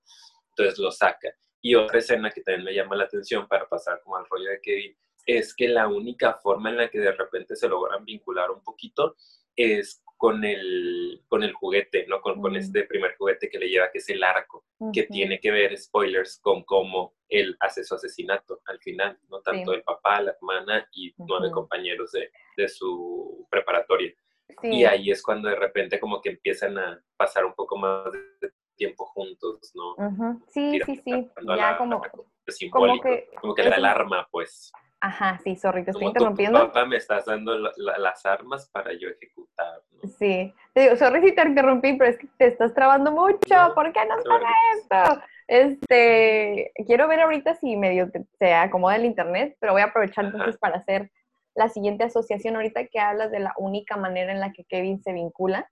Entonces 0.49 0.77
lo 0.79 0.91
saca. 0.91 1.33
Y 1.61 1.75
otra 1.75 1.99
escena 1.99 2.29
que 2.29 2.41
también 2.41 2.65
me 2.65 2.73
llama 2.73 2.95
la 2.95 3.05
atención 3.05 3.47
para 3.47 3.67
pasar 3.67 4.01
como 4.03 4.17
al 4.17 4.25
rollo 4.29 4.49
de 4.49 4.61
Kevin 4.61 4.95
es 5.25 5.55
que 5.55 5.67
la 5.67 5.87
única 5.87 6.35
forma 6.35 6.69
en 6.69 6.77
la 6.77 6.89
que 6.89 6.99
de 6.99 7.11
repente 7.11 7.55
se 7.55 7.67
logran 7.67 8.05
vincular 8.05 8.49
un 8.51 8.63
poquito 8.63 9.15
es 9.55 10.03
con 10.19 10.43
el, 10.43 11.23
con 11.29 11.43
el 11.43 11.53
juguete, 11.53 12.05
¿no? 12.05 12.19
Con, 12.19 12.41
con, 12.41 12.53
este 12.57 12.83
primer 12.83 13.15
juguete 13.15 13.49
que 13.49 13.57
le 13.57 13.69
lleva, 13.69 13.89
que 13.89 13.99
es 13.99 14.09
el 14.09 14.21
arco, 14.21 14.65
que 14.91 15.03
tiene 15.03 15.39
que 15.39 15.49
ver, 15.49 15.77
spoilers, 15.77 16.41
con 16.41 16.63
cómo 16.63 17.13
él 17.29 17.55
hace 17.61 17.85
su 17.85 17.95
asesinato 17.95 18.59
al 18.65 18.79
final, 18.79 19.17
¿no? 19.29 19.39
Tanto 19.39 19.71
el 19.71 19.81
papá, 19.81 20.21
la 20.21 20.31
hermana 20.31 20.85
y 20.91 21.13
nueve 21.19 21.49
compañeros 21.51 22.11
de, 22.11 22.29
de, 22.57 22.67
su 22.67 23.47
preparatoria. 23.49 24.13
Y 24.61 24.83
ahí 24.83 25.09
es 25.09 25.23
cuando 25.23 25.47
de 25.47 25.55
repente 25.55 26.01
como 26.01 26.19
que 26.21 26.31
empiezan 26.31 26.77
a 26.77 27.01
pasar 27.15 27.45
un 27.45 27.53
poco 27.53 27.77
más 27.77 28.11
de 28.41 28.51
tiempo 28.75 29.05
juntos, 29.05 29.71
¿no? 29.73 29.95
Sí, 30.49 30.81
sí, 30.85 30.97
sí, 30.97 31.29
ya 31.57 31.77
como, 31.77 32.01
como 32.71 33.01
que, 33.01 33.29
como 33.39 33.55
que 33.55 33.63
la 33.63 33.77
alarma, 33.77 34.27
pues. 34.29 34.69
Ajá, 35.01 35.39
sí, 35.43 35.55
sorry, 35.55 35.85
te 35.85 35.91
estoy 35.91 36.07
interrumpiendo. 36.07 36.59
papá 36.59 36.85
me 36.85 36.97
estás 36.97 37.25
dando 37.25 37.57
las 37.57 38.25
armas 38.25 38.69
para 38.69 38.91
yo 38.93 39.07
ejecutar. 39.09 39.81
Sí, 40.17 40.53
te 40.73 40.81
digo, 40.81 40.95
sorry 40.97 41.21
si 41.21 41.33
te 41.33 41.41
interrumpí, 41.41 41.93
pero 41.93 42.09
es 42.09 42.17
que 42.17 42.27
te 42.37 42.47
estás 42.47 42.73
trabando 42.73 43.11
mucho. 43.11 43.73
¿Por 43.75 43.93
qué 43.93 43.99
no 44.05 44.15
hagas 44.15 44.53
esto? 44.75 45.21
Este, 45.47 46.71
quiero 46.85 47.07
ver 47.07 47.21
ahorita 47.21 47.55
si 47.55 47.75
medio 47.75 48.09
se 48.37 48.53
acomoda 48.53 48.97
el 48.97 49.05
internet, 49.05 49.55
pero 49.59 49.73
voy 49.73 49.81
a 49.81 49.85
aprovechar 49.85 50.25
entonces 50.25 50.57
para 50.57 50.77
hacer 50.77 51.11
la 51.55 51.69
siguiente 51.69 52.03
asociación 52.03 52.55
ahorita 52.55 52.85
que 52.87 52.99
hablas 52.99 53.31
de 53.31 53.39
la 53.39 53.53
única 53.57 53.97
manera 53.97 54.31
en 54.31 54.39
la 54.39 54.51
que 54.51 54.63
Kevin 54.65 55.01
se 55.01 55.13
vincula. 55.13 55.69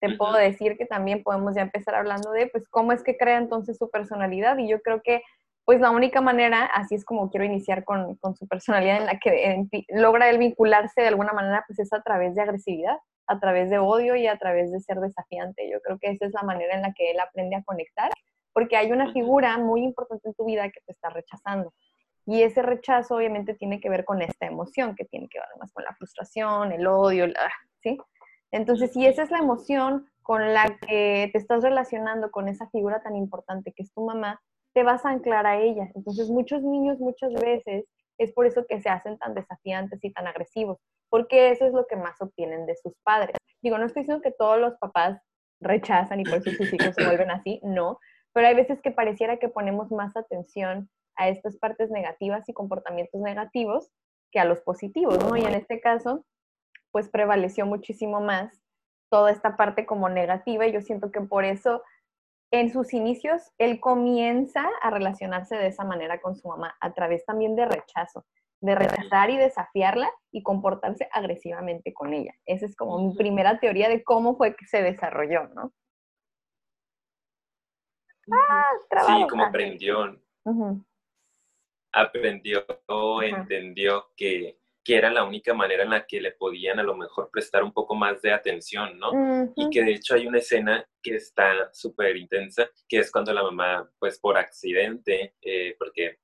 Te 0.00 0.16
puedo 0.16 0.34
decir 0.34 0.76
que 0.76 0.84
también 0.84 1.22
podemos 1.22 1.54
ya 1.54 1.62
empezar 1.62 1.94
hablando 1.94 2.30
de, 2.32 2.48
pues, 2.48 2.68
cómo 2.68 2.92
es 2.92 3.02
que 3.02 3.16
crea 3.16 3.38
entonces 3.38 3.78
su 3.78 3.90
personalidad. 3.90 4.58
Y 4.58 4.68
yo 4.68 4.82
creo 4.82 5.00
que 5.02 5.22
pues 5.64 5.80
la 5.80 5.90
única 5.90 6.20
manera, 6.20 6.66
así 6.66 6.94
es 6.94 7.04
como 7.04 7.30
quiero 7.30 7.46
iniciar 7.46 7.84
con, 7.84 8.18
su 8.36 8.46
personalidad 8.46 8.98
en 8.98 9.06
la 9.06 9.18
que 9.18 9.66
logra 9.88 10.28
él 10.28 10.38
vincularse 10.38 11.00
de 11.00 11.08
alguna 11.08 11.32
manera, 11.32 11.64
pues 11.66 11.78
es 11.78 11.92
a 11.92 12.02
través 12.02 12.34
de 12.34 12.42
agresividad, 12.42 12.98
a 13.26 13.40
través 13.40 13.70
de 13.70 13.78
odio 13.78 14.14
y 14.16 14.26
a 14.26 14.36
través 14.36 14.72
de 14.72 14.80
ser 14.80 14.98
desafiante. 15.00 15.70
Yo 15.70 15.80
creo 15.80 15.98
que 15.98 16.10
esa 16.10 16.26
es 16.26 16.32
la 16.34 16.42
manera 16.42 16.74
en 16.74 16.82
la 16.82 16.92
que 16.92 17.10
él 17.10 17.20
aprende 17.20 17.56
a 17.56 17.62
conectar, 17.64 18.10
porque 18.52 18.76
hay 18.76 18.92
una 18.92 19.12
figura 19.12 19.56
muy 19.56 19.82
importante 19.82 20.28
en 20.28 20.34
tu 20.34 20.44
vida 20.44 20.70
que 20.70 20.80
te 20.84 20.92
está 20.92 21.08
rechazando. 21.08 21.72
Y 22.26 22.42
ese 22.42 22.62
rechazo 22.62 23.16
obviamente 23.16 23.54
tiene 23.54 23.80
que 23.80 23.88
ver 23.88 24.04
con 24.04 24.20
esta 24.20 24.46
emoción, 24.46 24.94
que 24.94 25.04
tiene 25.04 25.28
que 25.28 25.38
ver 25.38 25.48
más 25.58 25.72
con 25.72 25.84
la 25.84 25.94
frustración, 25.94 26.72
el 26.72 26.86
odio, 26.86 27.26
¿sí? 27.82 27.98
Entonces, 28.50 28.92
si 28.92 29.06
esa 29.06 29.22
es 29.22 29.30
la 29.30 29.38
emoción 29.38 30.06
con 30.22 30.54
la 30.54 30.78
que 30.78 31.28
te 31.32 31.38
estás 31.38 31.62
relacionando 31.62 32.30
con 32.30 32.48
esa 32.48 32.68
figura 32.70 33.02
tan 33.02 33.16
importante 33.16 33.72
que 33.72 33.82
es 33.82 33.92
tu 33.92 34.06
mamá, 34.06 34.40
te 34.74 34.82
vas 34.82 35.04
a 35.04 35.10
anclar 35.10 35.46
a 35.46 35.60
ella. 35.60 35.90
Entonces 35.94 36.28
muchos 36.28 36.62
niños 36.62 36.98
muchas 36.98 37.32
veces 37.32 37.86
es 38.18 38.32
por 38.32 38.46
eso 38.46 38.66
que 38.68 38.80
se 38.80 38.88
hacen 38.88 39.18
tan 39.18 39.34
desafiantes 39.34 40.02
y 40.02 40.12
tan 40.12 40.26
agresivos, 40.26 40.78
porque 41.08 41.50
eso 41.50 41.66
es 41.66 41.72
lo 41.72 41.86
que 41.86 41.96
más 41.96 42.20
obtienen 42.20 42.66
de 42.66 42.76
sus 42.76 42.92
padres. 43.02 43.36
Digo, 43.62 43.78
no 43.78 43.86
estoy 43.86 44.02
diciendo 44.02 44.22
que 44.22 44.32
todos 44.32 44.58
los 44.58 44.74
papás 44.78 45.20
rechazan 45.60 46.20
y 46.20 46.24
por 46.24 46.38
eso 46.38 46.50
sus 46.50 46.72
hijos 46.72 46.94
se 46.94 47.04
vuelven 47.04 47.30
así, 47.30 47.60
no, 47.62 47.98
pero 48.32 48.48
hay 48.48 48.54
veces 48.54 48.80
que 48.82 48.90
pareciera 48.90 49.38
que 49.38 49.48
ponemos 49.48 49.90
más 49.90 50.16
atención 50.16 50.90
a 51.16 51.28
estas 51.28 51.56
partes 51.56 51.90
negativas 51.90 52.48
y 52.48 52.52
comportamientos 52.52 53.20
negativos 53.20 53.90
que 54.32 54.40
a 54.40 54.44
los 54.44 54.60
positivos, 54.60 55.18
¿no? 55.24 55.36
Y 55.36 55.44
en 55.44 55.54
este 55.54 55.80
caso, 55.80 56.24
pues 56.90 57.08
prevaleció 57.08 57.66
muchísimo 57.66 58.20
más 58.20 58.60
toda 59.10 59.30
esta 59.30 59.56
parte 59.56 59.86
como 59.86 60.08
negativa 60.08 60.66
y 60.66 60.72
yo 60.72 60.80
siento 60.80 61.12
que 61.12 61.20
por 61.20 61.44
eso 61.44 61.82
en 62.50 62.72
sus 62.72 62.92
inicios, 62.92 63.52
él 63.58 63.80
comienza 63.80 64.68
a 64.82 64.90
relacionarse 64.90 65.56
de 65.56 65.68
esa 65.68 65.84
manera 65.84 66.20
con 66.20 66.36
su 66.36 66.48
mamá, 66.48 66.76
a 66.80 66.92
través 66.92 67.24
también 67.24 67.56
de 67.56 67.66
rechazo, 67.66 68.24
de 68.60 68.74
rechazar 68.74 69.30
y 69.30 69.36
desafiarla 69.36 70.10
y 70.30 70.42
comportarse 70.42 71.08
agresivamente 71.12 71.92
con 71.92 72.14
ella. 72.14 72.32
Esa 72.46 72.66
es 72.66 72.76
como 72.76 72.98
mi 72.98 73.16
primera 73.16 73.58
teoría 73.58 73.88
de 73.88 74.02
cómo 74.04 74.36
fue 74.36 74.54
que 74.54 74.66
se 74.66 74.82
desarrolló, 74.82 75.48
¿no? 75.48 75.72
Ah, 78.32 78.70
sí, 79.06 79.26
como 79.28 79.44
aprendió. 79.44 80.18
aprendió 81.92 82.64
entendió 83.22 84.06
que, 84.16 84.58
que, 84.84 84.96
era 84.96 85.10
la 85.10 85.24
única 85.24 85.54
manera 85.54 85.82
en 85.82 85.90
la 85.90 86.06
que 86.06 86.20
le 86.20 86.32
podían 86.32 86.78
a 86.78 86.82
lo 86.82 86.96
mejor 86.96 87.30
prestar 87.30 87.64
un 87.64 87.72
poco 87.72 87.94
más 87.94 88.20
de 88.22 88.32
atención, 88.32 88.98
¿no? 88.98 89.52
Y 89.56 89.70
que 89.70 89.82
de 89.82 89.92
hecho 89.92 90.14
hay 90.14 90.26
una 90.26 90.38
escena 90.38 90.86
que 91.02 91.16
está 91.16 91.70
súper 91.72 92.16
intensa, 92.16 92.68
que 92.88 92.98
es 92.98 93.10
cuando 93.10 93.32
la 93.32 93.42
mamá, 93.42 93.90
pues 93.98 94.18
por 94.18 94.36
accidente, 94.36 95.34
eh, 95.40 95.74
porque 95.78 96.18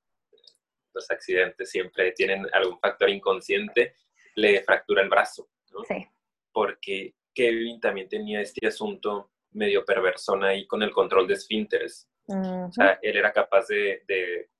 los 0.93 1.09
accidentes 1.09 1.69
siempre 1.69 2.11
tienen 2.11 2.47
algún 2.53 2.79
factor 2.79 3.09
inconsciente, 3.09 3.95
le 4.35 4.61
fractura 4.63 5.01
el 5.01 5.09
brazo, 5.09 5.49
¿no? 5.71 5.83
Sí. 5.83 6.07
Porque 6.51 7.15
Kevin 7.33 7.79
también 7.79 8.09
tenía 8.09 8.41
este 8.41 8.67
asunto 8.67 9.31
medio 9.51 9.83
perversón 9.85 10.43
ahí 10.43 10.65
con 10.67 10.83
el 10.83 10.91
control 10.91 11.27
de 11.27 11.33
esfínteres. 11.33 12.07
O 12.27 12.71
sea, 12.71 12.97
él 13.01 13.17
era 13.17 13.33
capaz 13.33 13.67
de, 13.67 14.03
de, 14.07 14.50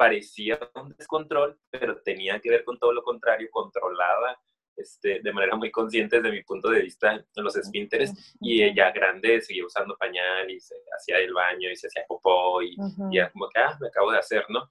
parecía 0.00 0.58
un 0.76 0.96
descontrol, 0.96 1.60
pero 1.68 2.00
tenía 2.00 2.40
que 2.40 2.48
ver 2.48 2.64
con 2.64 2.78
todo 2.78 2.90
lo 2.90 3.02
contrario, 3.02 3.50
controlaba 3.50 4.40
este, 4.74 5.20
de 5.20 5.30
manera 5.30 5.56
muy 5.56 5.70
consciente 5.70 6.16
desde 6.16 6.34
mi 6.34 6.42
punto 6.42 6.70
de 6.70 6.80
vista 6.80 7.22
los 7.36 7.54
esfínteres 7.54 8.34
y 8.40 8.62
ella 8.62 8.92
grande 8.92 9.42
seguía 9.42 9.66
usando 9.66 9.98
pañal 9.98 10.50
y 10.50 10.58
se 10.58 10.74
hacía 10.96 11.18
el 11.18 11.34
baño 11.34 11.70
y 11.70 11.76
se 11.76 11.88
hacía 11.88 12.06
popó 12.08 12.62
y, 12.62 12.78
y 13.10 13.18
era 13.18 13.30
como 13.30 13.46
que, 13.50 13.60
ah, 13.60 13.76
me 13.78 13.88
acabo 13.88 14.10
de 14.10 14.16
hacer, 14.16 14.46
¿no? 14.48 14.70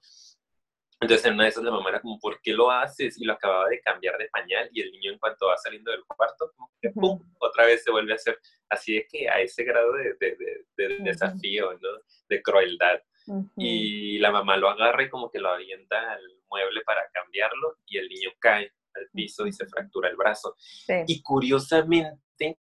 Entonces 1.00 1.24
en 1.26 1.34
una 1.34 1.44
de 1.44 1.50
esas 1.50 1.62
la 1.62 1.70
mamá 1.70 1.90
era 1.90 2.00
como, 2.00 2.18
¿por 2.18 2.40
qué 2.42 2.52
lo 2.52 2.68
haces? 2.68 3.16
Y 3.16 3.24
lo 3.24 3.34
acababa 3.34 3.68
de 3.68 3.80
cambiar 3.82 4.18
de 4.18 4.28
pañal 4.30 4.68
y 4.72 4.80
el 4.82 4.90
niño 4.90 5.12
en 5.12 5.18
cuanto 5.20 5.46
va 5.46 5.56
saliendo 5.58 5.92
del 5.92 6.02
cuarto, 6.04 6.52
como 6.56 6.72
que 6.82 6.90
¡pum! 6.90 7.22
otra 7.38 7.66
vez 7.66 7.84
se 7.84 7.92
vuelve 7.92 8.14
a 8.14 8.16
hacer. 8.16 8.36
Así 8.68 8.94
de 8.94 9.06
que 9.06 9.28
a 9.28 9.40
ese 9.40 9.62
grado 9.62 9.92
de, 9.92 10.14
de, 10.18 10.36
de, 10.76 10.98
desafío, 11.04 11.72
¿no? 11.74 11.88
De 12.28 12.42
crueldad. 12.42 13.00
Y 13.56 14.18
la 14.18 14.30
mamá 14.32 14.56
lo 14.56 14.68
agarra 14.68 15.04
y 15.04 15.08
como 15.08 15.30
que 15.30 15.38
lo 15.38 15.50
avienta 15.50 16.12
al 16.12 16.22
mueble 16.48 16.80
para 16.84 17.02
cambiarlo 17.12 17.78
y 17.86 17.98
el 17.98 18.08
niño 18.08 18.30
cae 18.38 18.72
al 18.94 19.08
piso 19.12 19.46
y 19.46 19.52
se 19.52 19.66
fractura 19.66 20.08
el 20.08 20.16
brazo. 20.16 20.56
Y 21.06 21.22
curiosamente, 21.22 22.58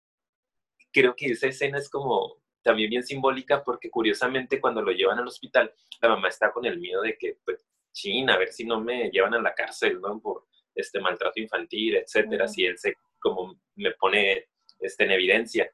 creo 0.92 1.14
que 1.14 1.26
esa 1.26 1.48
escena 1.48 1.78
es 1.78 1.90
como 1.90 2.38
también 2.62 2.88
bien 2.88 3.04
simbólica 3.04 3.62
porque 3.62 3.90
curiosamente 3.90 4.60
cuando 4.60 4.80
lo 4.80 4.92
llevan 4.92 5.18
al 5.18 5.28
hospital, 5.28 5.72
la 6.00 6.08
mamá 6.08 6.28
está 6.28 6.50
con 6.50 6.64
el 6.64 6.78
miedo 6.78 7.02
de 7.02 7.16
que 7.18 7.36
pues, 7.44 7.66
chin, 7.92 8.30
a 8.30 8.38
ver 8.38 8.52
si 8.52 8.64
no 8.64 8.80
me 8.80 9.10
llevan 9.10 9.34
a 9.34 9.42
la 9.42 9.54
cárcel, 9.54 10.00
¿no? 10.00 10.18
Por 10.20 10.46
este 10.74 11.00
maltrato 11.00 11.40
infantil, 11.40 11.96
etcétera, 11.96 12.48
si 12.48 12.64
él 12.64 12.78
se, 12.78 12.96
como 13.20 13.60
me 13.76 13.92
pone 13.92 14.48
este, 14.80 15.04
en 15.04 15.12
evidencia. 15.12 15.70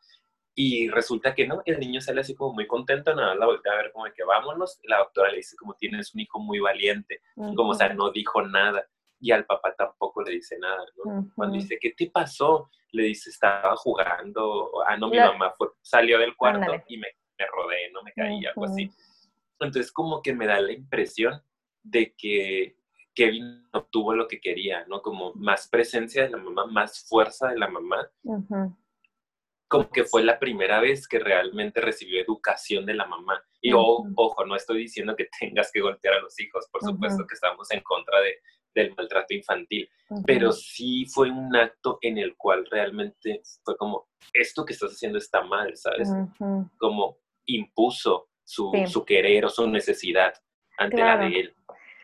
Y 0.54 0.88
resulta 0.88 1.34
que 1.34 1.46
no, 1.46 1.62
el 1.64 1.78
niño 1.78 2.00
sale 2.00 2.20
así 2.20 2.34
como 2.34 2.54
muy 2.54 2.66
contento, 2.66 3.14
nada, 3.14 3.34
la 3.34 3.46
voltea 3.46 3.72
a 3.72 3.76
ver 3.76 3.92
como 3.92 4.04
de 4.04 4.12
que 4.12 4.24
vámonos. 4.24 4.78
La 4.84 4.98
doctora 4.98 5.30
le 5.30 5.38
dice 5.38 5.56
como 5.56 5.74
tienes 5.74 6.14
un 6.14 6.20
hijo 6.20 6.40
muy 6.40 6.58
valiente, 6.58 7.20
como 7.34 7.70
o 7.70 7.74
sea, 7.74 7.92
no 7.94 8.10
dijo 8.10 8.42
nada. 8.42 8.86
Y 9.20 9.32
al 9.32 9.44
papá 9.44 9.74
tampoco 9.74 10.22
le 10.22 10.32
dice 10.32 10.58
nada, 10.58 10.82
¿no? 11.04 11.30
Cuando 11.34 11.54
dice, 11.56 11.78
¿qué 11.80 11.92
te 11.92 12.10
pasó? 12.10 12.70
Le 12.92 13.04
dice, 13.04 13.30
estaba 13.30 13.76
jugando, 13.76 14.70
ah, 14.86 14.96
no, 14.96 15.08
mi 15.08 15.18
mamá 15.18 15.52
fue, 15.56 15.68
salió 15.82 16.18
del 16.18 16.34
cuarto 16.36 16.72
y 16.88 16.96
me, 16.96 17.08
me 17.38 17.46
rodé, 17.46 17.90
no 17.92 18.02
me 18.02 18.12
caí, 18.12 18.44
algo 18.46 18.64
así. 18.64 18.90
Entonces 19.60 19.92
como 19.92 20.22
que 20.22 20.34
me 20.34 20.46
da 20.46 20.60
la 20.60 20.72
impresión 20.72 21.42
de 21.82 22.14
que 22.16 22.76
Kevin 23.14 23.68
obtuvo 23.72 24.14
lo 24.14 24.26
que 24.26 24.40
quería, 24.40 24.84
¿no? 24.86 25.02
Como 25.02 25.32
más 25.34 25.68
presencia 25.68 26.22
de 26.22 26.30
la 26.30 26.38
mamá, 26.38 26.66
más 26.66 27.06
fuerza 27.08 27.48
de 27.48 27.58
la 27.58 27.68
mamá. 27.68 28.10
Como 29.70 29.88
que 29.88 30.04
fue 30.04 30.24
la 30.24 30.38
primera 30.38 30.80
vez 30.80 31.06
que 31.06 31.20
realmente 31.20 31.80
recibió 31.80 32.20
educación 32.20 32.84
de 32.84 32.94
la 32.94 33.06
mamá. 33.06 33.42
Y 33.60 33.72
ojo, 33.72 34.44
no 34.44 34.56
estoy 34.56 34.78
diciendo 34.78 35.14
que 35.16 35.28
tengas 35.40 35.70
que 35.72 35.80
golpear 35.80 36.14
a 36.14 36.20
los 36.20 36.38
hijos, 36.40 36.68
por 36.70 36.82
supuesto 36.82 37.24
que 37.26 37.34
estamos 37.34 37.70
en 37.70 37.80
contra 37.82 38.20
de, 38.20 38.34
del 38.74 38.94
maltrato 38.96 39.34
infantil, 39.34 39.88
pero 40.26 40.52
sí 40.52 41.06
fue 41.06 41.30
un 41.30 41.54
acto 41.56 41.98
en 42.02 42.18
el 42.18 42.36
cual 42.36 42.66
realmente 42.70 43.42
fue 43.64 43.76
como, 43.76 44.08
esto 44.32 44.64
que 44.64 44.72
estás 44.72 44.92
haciendo 44.92 45.18
está 45.18 45.42
mal, 45.42 45.76
¿sabes? 45.76 46.08
Como 46.78 47.18
impuso 47.46 48.28
su, 48.44 48.72
su, 48.86 49.04
querer 49.04 49.44
o 49.44 49.48
su 49.48 49.68
necesidad 49.68 50.32
ante 50.78 50.98
la 50.98 51.16
de 51.18 51.26
él. 51.26 51.54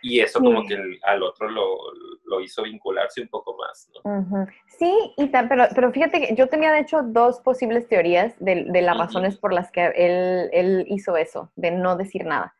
Y 0.08 0.20
eso 0.20 0.38
como 0.38 0.64
que 0.64 0.78
al 1.02 1.22
otro 1.24 1.48
lo, 1.48 1.78
lo, 2.26 2.40
hizo 2.40 2.62
vincularse 2.62 3.20
un 3.20 3.26
poco 3.26 3.56
más, 3.56 3.90
¿no? 4.04 4.46
Sí, 4.78 4.94
y 5.16 5.26
pero, 5.26 5.64
pero 5.74 5.90
fíjate 5.90 6.20
que 6.20 6.34
yo 6.36 6.48
tenía 6.48 6.70
de 6.70 6.78
hecho 6.78 7.02
dos 7.02 7.40
posibles 7.40 7.88
teorías 7.88 8.32
de, 8.38 8.66
de 8.68 8.82
las 8.82 8.96
razones 8.96 9.36
por 9.36 9.52
las 9.52 9.72
que 9.72 9.84
él, 9.96 10.48
él, 10.52 10.86
hizo 10.88 11.16
eso, 11.16 11.50
de 11.56 11.72
no 11.72 11.96
decir 11.96 12.24
nada. 12.24 12.54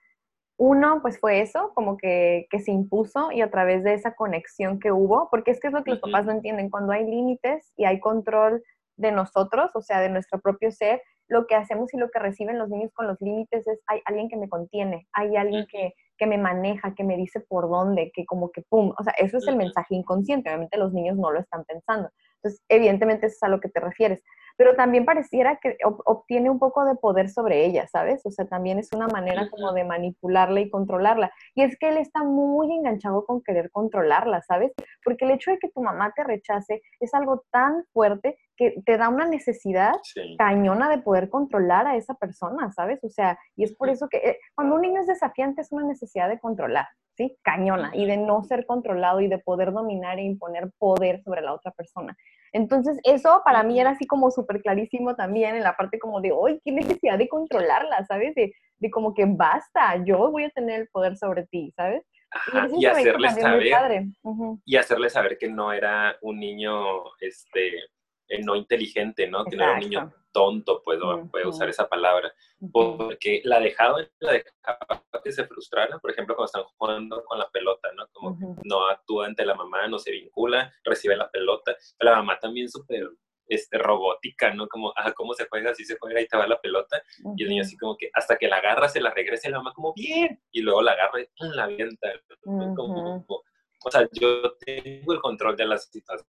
Uno, 0.57 0.99
pues 1.03 1.21
fue 1.21 1.41
eso, 1.41 1.71
como 1.75 1.97
que, 1.97 2.49
que, 2.51 2.59
se 2.59 2.73
impuso 2.73 3.31
y 3.31 3.43
a 3.43 3.51
través 3.51 3.85
de 3.85 3.95
esa 3.95 4.17
conexión 4.17 4.81
que 4.81 4.91
hubo, 4.91 5.29
porque 5.31 5.53
es 5.53 5.61
que 5.61 5.69
es 5.69 5.73
lo 5.73 5.85
que 5.85 5.93
los 5.93 6.01
papás 6.01 6.25
no 6.25 6.33
entienden, 6.33 6.69
cuando 6.69 6.95
hay 6.95 7.05
límites 7.05 7.73
y 7.77 7.85
hay 7.85 8.01
control 8.01 8.61
de 8.97 9.13
nosotros, 9.13 9.71
o 9.75 9.83
sea, 9.83 10.01
de 10.01 10.09
nuestro 10.09 10.41
propio 10.41 10.73
ser, 10.73 11.01
lo 11.29 11.47
que 11.47 11.55
hacemos 11.55 11.93
y 11.93 11.99
lo 11.99 12.11
que 12.11 12.19
reciben 12.19 12.59
los 12.59 12.69
niños 12.69 12.93
con 12.95 13.07
los 13.07 13.21
límites 13.21 13.67
es, 13.67 13.81
hay 13.87 14.01
alguien 14.05 14.29
que 14.29 14.37
me 14.37 14.49
contiene, 14.49 15.07
hay 15.13 15.37
alguien 15.37 15.67
que, 15.71 15.95
que 16.17 16.27
me 16.27 16.39
maneja, 16.39 16.95
que 16.95 17.05
me 17.05 17.17
dice 17.17 17.41
por 17.41 17.69
dónde, 17.69 18.11
que 18.15 18.25
como 18.25 18.51
que 18.51 18.63
pum, 18.63 18.93
o 18.97 19.03
sea, 19.03 19.13
eso 19.15 19.39
es 19.39 19.47
el 19.49 19.57
mensaje 19.57 19.95
inconsciente, 19.95 20.51
obviamente 20.51 20.79
los 20.79 20.93
niños 20.93 21.17
no 21.17 21.33
lo 21.33 21.41
están 21.41 21.65
pensando. 21.65 22.11
Entonces, 22.37 22.63
evidentemente 22.69 23.27
eso 23.27 23.37
es 23.37 23.43
a 23.43 23.49
lo 23.49 23.61
que 23.61 23.69
te 23.69 23.81
refieres 23.81 24.23
pero 24.57 24.75
también 24.75 25.05
pareciera 25.05 25.57
que 25.57 25.77
obtiene 26.05 26.51
un 26.51 26.59
poco 26.59 26.85
de 26.85 26.95
poder 26.97 27.29
sobre 27.29 27.65
ella, 27.65 27.87
¿sabes? 27.87 28.25
O 28.25 28.31
sea, 28.31 28.47
también 28.47 28.79
es 28.79 28.93
una 28.93 29.07
manera 29.07 29.49
como 29.51 29.73
de 29.73 29.85
manipularla 29.85 30.61
y 30.61 30.71
controlarla. 30.71 31.33
Y 31.55 31.63
es 31.63 31.79
que 31.79 31.89
él 31.89 31.99
está 31.99 32.25
muy 32.25 32.73
enganchado 32.73 33.25
con 33.25 33.43
querer 33.43 33.71
controlarla, 33.71 34.43
¿sabes? 34.43 34.73
Porque 35.05 35.25
el 35.25 35.33
hecho 35.33 35.51
de 35.51 35.59
que 35.59 35.69
tu 35.69 35.83
mamá 35.83 36.13
te 36.15 36.25
rechace 36.25 36.83
es 37.01 37.15
algo 37.15 37.45
tan 37.51 37.85
fuerte 37.93 38.39
que 38.57 38.83
te 38.85 38.97
da 38.97 39.09
una 39.09 39.27
necesidad 39.27 39.93
cañona 40.39 40.89
de 40.89 40.99
poder 40.99 41.29
controlar 41.29 41.87
a 41.87 41.97
esa 41.97 42.15
persona, 42.15 42.73
¿sabes? 42.73 43.03
O 43.05 43.09
sea, 43.09 43.39
y 43.55 43.65
es 43.65 43.75
por 43.75 43.91
eso 43.91 44.09
que 44.09 44.19
eh, 44.19 44.39
cuando 44.55 44.77
un 44.77 44.81
niño 44.81 45.01
es 45.01 45.07
desafiante 45.07 45.61
es 45.61 45.73
una 45.73 45.87
necesidad 45.87 46.29
de 46.29 46.41
controlar, 46.41 46.87
¿sí? 47.17 47.37
Cañona, 47.43 47.91
y 47.95 48.07
de 48.07 48.17
no 48.17 48.43
ser 48.45 48.65
controlado 48.67 49.21
y 49.21 49.29
de 49.29 49.39
poder 49.39 49.73
dominar 49.73 50.19
e 50.19 50.23
imponer 50.23 50.71
poder 50.79 51.23
sobre 51.23 51.43
la 51.43 51.53
otra 51.53 51.73
persona. 51.73 52.17
Entonces, 52.57 52.99
eso 53.05 53.43
para 53.45 53.63
mí 53.63 53.79
era 53.79 53.91
así 53.91 54.07
como 54.07 54.31
súper 54.31 54.63
clarísimo 54.63 55.15
también 55.15 55.57
en 55.57 55.63
la 55.63 55.77
parte 55.77 55.99
como 55.99 56.23
de, 56.23 56.33
hoy 56.33 56.59
qué 56.65 56.73
necesidad 56.73 57.19
de 57.19 57.29
controlarla, 57.29 58.05
¿sabes? 58.07 58.35
De, 58.35 58.53
de, 58.79 58.91
como 58.91 59.13
que 59.13 59.27
basta, 59.27 60.03
yo 60.05 60.31
voy 60.31 60.45
a 60.45 60.51
tener 60.51 60.81
el 60.81 60.89
poder 60.89 61.17
sobre 61.17 61.47
ti, 61.47 61.73
¿sabes? 61.77 62.03
y, 62.79 62.87
hacerle 62.87 63.31
saber, 63.31 64.05
y 64.65 64.77
hacerle 64.77 65.11
saber 65.11 65.39
que 65.39 65.49
no 65.49 65.73
era 65.73 66.17
un 66.23 66.39
niño, 66.41 67.05
este, 67.21 67.77
eh, 68.29 68.43
no 68.43 68.57
inteligente, 68.57 69.29
¿no? 69.29 69.45
Que 69.45 69.57
no 69.57 69.63
era 69.63 69.75
un 69.75 69.81
niño 69.81 70.13
tonto, 70.37 70.83
puedo, 70.83 71.27
usar 71.47 71.71
esa 71.71 71.89
palabra, 71.89 72.31
porque 72.71 73.41
la 73.45 73.59
dejaba, 73.59 74.07
la 74.21 74.33
dejaba 74.33 75.03
que 75.25 75.33
se 75.33 75.47
frustrara, 75.47 75.99
por 75.99 76.11
ejemplo, 76.11 76.37
cuando 76.37 76.45
están 76.45 76.65
jugando 76.77 77.25
con 77.25 77.39
la 77.39 77.49
pelota, 77.49 77.91
¿no? 77.97 78.07
Como 78.13 78.37
no 78.65 78.87
actúa 78.87 79.25
ante 79.25 79.47
la 79.47 79.55
mamá, 79.55 79.89
no 79.89 79.99
se 79.99 80.11
vincula, 80.11 80.71
recibe 80.85 81.17
la 81.17 81.31
pelota, 81.31 81.75
la 82.01 82.17
mamá 82.17 82.39
también 82.39 82.69
súper 82.69 83.09
este, 83.49 83.79
robótica, 83.79 84.53
¿no? 84.53 84.69
Como, 84.69 84.93
ah, 84.95 85.11
¿cómo 85.13 85.33
se 85.33 85.49
juega? 85.49 85.71
Así 85.71 85.87
se 85.87 85.97
juega, 85.99 86.21
ahí 86.21 86.29
te 86.29 86.37
va 86.37 86.47
la 86.47 86.61
pelota, 86.61 87.03
y 87.35 87.43
el 87.43 87.49
niño 87.49 87.63
así 87.63 87.79
como 87.79 87.97
que 87.97 88.11
hasta 88.13 88.37
que 88.37 88.47
la 88.47 88.59
agarra, 88.59 88.91
se 88.91 89.01
la 89.01 89.15
regresa 89.15 89.49
y 89.49 89.53
la 89.53 89.59
mamá 89.61 89.73
como, 89.73 89.95
bien, 89.95 90.39
y 90.53 90.61
luego 90.61 90.83
la 90.83 90.93
agarra 90.93 91.23
y 91.23 91.27
la 91.39 91.65
avienta, 91.65 92.09
o 92.45 93.91
sea, 93.91 94.07
yo 94.13 94.53
tengo 94.59 95.15
el 95.15 95.21
control 95.21 95.57
de 95.57 95.65
la 95.65 95.79
situación 95.79 96.29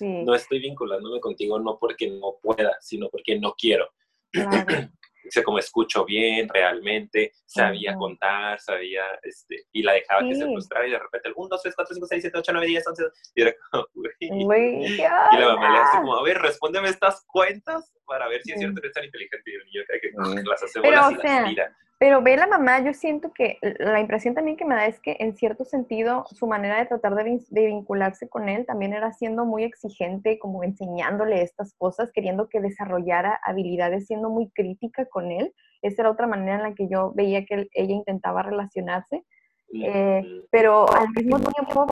no 0.00 0.34
estoy 0.34 0.60
vinculándome 0.60 1.20
contigo 1.20 1.58
no 1.58 1.78
porque 1.78 2.10
no 2.10 2.38
pueda, 2.42 2.76
sino 2.80 3.08
porque 3.08 3.38
no 3.38 3.54
quiero. 3.56 3.88
o 4.34 5.30
sea, 5.30 5.42
como 5.42 5.58
escucho 5.58 6.04
bien 6.04 6.48
realmente, 6.48 7.32
sabía 7.46 7.94
contar, 7.94 8.60
sabía, 8.60 9.02
este, 9.22 9.64
y 9.72 9.82
la 9.82 9.92
dejaba 9.94 10.22
que 10.22 10.34
se 10.34 10.44
frustrara 10.44 10.86
y 10.86 10.90
de 10.90 10.98
repente 10.98 11.28
el 11.28 11.34
1, 11.36 11.48
2, 11.48 11.62
3, 11.62 11.74
4, 11.74 11.94
5, 11.94 12.06
6, 12.06 12.22
7, 12.22 12.38
8, 12.38 12.52
9, 12.52 12.66
10, 12.66 12.86
11, 12.86 13.04
y 13.34 13.42
era 13.42 13.54
como, 13.70 13.86
güey. 13.94 14.12
Y 14.20 14.96
la 14.98 15.54
mamá 15.54 15.72
le 15.72 15.78
hace 15.78 15.98
como, 15.98 16.16
a 16.16 16.22
ver, 16.22 16.38
respóndeme 16.38 16.88
estas 16.88 17.24
cuentas 17.26 17.92
para 18.06 18.28
ver 18.28 18.42
si 18.42 18.52
es 18.52 18.58
cierto 18.58 18.80
que 18.80 18.88
es 18.88 18.92
tan 18.92 19.04
inteligente 19.04 19.50
y 19.50 19.54
el 19.54 19.64
niño 19.64 19.82
cree 19.86 20.00
que 20.00 20.10
las 20.48 20.62
hace 20.62 20.80
bolas 20.80 21.12
y 21.12 21.14
las 21.14 21.48
tira. 21.48 21.76
Pero 21.98 22.20
ve 22.22 22.36
la 22.36 22.46
mamá, 22.46 22.80
yo 22.80 22.92
siento 22.92 23.32
que 23.32 23.58
la 23.78 24.00
impresión 24.00 24.34
también 24.34 24.56
que 24.56 24.64
me 24.64 24.74
da 24.74 24.86
es 24.86 25.00
que 25.00 25.16
en 25.20 25.36
cierto 25.36 25.64
sentido 25.64 26.26
su 26.26 26.46
manera 26.46 26.78
de 26.78 26.86
tratar 26.86 27.14
de, 27.14 27.40
vincularse 27.50 28.28
con 28.28 28.48
él 28.48 28.66
también 28.66 28.92
era 28.92 29.12
siendo 29.12 29.44
muy 29.44 29.62
exigente, 29.62 30.38
como 30.38 30.64
enseñándole 30.64 31.40
estas 31.40 31.72
cosas, 31.74 32.10
queriendo 32.12 32.48
que 32.48 32.60
desarrollara 32.60 33.40
habilidades, 33.44 34.06
siendo 34.06 34.28
muy 34.28 34.50
crítica 34.50 35.06
con 35.06 35.30
él. 35.30 35.54
Esa 35.82 36.02
era 36.02 36.10
otra 36.10 36.26
manera 36.26 36.56
en 36.56 36.62
la 36.62 36.74
que 36.74 36.88
yo 36.88 37.12
veía 37.14 37.46
que 37.46 37.68
ella 37.72 37.94
intentaba 37.94 38.42
relacionarse. 38.42 39.24
Eh, 39.72 40.42
pero 40.50 40.86
al 40.92 41.08
mismo 41.10 41.38
tiempo, 41.38 41.86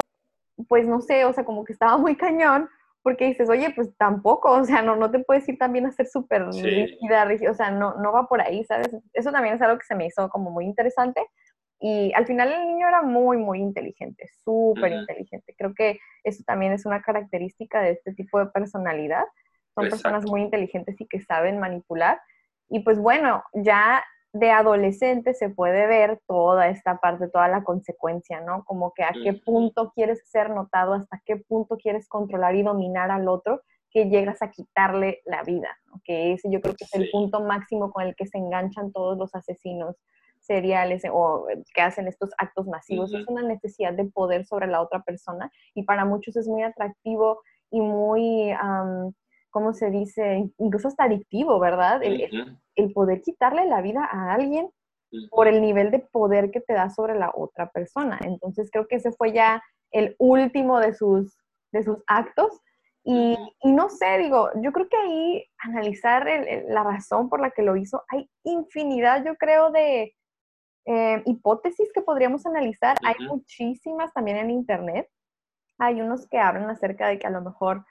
pues 0.68 0.86
no 0.86 1.00
sé, 1.00 1.24
o 1.24 1.32
sea, 1.32 1.44
como 1.44 1.64
que 1.64 1.72
estaba 1.72 1.96
muy 1.96 2.16
cañón, 2.16 2.68
porque 3.02 3.26
dices, 3.26 3.48
oye, 3.48 3.72
pues 3.74 3.96
tampoco, 3.96 4.50
o 4.52 4.64
sea, 4.64 4.82
no, 4.82 4.96
no 4.96 5.10
te 5.10 5.18
puedes 5.18 5.48
ir 5.48 5.58
también 5.58 5.86
a 5.86 5.92
ser 5.92 6.06
súper 6.06 6.46
rígida, 6.46 7.28
o 7.50 7.54
sea, 7.54 7.70
no, 7.70 7.94
no 7.96 8.12
va 8.12 8.28
por 8.28 8.40
ahí, 8.40 8.64
¿sabes? 8.64 8.96
Eso 9.12 9.32
también 9.32 9.56
es 9.56 9.62
algo 9.62 9.78
que 9.78 9.86
se 9.86 9.94
me 9.94 10.06
hizo 10.06 10.28
como 10.28 10.50
muy 10.50 10.64
interesante. 10.64 11.20
y 11.80 12.12
al 12.14 12.26
final 12.26 12.52
el 12.52 12.66
niño 12.66 12.86
era 12.88 13.02
muy, 13.02 13.38
muy 13.38 13.58
inteligente, 13.58 14.28
súper 14.44 14.92
inteligente. 14.92 15.54
Creo 15.58 15.74
que 15.74 15.98
eso 16.22 16.44
también 16.46 16.72
es 16.72 16.86
una 16.86 17.02
característica 17.02 17.82
de 17.82 17.90
este 17.92 18.14
tipo 18.14 18.38
de 18.38 18.46
personalidad. 18.46 19.24
Son 19.74 19.88
personas 19.88 20.24
muy 20.24 20.42
inteligentes 20.42 21.00
y 21.00 21.06
que 21.06 21.20
saben 21.20 21.58
manipular. 21.58 22.20
Y 22.68 22.80
pues 22.80 22.98
bueno, 22.98 23.42
ya 23.52 24.04
de 24.32 24.50
adolescente 24.50 25.34
se 25.34 25.50
puede 25.50 25.86
ver 25.86 26.20
toda 26.26 26.68
esta 26.68 26.98
parte, 26.98 27.28
toda 27.28 27.48
la 27.48 27.64
consecuencia, 27.64 28.40
¿no? 28.40 28.64
Como 28.64 28.92
que 28.94 29.04
a 29.04 29.12
qué 29.12 29.34
punto 29.34 29.92
quieres 29.94 30.22
ser 30.30 30.50
notado, 30.50 30.94
hasta 30.94 31.20
qué 31.24 31.36
punto 31.36 31.76
quieres 31.76 32.08
controlar 32.08 32.54
y 32.54 32.62
dominar 32.62 33.10
al 33.10 33.28
otro, 33.28 33.60
que 33.90 34.08
llegas 34.08 34.40
a 34.40 34.50
quitarle 34.50 35.20
la 35.26 35.42
vida, 35.42 35.68
¿no? 35.86 36.00
Que 36.02 36.32
ese 36.32 36.50
yo 36.50 36.60
creo 36.62 36.74
que 36.74 36.84
es 36.84 36.94
el 36.94 37.10
punto 37.10 37.40
máximo 37.40 37.92
con 37.92 38.04
el 38.04 38.16
que 38.16 38.26
se 38.26 38.38
enganchan 38.38 38.90
todos 38.90 39.18
los 39.18 39.34
asesinos 39.34 39.96
seriales 40.40 41.02
o 41.12 41.46
que 41.74 41.82
hacen 41.82 42.08
estos 42.08 42.30
actos 42.38 42.66
masivos. 42.66 43.12
Es 43.12 43.26
una 43.28 43.42
necesidad 43.42 43.92
de 43.92 44.06
poder 44.06 44.46
sobre 44.46 44.66
la 44.66 44.80
otra 44.80 45.02
persona 45.02 45.52
y 45.74 45.84
para 45.84 46.04
muchos 46.04 46.36
es 46.36 46.48
muy 46.48 46.62
atractivo 46.62 47.42
y 47.70 47.80
muy, 47.80 48.52
¿cómo 49.52 49.72
se 49.72 49.90
dice? 49.90 50.50
Incluso 50.58 50.88
hasta 50.88 51.04
adictivo, 51.04 51.60
¿verdad? 51.60 52.00
el 52.02 52.92
poder 52.92 53.22
quitarle 53.22 53.66
la 53.66 53.82
vida 53.82 54.08
a 54.10 54.32
alguien 54.32 54.70
por 55.30 55.46
el 55.46 55.60
nivel 55.60 55.90
de 55.90 55.98
poder 55.98 56.50
que 56.50 56.60
te 56.60 56.72
da 56.72 56.90
sobre 56.90 57.14
la 57.14 57.30
otra 57.34 57.70
persona. 57.70 58.18
Entonces 58.22 58.70
creo 58.72 58.88
que 58.88 58.96
ese 58.96 59.12
fue 59.12 59.32
ya 59.32 59.62
el 59.90 60.16
último 60.18 60.80
de 60.80 60.94
sus, 60.94 61.38
de 61.70 61.82
sus 61.82 61.98
actos. 62.06 62.60
Y, 63.04 63.36
no 63.64 63.88
sé, 63.88 64.18
digo, 64.18 64.48
yo 64.62 64.72
creo 64.72 64.88
que 64.88 64.96
ahí 64.96 65.44
analizar 65.58 66.26
la 66.68 66.84
razón 66.84 67.28
por 67.28 67.40
la 67.40 67.50
que 67.50 67.62
lo 67.62 67.76
hizo, 67.76 68.04
hay 68.08 68.30
infinidad, 68.44 69.24
yo 69.24 69.34
creo, 69.34 69.72
de 69.72 70.14
eh, 70.86 71.22
hipótesis 71.26 71.90
que 71.92 72.02
podríamos 72.02 72.46
analizar. 72.46 72.96
Hay 73.04 73.16
muchísimas 73.26 74.12
también 74.12 74.36
en 74.38 74.50
Internet. 74.50 75.08
Hay 75.78 76.00
unos 76.00 76.28
que 76.28 76.38
hablan 76.38 76.70
acerca 76.70 77.08
de 77.08 77.18
que 77.18 77.26
a 77.26 77.30
lo 77.30 77.42
mejor 77.42 77.84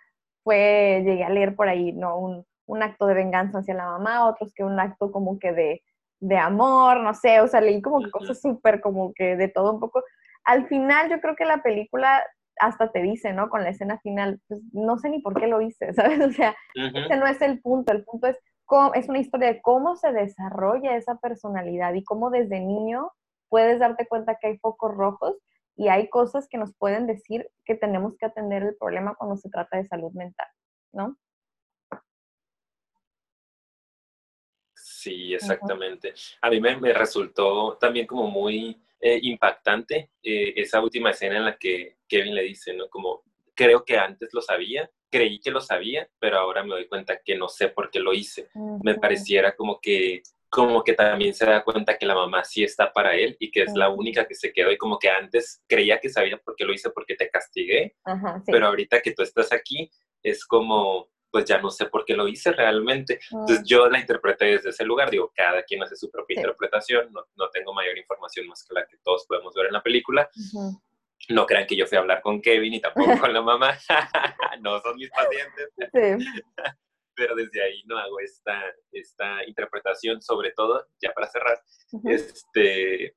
fue, 0.44 1.02
llegué 1.06 1.24
a 1.24 1.30
leer 1.30 1.56
por 1.56 1.68
ahí, 1.68 1.94
¿no? 1.94 2.18
Un, 2.18 2.46
un 2.66 2.84
acto 2.84 3.06
de 3.06 3.14
venganza 3.14 3.60
hacia 3.60 3.74
la 3.74 3.86
mamá, 3.86 4.28
otros 4.28 4.54
que 4.54 4.64
un 4.64 4.80
acto 4.80 5.12
como 5.12 5.40
que 5.40 5.52
de, 5.52 5.84
de 6.20 6.38
amor, 6.38 7.02
no 7.02 7.14
sé, 7.14 7.42
o 7.42 7.48
sea, 7.48 7.62
leí 7.62 7.82
como 7.82 8.02
que 8.02 8.12
cosas 8.12 8.40
súper 8.40 8.80
como 8.80 9.14
que 9.14 9.36
de 9.36 9.48
todo 9.50 9.74
un 9.74 9.80
poco. 9.80 10.04
Al 10.46 10.68
final 10.68 11.10
yo 11.10 11.20
creo 11.20 11.36
que 11.36 11.46
la 11.46 11.62
película 11.62 12.24
hasta 12.60 12.92
te 12.92 13.02
dice, 13.02 13.34
¿no? 13.34 13.50
Con 13.50 13.64
la 13.64 13.70
escena 13.70 14.00
final, 14.00 14.40
pues 14.48 14.62
no 14.72 14.98
sé 15.00 15.10
ni 15.10 15.20
por 15.20 15.40
qué 15.40 15.48
lo 15.48 15.62
hice, 15.62 15.94
¿sabes? 15.94 16.20
O 16.22 16.32
sea, 16.32 16.56
ese 16.76 17.18
no 17.18 17.28
es 17.28 17.42
el 17.42 17.60
punto, 17.62 17.92
el 17.92 18.04
punto 18.04 18.28
es, 18.28 18.38
cómo, 18.66 18.94
es 18.94 19.10
una 19.10 19.20
historia 19.20 19.48
de 19.48 19.62
cómo 19.62 19.96
se 19.96 20.12
desarrolla 20.12 20.96
esa 20.96 21.16
personalidad 21.16 21.94
y 21.94 22.04
cómo 22.04 22.30
desde 22.30 22.60
niño 22.60 23.12
puedes 23.50 23.80
darte 23.80 24.08
cuenta 24.08 24.38
que 24.40 24.48
hay 24.48 24.58
focos 24.60 24.94
rojos 24.96 25.36
y 25.82 25.88
hay 25.88 26.10
cosas 26.10 26.48
que 26.48 26.60
nos 26.60 26.76
pueden 26.76 27.08
decir 27.08 27.50
que 27.66 27.74
tenemos 27.74 28.16
que 28.16 28.28
atender 28.28 28.62
el 28.62 28.76
problema 28.76 29.16
cuando 29.16 29.36
se 29.36 29.50
trata 29.50 29.78
de 29.78 29.86
salud 29.86 30.12
mental, 30.12 30.46
¿no? 30.94 31.18
Sí, 34.76 35.34
exactamente. 35.34 36.14
A 36.40 36.52
mí 36.52 36.62
me, 36.62 36.94
resultó 36.94 37.80
también 37.80 38.06
como 38.06 38.30
muy 38.30 38.80
eh, 39.00 39.18
impactante 39.24 40.12
eh, 40.22 40.54
esa 40.56 40.80
última 40.84 41.10
escena 41.10 41.38
en 41.38 41.46
la 41.46 41.58
que 41.58 41.98
Kevin 42.08 42.36
le 42.36 42.44
dice, 42.44 42.76
¿no? 42.76 42.88
Como, 42.88 43.24
creo 43.56 43.84
que 43.84 43.98
antes 43.98 44.30
lo 44.34 44.42
sabía, 44.44 44.88
creí 45.10 45.40
que 45.40 45.50
lo 45.50 45.62
sabía, 45.62 46.08
pero 46.20 46.38
ahora 46.38 46.64
me 46.64 46.76
doy 46.76 46.88
cuenta 46.88 47.20
que 47.26 47.36
no 47.36 47.50
sé 47.50 47.70
por 47.70 47.90
qué 47.90 48.00
lo 48.00 48.14
hice. 48.14 48.50
Me 48.84 49.00
pareciera 49.00 49.56
como 49.56 49.80
que 49.82 50.22
como 50.52 50.84
que 50.84 50.94
también 50.94 51.34
se 51.34 51.46
da 51.46 51.64
cuenta 51.64 51.98
que 51.98 52.06
la 52.06 52.14
mamá 52.14 52.44
sí 52.44 52.62
está 52.62 52.92
para 52.92 53.16
él 53.16 53.38
y 53.40 53.50
que 53.50 53.64
es 53.64 53.74
la 53.74 53.90
única 53.90 54.28
que 54.28 54.36
se 54.36 54.52
quedó 54.52 54.70
y 54.70 54.78
como 54.78 55.00
que 55.00 55.10
antes 55.10 55.64
creía 55.66 55.98
que 55.98 56.10
sabía 56.10 56.38
por 56.38 56.58
qué 56.58 56.66
lo 56.66 56.74
hice 56.74 56.90
porque 56.90 57.16
te 57.16 57.30
castigué, 57.30 57.96
pero 58.46 58.68
ahorita 58.68 59.02
que 59.02 59.14
tú 59.14 59.24
estás 59.24 59.54
aquí 59.54 59.90
es 60.22 60.46
como 60.46 61.10
pues 61.32 61.46
ya 61.46 61.62
no 61.62 61.72
sé 61.72 61.86
por 61.86 62.04
qué 62.04 62.14
lo 62.14 62.28
hice 62.28 62.52
realmente. 62.52 63.22
Entonces 63.32 63.62
mm. 63.62 63.66
yo 63.66 63.88
la 63.88 64.02
interpreté 64.02 64.46
desde 64.46 64.72
ese 64.72 64.84
lugar, 64.84 65.10
digo, 65.10 65.32
cada 65.34 65.64
quien 65.64 65.82
hace 65.82 65.96
su 65.96 66.12
propia 66.12 66.36
interpretación, 66.36 67.14
no, 67.14 67.22
no, 67.38 67.50
tengo 67.52 67.74
mayor 67.74 67.98
información 67.98 68.48
más 68.48 68.66
que 68.66 68.74
la 68.74 68.86
que 68.86 68.98
todos 68.98 69.26
podemos 69.26 69.56
ver 69.56 69.68
en 69.68 69.74
la 69.74 69.82
película. 69.82 70.30
No 71.30 71.46
crean 71.46 71.66
que 71.66 71.78
yo 71.78 71.88
fui 71.88 71.98
a 71.98 72.02
hablar 72.02 72.22
con 72.22 72.42
Kevin 72.42 72.74
y 72.74 72.82
tampoco 72.82 73.12
con 73.22 73.34
la 73.34 73.42
mamá, 73.42 73.78
no 74.62 74.82
son 74.82 74.98
mis 74.98 75.10
pacientes. 75.10 75.70
Pero 77.16 77.36
desde 77.36 77.62
ahí 77.62 77.84
no 77.86 77.98
hago 77.98 78.20
esta, 78.20 78.62
esta 78.92 79.46
interpretación, 79.48 80.22
sobre 80.22 80.52
todo, 80.52 80.88
ya 81.02 81.12
para 81.14 81.28
cerrar, 81.28 81.62
este, 82.06 83.16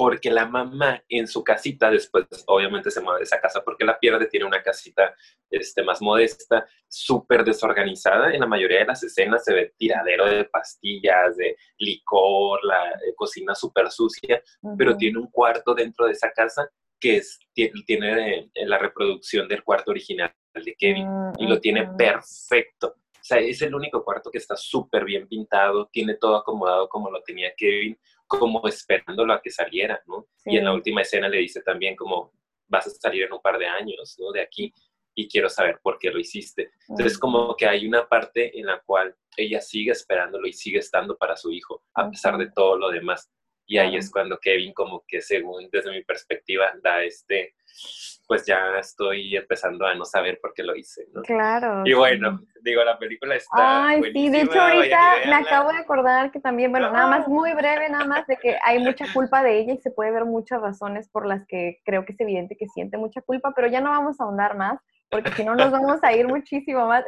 porque 0.00 0.30
la 0.30 0.46
mamá 0.46 1.04
en 1.10 1.28
su 1.28 1.44
casita, 1.44 1.90
después 1.90 2.24
obviamente 2.46 2.90
se 2.90 3.02
mueve 3.02 3.18
de 3.18 3.24
esa 3.24 3.38
casa 3.38 3.62
porque 3.62 3.84
la 3.84 3.98
pierde, 3.98 4.28
tiene 4.28 4.46
una 4.46 4.62
casita 4.62 5.14
este, 5.50 5.82
más 5.82 6.00
modesta, 6.00 6.66
súper 6.88 7.44
desorganizada. 7.44 8.32
En 8.32 8.40
la 8.40 8.46
mayoría 8.46 8.78
de 8.78 8.86
las 8.86 9.02
escenas 9.02 9.44
se 9.44 9.52
ve 9.52 9.74
tiradero 9.76 10.24
de 10.24 10.46
pastillas, 10.46 11.36
de 11.36 11.54
licor, 11.76 12.64
la 12.64 12.92
eh, 12.92 13.14
cocina 13.14 13.54
súper 13.54 13.90
sucia, 13.90 14.42
pero 14.78 14.96
tiene 14.96 15.18
un 15.18 15.30
cuarto 15.30 15.74
dentro 15.74 16.06
de 16.06 16.12
esa 16.12 16.32
casa 16.32 16.66
que 16.98 17.18
es, 17.18 17.38
tiene, 17.52 18.50
eh, 18.54 18.66
la 18.66 18.78
reproducción 18.78 19.48
del 19.48 19.62
cuarto 19.62 19.90
original 19.90 20.34
de 20.54 20.74
Kevin 20.78 21.08
y 21.38 21.46
lo 21.46 21.60
tiene 21.60 21.86
perfecto. 21.98 22.94
O 23.20 23.24
sea, 23.24 23.38
es 23.38 23.60
el 23.62 23.74
único 23.74 24.02
cuarto 24.02 24.30
que 24.30 24.38
está 24.38 24.56
súper 24.56 25.04
bien 25.04 25.28
pintado, 25.28 25.88
tiene 25.92 26.14
todo 26.14 26.36
acomodado 26.36 26.88
como 26.88 27.10
lo 27.10 27.22
tenía 27.22 27.52
Kevin 27.56 27.98
como 28.26 28.66
esperándolo 28.68 29.32
a 29.32 29.42
que 29.42 29.50
saliera, 29.50 30.00
¿no? 30.06 30.28
Y 30.44 30.56
en 30.56 30.64
la 30.64 30.72
última 30.72 31.02
escena 31.02 31.28
le 31.28 31.38
dice 31.38 31.62
también 31.62 31.96
como, 31.96 32.32
vas 32.68 32.86
a 32.86 32.90
salir 32.90 33.24
en 33.24 33.32
un 33.32 33.40
par 33.40 33.58
de 33.58 33.66
años, 33.66 34.16
¿no? 34.18 34.30
De 34.30 34.40
aquí 34.40 34.72
y 35.14 35.28
quiero 35.28 35.48
saber 35.48 35.80
por 35.82 35.98
qué 35.98 36.10
lo 36.10 36.18
hiciste. 36.18 36.70
Entonces 36.88 37.18
como 37.18 37.56
que 37.56 37.66
hay 37.66 37.86
una 37.86 38.08
parte 38.08 38.58
en 38.58 38.66
la 38.66 38.80
cual 38.80 39.14
ella 39.36 39.60
sigue 39.60 39.90
esperándolo 39.90 40.46
y 40.46 40.52
sigue 40.52 40.78
estando 40.78 41.16
para 41.16 41.36
su 41.36 41.50
hijo, 41.52 41.82
a 41.94 42.08
pesar 42.08 42.38
de 42.38 42.50
todo 42.50 42.76
lo 42.78 42.90
demás. 42.90 43.30
Y 43.66 43.78
ahí 43.78 43.96
es 43.96 44.10
cuando 44.10 44.38
Kevin 44.38 44.72
como 44.72 45.04
que 45.06 45.20
según 45.20 45.68
desde 45.70 45.90
mi 45.90 46.02
perspectiva 46.02 46.72
da 46.82 47.02
este, 47.02 47.54
pues 48.30 48.46
ya 48.46 48.78
estoy 48.78 49.36
empezando 49.36 49.84
a 49.84 49.94
no 49.96 50.04
saber 50.04 50.38
por 50.40 50.54
qué 50.54 50.62
lo 50.62 50.76
hice, 50.76 51.04
¿no? 51.12 51.22
Claro. 51.22 51.82
Y 51.84 51.92
bueno, 51.94 52.40
digo, 52.62 52.84
la 52.84 52.96
película 52.96 53.34
está 53.34 53.86
Ay, 53.88 54.02
sí, 54.12 54.28
de 54.28 54.42
hecho 54.42 54.60
ahorita 54.60 55.00
me 55.26 55.34
acabo 55.34 55.72
de 55.72 55.78
acordar 55.78 56.30
que 56.30 56.38
también, 56.38 56.70
bueno, 56.70 56.92
nada 56.92 57.08
más 57.08 57.26
muy 57.26 57.52
breve, 57.54 57.88
nada 57.88 58.04
más 58.04 58.26
de 58.28 58.36
que 58.36 58.56
hay 58.62 58.78
mucha 58.78 59.04
culpa 59.14 59.42
de 59.42 59.58
ella 59.58 59.72
y 59.72 59.78
se 59.78 59.90
puede 59.90 60.12
ver 60.12 60.26
muchas 60.26 60.60
razones 60.60 61.08
por 61.08 61.26
las 61.26 61.44
que 61.48 61.80
creo 61.84 62.04
que 62.04 62.12
es 62.12 62.20
evidente 62.20 62.56
que 62.56 62.68
siente 62.68 62.98
mucha 62.98 63.20
culpa, 63.20 63.52
pero 63.54 63.66
ya 63.66 63.80
no 63.80 63.90
vamos 63.90 64.20
a 64.20 64.24
ahondar 64.24 64.56
más 64.56 64.78
porque 65.10 65.32
si 65.32 65.44
no 65.44 65.56
nos 65.56 65.70
vamos 65.72 65.98
a 66.02 66.12
ir 66.12 66.28
muchísimo 66.28 66.86
más. 66.86 67.04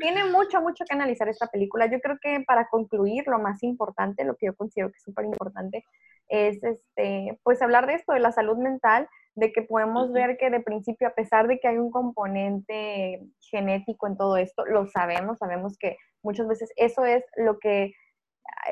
tiene 0.00 0.24
mucho, 0.26 0.60
mucho 0.60 0.84
que 0.84 0.94
analizar 0.94 1.28
esta 1.28 1.46
película. 1.46 1.90
Yo 1.90 1.98
creo 2.00 2.18
que 2.20 2.44
para 2.46 2.68
concluir, 2.68 3.26
lo 3.26 3.38
más 3.38 3.62
importante, 3.62 4.24
lo 4.24 4.36
que 4.36 4.46
yo 4.46 4.54
considero 4.54 4.90
que 4.90 4.98
es 4.98 5.02
súper 5.02 5.24
importante, 5.24 5.84
es 6.28 6.62
este, 6.62 7.38
pues 7.42 7.62
hablar 7.62 7.86
de 7.86 7.94
esto, 7.94 8.12
de 8.12 8.20
la 8.20 8.32
salud 8.32 8.58
mental, 8.58 9.08
de 9.34 9.52
que 9.52 9.62
podemos 9.62 10.12
ver 10.12 10.36
que 10.36 10.50
de 10.50 10.60
principio, 10.60 11.08
a 11.08 11.14
pesar 11.14 11.46
de 11.46 11.58
que 11.60 11.68
hay 11.68 11.78
un 11.78 11.90
componente 11.90 13.22
genético 13.40 14.06
en 14.06 14.16
todo 14.16 14.36
esto, 14.36 14.64
lo 14.66 14.86
sabemos, 14.86 15.38
sabemos 15.38 15.78
que 15.78 15.96
muchas 16.22 16.48
veces 16.48 16.70
eso 16.76 17.04
es 17.04 17.24
lo 17.36 17.58
que 17.58 17.92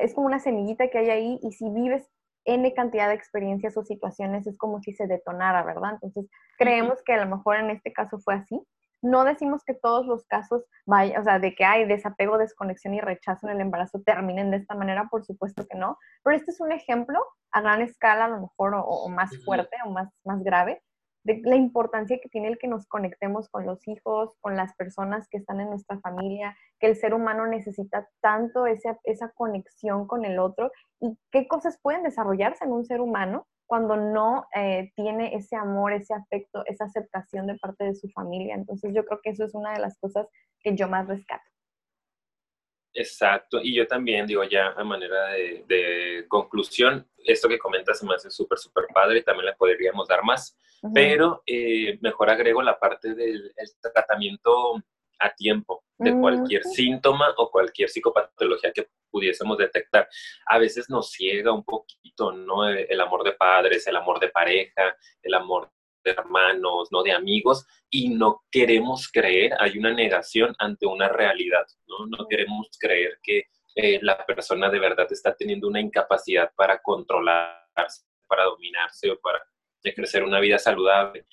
es 0.01 0.13
como 0.13 0.27
una 0.27 0.39
semillita 0.39 0.89
que 0.89 0.99
hay 0.99 1.09
ahí 1.09 1.39
y 1.41 1.51
si 1.53 1.69
vives 1.69 2.09
N 2.45 2.73
cantidad 2.73 3.09
de 3.09 3.15
experiencias 3.15 3.77
o 3.77 3.83
situaciones 3.83 4.47
es 4.47 4.57
como 4.57 4.81
si 4.81 4.93
se 4.93 5.07
detonara, 5.07 5.63
¿verdad? 5.63 5.93
Entonces, 5.93 6.29
creemos 6.57 7.01
que 7.03 7.13
a 7.13 7.23
lo 7.23 7.35
mejor 7.35 7.57
en 7.57 7.69
este 7.69 7.93
caso 7.93 8.19
fue 8.19 8.35
así. 8.35 8.61
No 9.01 9.23
decimos 9.23 9.63
que 9.63 9.73
todos 9.73 10.05
los 10.05 10.25
casos, 10.25 10.65
vaya, 10.85 11.19
o 11.19 11.23
sea, 11.23 11.39
de 11.39 11.55
que 11.55 11.65
hay 11.65 11.85
desapego, 11.85 12.37
desconexión 12.37 12.93
y 12.93 13.01
rechazo 13.01 13.47
en 13.47 13.55
el 13.55 13.61
embarazo 13.61 14.01
terminen 14.05 14.51
de 14.51 14.57
esta 14.57 14.75
manera, 14.75 15.07
por 15.09 15.25
supuesto 15.25 15.65
que 15.67 15.77
no, 15.77 15.97
pero 16.23 16.35
este 16.35 16.51
es 16.51 16.59
un 16.59 16.71
ejemplo 16.71 17.19
a 17.51 17.61
gran 17.61 17.81
escala, 17.81 18.25
a 18.25 18.29
lo 18.29 18.41
mejor, 18.41 18.73
o, 18.75 19.07
más 19.09 19.31
fuerte 19.45 19.77
o 19.85 19.91
más, 19.91 20.09
más 20.25 20.43
grave, 20.43 20.83
de 21.23 21.41
la 21.43 21.55
importancia 21.55 22.19
que 22.21 22.29
tiene 22.29 22.47
el 22.47 22.57
que 22.57 22.67
nos 22.67 22.87
conectemos 22.87 23.49
con 23.49 23.65
los 23.65 23.87
hijos, 23.87 24.35
con 24.41 24.55
las 24.55 24.75
personas 24.75 25.27
que 25.29 25.37
están 25.37 25.59
en 25.59 25.69
nuestra 25.69 25.99
familia, 25.99 26.55
que 26.79 26.87
el 26.87 26.95
ser 26.95 27.13
humano 27.13 27.45
necesita 27.47 28.07
tanto 28.21 28.65
esa, 28.65 28.97
esa 29.03 29.29
conexión 29.31 30.07
con 30.07 30.25
el 30.25 30.39
otro 30.39 30.71
y 30.99 31.17
qué 31.31 31.47
cosas 31.47 31.79
pueden 31.81 32.03
desarrollarse 32.03 32.63
en 32.65 32.71
un 32.71 32.85
ser 32.85 33.01
humano 33.01 33.47
cuando 33.65 33.97
no 33.97 34.47
eh, 34.55 34.91
tiene 34.95 35.35
ese 35.35 35.55
amor, 35.55 35.93
ese 35.93 36.15
afecto, 36.15 36.63
esa 36.65 36.85
aceptación 36.85 37.45
de 37.45 37.57
parte 37.57 37.83
de 37.83 37.93
su 37.93 38.09
familia. 38.09 38.55
Entonces 38.55 38.91
yo 38.95 39.05
creo 39.05 39.19
que 39.21 39.29
eso 39.29 39.45
es 39.45 39.53
una 39.53 39.73
de 39.73 39.79
las 39.79 39.97
cosas 39.99 40.27
que 40.61 40.75
yo 40.75 40.87
más 40.87 41.07
rescato. 41.07 41.43
Exacto, 42.93 43.59
y 43.61 43.75
yo 43.75 43.87
también 43.87 44.25
digo 44.25 44.43
ya 44.43 44.73
a 44.75 44.83
manera 44.83 45.29
de, 45.29 46.25
conclusión, 46.27 47.07
esto 47.17 47.47
que 47.47 47.59
comentas 47.59 47.99
se 47.99 48.05
me 48.05 48.15
hace 48.15 48.31
súper, 48.31 48.57
súper 48.57 48.85
padre, 48.93 49.19
y 49.19 49.23
también 49.23 49.45
le 49.45 49.53
podríamos 49.53 50.07
dar 50.07 50.23
más, 50.23 50.57
pero 50.93 51.43
eh, 51.45 51.99
mejor 52.01 52.29
agrego 52.29 52.61
la 52.61 52.79
parte 52.79 53.13
del 53.13 53.53
tratamiento 53.93 54.81
a 55.19 55.33
tiempo 55.35 55.83
de 55.97 56.17
cualquier 56.17 56.63
síntoma 56.63 57.33
o 57.37 57.51
cualquier 57.51 57.89
psicopatología 57.89 58.71
que 58.71 58.87
pudiésemos 59.11 59.57
detectar. 59.57 60.07
A 60.45 60.57
veces 60.57 60.89
nos 60.89 61.11
ciega 61.11 61.51
un 61.51 61.63
poquito, 61.63 62.31
¿no? 62.31 62.67
El 62.69 63.01
amor 63.01 63.23
de 63.23 63.33
padres, 63.33 63.85
el 63.85 63.97
amor 63.97 64.19
de 64.19 64.29
pareja, 64.29 64.95
el 65.21 65.33
amor 65.33 65.69
hermanos, 66.03 66.89
¿no? 66.91 67.03
De 67.03 67.11
amigos, 67.11 67.65
y 67.89 68.09
no 68.09 68.43
queremos 68.51 69.09
creer, 69.11 69.53
hay 69.59 69.77
una 69.77 69.93
negación 69.93 70.55
ante 70.59 70.85
una 70.85 71.07
realidad, 71.09 71.65
¿no? 71.87 72.05
No 72.07 72.27
queremos 72.27 72.69
creer 72.79 73.19
que 73.21 73.45
eh, 73.75 73.99
la 74.01 74.25
persona 74.25 74.69
de 74.69 74.79
verdad 74.79 75.07
está 75.11 75.35
teniendo 75.35 75.67
una 75.67 75.79
incapacidad 75.79 76.51
para 76.55 76.81
controlarse, 76.81 78.03
para 78.27 78.43
dominarse 78.45 79.11
o 79.11 79.19
para 79.19 79.39
crecer 79.95 80.23
una 80.23 80.39
vida 80.39 80.59
saludable 80.59 81.25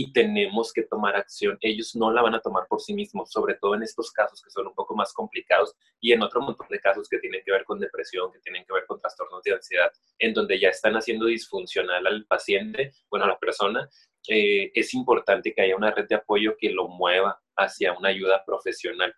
y 0.00 0.12
tenemos 0.12 0.72
que 0.72 0.84
tomar 0.84 1.16
acción. 1.16 1.58
Ellos 1.60 1.96
no 1.96 2.12
la 2.12 2.22
van 2.22 2.36
a 2.36 2.40
tomar 2.40 2.68
por 2.68 2.80
sí 2.80 2.94
mismos, 2.94 3.32
sobre 3.32 3.54
todo 3.54 3.74
en 3.74 3.82
estos 3.82 4.12
casos 4.12 4.40
que 4.40 4.48
son 4.48 4.68
un 4.68 4.74
poco 4.74 4.94
más 4.94 5.12
complicados 5.12 5.74
y 5.98 6.12
en 6.12 6.22
otro 6.22 6.40
montón 6.40 6.68
de 6.70 6.78
casos 6.78 7.08
que 7.08 7.18
tienen 7.18 7.42
que 7.44 7.50
ver 7.50 7.64
con 7.64 7.80
depresión, 7.80 8.30
que 8.30 8.38
tienen 8.38 8.64
que 8.64 8.72
ver 8.72 8.86
con 8.86 9.00
trastornos 9.00 9.42
de 9.42 9.54
ansiedad, 9.54 9.90
en 10.20 10.32
donde 10.34 10.60
ya 10.60 10.68
están 10.68 10.94
haciendo 10.94 11.26
disfuncional 11.26 12.06
al 12.06 12.24
paciente, 12.26 12.92
bueno, 13.10 13.24
a 13.24 13.28
la 13.30 13.38
persona. 13.40 13.88
Eh, 14.28 14.70
es 14.72 14.94
importante 14.94 15.52
que 15.52 15.62
haya 15.62 15.74
una 15.74 15.90
red 15.90 16.06
de 16.06 16.14
apoyo 16.14 16.56
que 16.56 16.70
lo 16.70 16.86
mueva 16.86 17.42
hacia 17.56 17.92
una 17.92 18.10
ayuda 18.10 18.44
profesional 18.46 19.12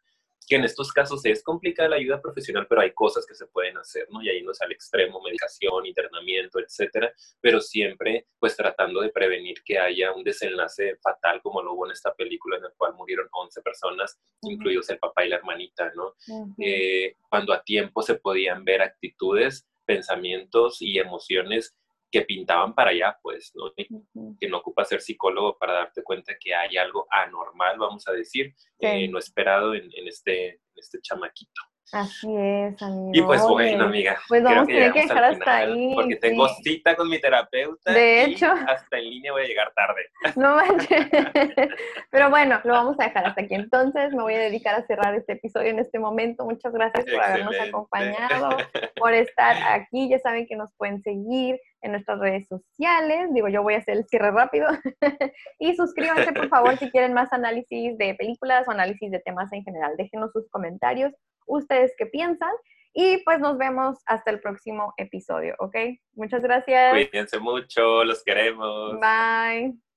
que 0.50 0.56
en 0.56 0.64
estos 0.64 0.92
casos 0.92 1.24
es 1.26 1.44
complicada 1.44 1.90
la 1.90 1.96
ayuda 1.96 2.20
profesional, 2.20 2.66
pero 2.68 2.80
hay 2.80 2.92
cosas 2.92 3.24
que 3.24 3.36
se 3.36 3.46
pueden 3.46 3.78
hacer, 3.78 4.08
¿no? 4.10 4.20
Y 4.20 4.28
ahí 4.28 4.42
no 4.42 4.50
es 4.50 4.60
al 4.60 4.72
extremo, 4.72 5.22
medicación, 5.22 5.86
internamiento, 5.86 6.58
etcétera, 6.58 7.14
pero 7.40 7.60
siempre 7.60 8.26
pues 8.36 8.56
tratando 8.56 9.00
de 9.00 9.10
prevenir 9.10 9.62
que 9.64 9.78
haya 9.78 10.12
un 10.12 10.24
desenlace 10.24 10.96
fatal 10.96 11.40
como 11.40 11.62
lo 11.62 11.74
hubo 11.74 11.86
en 11.86 11.92
esta 11.92 12.12
película 12.14 12.56
en 12.56 12.64
la 12.64 12.70
cual 12.76 12.94
murieron 12.94 13.28
11 13.30 13.62
personas, 13.62 14.18
incluidos 14.42 14.90
el 14.90 14.98
papá 14.98 15.24
y 15.24 15.28
la 15.28 15.36
hermanita, 15.36 15.92
¿no? 15.94 16.16
Eh, 16.58 17.14
cuando 17.28 17.52
a 17.52 17.62
tiempo 17.62 18.02
se 18.02 18.16
podían 18.16 18.64
ver 18.64 18.82
actitudes, 18.82 19.68
pensamientos 19.84 20.82
y 20.82 20.98
emociones 20.98 21.76
que 22.10 22.22
pintaban 22.22 22.74
para 22.74 22.90
allá, 22.90 23.18
pues, 23.22 23.52
¿no? 23.54 23.72
Que 23.74 24.48
no 24.48 24.58
ocupa 24.58 24.84
ser 24.84 25.00
psicólogo 25.00 25.56
para 25.58 25.74
darte 25.74 26.02
cuenta 26.02 26.34
que 26.38 26.54
hay 26.54 26.76
algo 26.76 27.06
anormal, 27.10 27.78
vamos 27.78 28.06
a 28.08 28.12
decir, 28.12 28.54
eh, 28.78 29.08
no 29.08 29.18
esperado 29.18 29.74
en, 29.74 29.90
en, 29.94 30.08
este, 30.08 30.48
en 30.48 30.58
este 30.76 31.00
chamaquito. 31.00 31.60
Así 31.92 32.28
es, 32.36 32.80
amigo. 32.82 33.10
Y 33.12 33.22
pues 33.22 33.42
bueno, 33.42 33.84
amiga. 33.84 34.16
Pues 34.28 34.44
vamos 34.44 34.62
a 34.62 34.66
tener 34.66 34.92
que 34.92 35.00
dejar 35.02 35.24
hasta 35.24 35.56
ahí. 35.56 35.92
Porque 35.94 36.16
tengo 36.16 36.48
cita 36.62 36.94
con 36.94 37.08
mi 37.08 37.20
terapeuta. 37.20 37.92
De 37.92 38.24
hecho. 38.24 38.46
hasta 38.68 38.98
en 38.98 39.10
línea 39.10 39.32
voy 39.32 39.42
a 39.42 39.46
llegar 39.46 39.72
tarde. 39.74 40.02
No 40.36 40.54
manches. 40.54 41.08
Pero 42.10 42.30
bueno, 42.30 42.60
lo 42.62 42.72
vamos 42.72 42.96
a 43.00 43.04
dejar 43.04 43.26
hasta 43.26 43.42
aquí. 43.42 43.54
Entonces 43.54 44.12
me 44.12 44.22
voy 44.22 44.34
a 44.34 44.38
dedicar 44.38 44.76
a 44.76 44.86
cerrar 44.86 45.14
este 45.16 45.32
episodio 45.32 45.70
en 45.70 45.80
este 45.80 45.98
momento. 45.98 46.44
Muchas 46.44 46.72
gracias 46.72 47.04
por 47.04 47.20
habernos 47.20 47.58
acompañado, 47.58 48.56
por 48.96 49.12
estar 49.12 49.56
aquí. 49.80 50.08
Ya 50.08 50.20
saben 50.20 50.46
que 50.46 50.54
nos 50.54 50.72
pueden 50.74 51.02
seguir 51.02 51.58
en 51.82 51.92
nuestras 51.92 52.18
redes 52.18 52.46
sociales. 52.48 53.28
Digo, 53.32 53.48
yo 53.48 53.62
voy 53.62 53.74
a 53.74 53.78
hacer 53.78 53.96
el 53.96 54.04
cierre 54.06 54.30
rápido. 54.30 54.68
y 55.58 55.74
suscríbanse, 55.74 56.32
por 56.32 56.48
favor, 56.48 56.76
si 56.76 56.90
quieren 56.90 57.12
más 57.12 57.32
análisis 57.32 57.96
de 57.98 58.14
películas 58.14 58.66
o 58.68 58.70
análisis 58.70 59.10
de 59.10 59.20
temas 59.20 59.52
en 59.52 59.64
general. 59.64 59.94
Déjenos 59.96 60.32
sus 60.32 60.48
comentarios 60.50 61.12
ustedes 61.46 61.92
qué 61.98 62.06
piensan. 62.06 62.52
Y 62.92 63.22
pues 63.24 63.38
nos 63.38 63.56
vemos 63.56 63.98
hasta 64.06 64.32
el 64.32 64.40
próximo 64.40 64.92
episodio, 64.96 65.54
¿ok? 65.60 65.76
Muchas 66.14 66.42
gracias. 66.42 66.92
Cuídense 66.92 67.38
mucho, 67.38 68.02
los 68.02 68.24
queremos. 68.24 68.98
Bye. 69.00 69.89